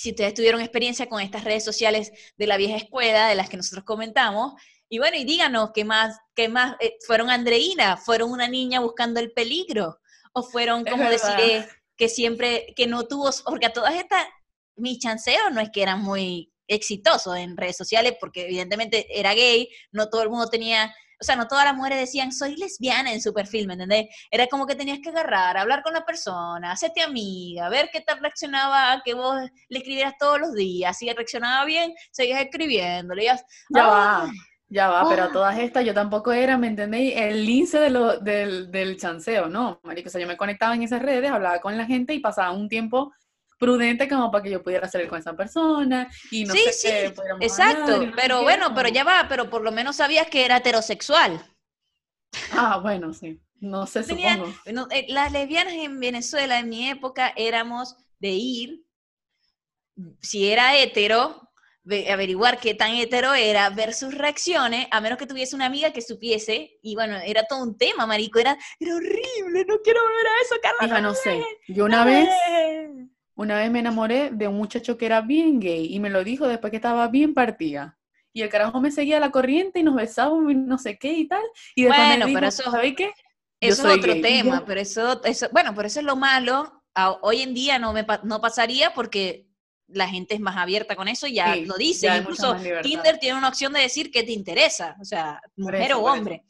si 0.00 0.10
ustedes 0.10 0.32
tuvieron 0.32 0.62
experiencia 0.62 1.10
con 1.10 1.20
estas 1.20 1.44
redes 1.44 1.62
sociales 1.62 2.10
de 2.38 2.46
la 2.46 2.56
vieja 2.56 2.76
escuela, 2.76 3.28
de 3.28 3.34
las 3.34 3.50
que 3.50 3.58
nosotros 3.58 3.84
comentamos. 3.84 4.54
Y 4.88 4.98
bueno, 4.98 5.18
y 5.18 5.24
díganos 5.24 5.72
qué 5.74 5.84
más, 5.84 6.18
qué 6.34 6.48
más, 6.48 6.76
eh, 6.80 6.96
fueron 7.06 7.28
Andreina, 7.28 7.98
fueron 7.98 8.30
una 8.30 8.48
niña 8.48 8.80
buscando 8.80 9.20
el 9.20 9.32
peligro, 9.32 10.00
o 10.32 10.42
fueron, 10.42 10.84
como 10.84 11.04
verdad. 11.04 11.36
decir, 11.36 11.68
que 11.96 12.08
siempre, 12.08 12.72
que 12.74 12.86
no 12.86 13.06
tuvo, 13.06 13.28
porque 13.44 13.66
a 13.66 13.74
todas 13.74 13.94
estas, 13.94 14.24
mis 14.74 15.00
chanceos 15.00 15.52
no 15.52 15.60
es 15.60 15.68
que 15.70 15.82
eran 15.82 16.00
muy 16.00 16.50
exitosos 16.66 17.36
en 17.36 17.58
redes 17.58 17.76
sociales, 17.76 18.14
porque 18.18 18.46
evidentemente 18.46 19.06
era 19.10 19.34
gay, 19.34 19.68
no 19.92 20.08
todo 20.08 20.22
el 20.22 20.30
mundo 20.30 20.48
tenía, 20.48 20.94
o 21.20 21.24
sea, 21.24 21.36
no 21.36 21.46
todas 21.46 21.66
las 21.66 21.76
mujeres 21.76 21.98
decían, 21.98 22.32
soy 22.32 22.56
lesbiana 22.56 23.12
en 23.12 23.20
su 23.20 23.34
perfil, 23.34 23.66
¿me 23.66 23.74
entendés? 23.74 24.06
Era 24.30 24.46
como 24.46 24.66
que 24.66 24.74
tenías 24.74 25.00
que 25.02 25.10
agarrar, 25.10 25.58
hablar 25.58 25.82
con 25.82 25.92
la 25.92 26.04
persona, 26.04 26.72
hacerte 26.72 27.02
amiga, 27.02 27.68
ver 27.68 27.90
qué 27.92 28.00
tal 28.00 28.20
reaccionaba, 28.20 28.92
a 28.92 29.02
que 29.04 29.12
vos 29.14 29.36
le 29.68 29.78
escribieras 29.78 30.14
todos 30.18 30.40
los 30.40 30.54
días, 30.54 30.96
si 30.96 31.12
reaccionaba 31.12 31.64
bien, 31.66 31.92
seguías 32.10 32.40
escribiéndole, 32.40 33.24
ya, 33.24 33.36
Ya 33.68 33.84
Ah. 33.84 34.24
va, 34.26 34.30
ya 34.68 34.88
va, 34.88 35.08
pero 35.10 35.24
Ah. 35.24 35.26
a 35.26 35.32
todas 35.32 35.58
estas 35.58 35.84
yo 35.84 35.92
tampoco 35.92 36.32
era, 36.32 36.56
¿me 36.56 36.68
entendéis? 36.68 37.12
El 37.16 37.44
lince 37.44 37.78
de 37.78 37.90
lo, 37.90 38.18
del, 38.18 38.70
del 38.70 38.96
chanceo, 38.98 39.48
¿no? 39.48 39.78
Marico, 39.82 40.08
o 40.08 40.10
sea, 40.10 40.20
yo 40.20 40.26
me 40.26 40.36
conectaba 40.38 40.74
en 40.74 40.82
esas 40.84 41.02
redes, 41.02 41.30
hablaba 41.30 41.60
con 41.60 41.76
la 41.76 41.84
gente 41.84 42.14
y 42.14 42.20
pasaba 42.20 42.52
un 42.52 42.68
tiempo 42.68 43.12
prudente 43.60 44.08
como 44.08 44.30
para 44.32 44.42
que 44.42 44.50
yo 44.50 44.62
pudiera 44.62 44.88
salir 44.88 45.06
con 45.06 45.18
esa 45.20 45.36
persona 45.36 46.08
y 46.32 46.44
no 46.44 46.54
Sí, 46.54 46.60
sé 46.64 46.72
sí, 46.72 46.88
qué, 46.88 47.14
exacto, 47.40 47.92
hablar 47.94 48.08
no 48.08 48.16
pero 48.16 48.42
bueno, 48.42 48.74
pero 48.74 48.88
ya 48.88 49.04
va, 49.04 49.26
pero 49.28 49.48
por 49.50 49.62
lo 49.62 49.70
menos 49.70 49.96
sabías 49.96 50.26
que 50.28 50.44
era 50.44 50.56
heterosexual. 50.56 51.44
Ah, 52.52 52.78
bueno, 52.82 53.12
sí, 53.12 53.40
no 53.60 53.86
sé, 53.86 54.02
Tenía- 54.02 54.36
supongo. 54.36 54.54
No, 54.72 54.88
eh, 54.90 55.06
las 55.08 55.30
lesbianas 55.30 55.74
en 55.74 56.00
Venezuela 56.00 56.58
en 56.58 56.68
mi 56.70 56.88
época 56.88 57.32
éramos 57.36 57.96
de 58.18 58.30
ir, 58.30 58.84
si 60.20 60.50
era 60.50 60.76
hetero, 60.78 61.50
ve- 61.82 62.10
averiguar 62.10 62.58
qué 62.60 62.74
tan 62.74 62.94
hetero 62.94 63.34
era, 63.34 63.68
ver 63.70 63.92
sus 63.94 64.14
reacciones, 64.14 64.86
a 64.90 65.00
menos 65.00 65.18
que 65.18 65.26
tuviese 65.26 65.56
una 65.56 65.66
amiga 65.66 65.92
que 65.92 66.00
supiese, 66.02 66.78
y 66.82 66.94
bueno, 66.94 67.16
era 67.24 67.44
todo 67.44 67.62
un 67.62 67.76
tema, 67.76 68.06
marico, 68.06 68.38
era, 68.38 68.56
era 68.78 68.94
horrible, 68.94 69.64
no 69.66 69.78
quiero 69.82 70.00
ver 70.00 70.26
a 70.26 70.42
eso, 70.44 70.54
Carla. 70.62 70.86
Hija, 70.86 71.00
no 71.00 71.10
me 71.10 71.16
sé, 71.16 71.44
yo 71.68 71.84
una 71.84 72.04
no 72.04 72.10
vez, 72.10 72.28
dejes". 72.28 73.08
Una 73.40 73.56
vez 73.56 73.70
me 73.70 73.78
enamoré 73.78 74.28
de 74.30 74.48
un 74.48 74.56
muchacho 74.56 74.98
que 74.98 75.06
era 75.06 75.22
bien 75.22 75.60
gay 75.60 75.86
y 75.94 75.98
me 75.98 76.10
lo 76.10 76.22
dijo 76.24 76.46
después 76.46 76.70
que 76.70 76.76
estaba 76.76 77.08
bien 77.08 77.32
partida. 77.32 77.98
Y 78.34 78.42
el 78.42 78.50
carajo 78.50 78.80
me 78.82 78.90
seguía 78.90 79.16
a 79.16 79.20
la 79.20 79.30
corriente 79.30 79.80
y 79.80 79.82
nos 79.82 79.94
besábamos 79.94 80.52
y 80.52 80.54
no 80.54 80.76
sé 80.76 80.98
qué 80.98 81.12
y 81.14 81.26
tal. 81.26 81.42
Y 81.74 81.84
después 81.84 82.06
Bueno, 82.06 82.26
me 82.26 82.26
dijo, 82.26 82.36
pero 82.36 82.48
eso- 82.48 82.70
¿sabéis 82.70 82.96
qué? 82.96 83.10
Eso 83.58 83.88
es 83.88 83.98
otro 83.98 84.12
gay". 84.12 84.18
Y 84.18 84.22
tema, 84.22 84.64
pero 84.66 84.80
eso, 84.80 85.24
eso, 85.24 85.48
bueno, 85.52 85.72
pero 85.74 85.86
eso 85.88 86.00
es 86.00 86.06
lo 86.06 86.16
malo. 86.16 86.82
Hoy 87.22 87.40
en 87.40 87.54
día 87.54 87.78
no 87.78 87.94
me 87.94 88.04
no 88.24 88.40
pasaría 88.42 88.92
porque 88.92 89.46
la 89.88 90.06
gente 90.06 90.34
es 90.34 90.40
más 90.40 90.58
abierta 90.58 90.94
con 90.94 91.08
eso 91.08 91.26
y 91.26 91.34
ya 91.34 91.54
Sí, 91.54 91.64
lo 91.64 91.76
dice. 91.78 92.06
ya 92.06 92.18
Incluso. 92.18 92.54
Tinder 92.82 93.18
tiene 93.18 93.38
una 93.38 93.48
opción 93.48 93.72
de 93.72 93.80
decir 93.80 94.10
qué 94.10 94.22
te 94.22 94.32
interesa, 94.32 94.96
o 95.00 95.04
sea, 95.04 95.40
mujer 95.56 95.80
eso, 95.92 95.98
o 96.02 96.12
hombre. 96.12 96.44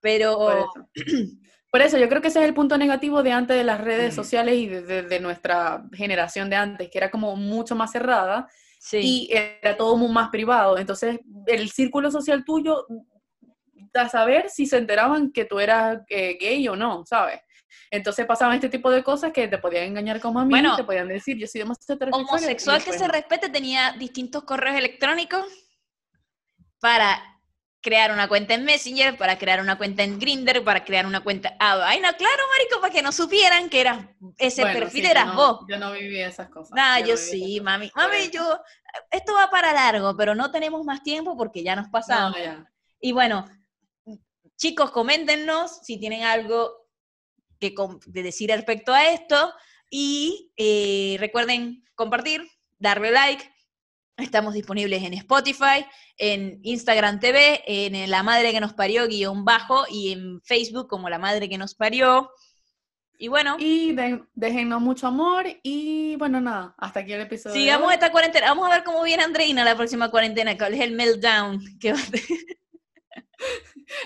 Pero 0.00 0.72
Por 1.74 1.82
eso. 1.82 1.98
Yo 1.98 2.08
creo 2.08 2.22
que 2.22 2.28
ese 2.28 2.38
es 2.38 2.44
el 2.44 2.54
punto 2.54 2.78
negativo 2.78 3.24
de 3.24 3.32
antes 3.32 3.56
de 3.56 3.64
las 3.64 3.80
redes 3.80 4.14
sociales 4.14 4.54
y 4.54 4.68
de, 4.68 4.82
de- 4.82 5.02
de 5.02 5.18
nuestra 5.18 5.82
generación 5.92 6.48
de 6.48 6.54
antes, 6.54 6.88
que 6.88 6.98
era 6.98 7.10
como 7.10 7.34
mucho 7.34 7.74
más 7.74 7.90
cerrada 7.90 8.48
sí. 8.78 8.98
y 9.02 9.28
era 9.32 9.76
todo 9.76 9.96
muy 9.96 10.08
más 10.12 10.28
privado. 10.28 10.78
Entonces, 10.78 11.18
el 11.48 11.68
círculo 11.70 12.12
social 12.12 12.44
tuyo, 12.44 12.86
a 13.92 14.08
saber 14.08 14.50
si 14.50 14.66
se 14.66 14.76
enteraban 14.76 15.32
que 15.32 15.46
tú 15.46 15.58
eras 15.58 15.98
eh, 16.10 16.38
gay 16.40 16.68
o 16.68 16.76
no, 16.76 17.04
¿sabes? 17.06 17.40
Entonces 17.90 18.24
pasaban 18.24 18.54
este 18.54 18.68
tipo 18.68 18.88
de 18.88 19.02
cosas 19.02 19.32
que 19.32 19.48
te 19.48 19.58
podían 19.58 19.82
engañar 19.82 20.20
como 20.20 20.38
a 20.38 20.44
mí, 20.44 20.50
Bueno, 20.50 20.76
te 20.76 20.84
podían 20.84 21.08
decir, 21.08 21.36
yo 21.36 21.48
soy 21.48 21.62
y 21.62 21.64
homosexual 21.64 22.84
que 22.84 22.92
se 22.92 23.08
respete 23.08 23.48
tenía 23.48 23.96
distintos 23.98 24.44
correos 24.44 24.76
electrónicos 24.76 25.44
para 26.78 27.33
crear 27.84 28.10
una 28.12 28.28
cuenta 28.28 28.54
en 28.54 28.64
Messenger, 28.64 29.18
para 29.18 29.36
crear 29.38 29.60
una 29.60 29.76
cuenta 29.76 30.02
en 30.02 30.18
Grinder, 30.18 30.64
para 30.64 30.82
crear 30.86 31.04
una 31.04 31.22
cuenta. 31.22 31.54
Ah, 31.60 31.76
vaina, 31.76 32.14
claro, 32.14 32.42
marico, 32.56 32.80
para 32.80 32.90
que 32.90 33.02
no 33.02 33.12
supieran 33.12 33.68
que 33.68 33.82
eras 33.82 34.06
ese 34.38 34.62
Bueno, 34.62 34.78
perfil 34.80 35.02
sí, 35.02 35.06
yo 35.06 35.10
eras 35.10 35.26
no- 35.26 35.34
vos. 35.34 35.66
Yo 35.68 35.78
no 35.78 35.92
viví 35.92 36.18
esas 36.18 36.48
cosas. 36.48 36.70
Nah, 36.74 36.98
no 37.00 37.06
yo 37.06 37.16
sí, 37.18 37.60
mami. 37.60 37.92
Mami, 37.94 38.30
yo. 38.32 38.58
Esto 39.10 39.34
va 39.34 39.50
para 39.50 39.74
largo, 39.74 40.16
pero 40.16 40.34
no 40.34 40.50
tenemos 40.50 40.82
más 40.82 41.02
tiempo 41.02 41.36
porque 41.36 41.62
ya 41.62 41.76
nos 41.76 41.88
pasamos. 41.90 42.38
No, 42.38 42.42
ya. 42.42 42.72
Y 43.00 43.12
bueno, 43.12 43.44
chicos, 44.56 44.90
coméntenos 44.90 45.80
si 45.84 45.98
tienen 45.98 46.22
algo 46.24 46.88
que 47.60 47.74
de 48.06 48.22
decir 48.22 48.50
respecto 48.50 48.94
a 48.94 49.08
esto. 49.10 49.52
Y 49.90 50.52
eh, 50.56 51.16
recuerden 51.20 51.84
compartir, 51.94 52.48
darle 52.78 53.10
like. 53.10 53.53
Estamos 54.16 54.54
disponibles 54.54 55.02
en 55.02 55.14
Spotify, 55.14 55.84
en 56.18 56.60
Instagram 56.62 57.18
TV, 57.18 57.62
en 57.66 58.08
La 58.10 58.22
Madre 58.22 58.52
que 58.52 58.60
nos 58.60 58.72
parió, 58.72 59.08
guion 59.08 59.44
bajo, 59.44 59.84
y 59.90 60.12
en 60.12 60.40
Facebook 60.42 60.86
como 60.88 61.08
La 61.10 61.18
Madre 61.18 61.48
que 61.48 61.58
nos 61.58 61.74
parió. 61.74 62.30
Y 63.18 63.28
bueno, 63.28 63.56
Y 63.58 63.92
de- 63.92 64.22
déjennos 64.34 64.80
mucho 64.80 65.06
amor 65.06 65.46
y 65.62 66.16
bueno, 66.16 66.40
nada, 66.40 66.74
hasta 66.78 67.00
aquí 67.00 67.12
el 67.12 67.20
episodio. 67.22 67.54
sigamos 67.54 67.92
esta 67.92 68.10
cuarentena. 68.12 68.48
Vamos 68.48 68.66
a 68.66 68.74
ver 68.74 68.84
cómo 68.84 69.02
viene 69.02 69.22
Andreina 69.22 69.64
la 69.64 69.76
próxima 69.76 70.10
cuarentena, 70.10 70.56
cuál 70.58 70.74
es 70.74 70.80
el 70.80 70.92
meltdown 70.92 71.60
que 71.80 71.92
va 71.92 71.98
a 72.00 72.04
tener. 72.10 72.28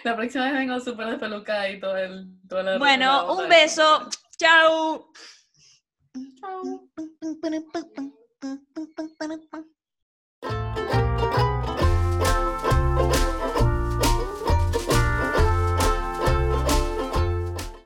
La 0.05 0.17
próxima 0.17 0.45
vez 0.47 0.55
vengo 0.55 0.81
súper 0.81 1.07
despelucada 1.07 1.71
y 1.71 1.79
todo 1.79 1.97
el... 1.97 2.27
Toda 2.49 2.63
la 2.65 2.79
Bueno, 2.79 3.33
un 3.37 3.49
beso. 3.49 4.09
Chao. 4.37 5.13
Chao. 6.41 6.89
Música 10.43 11.08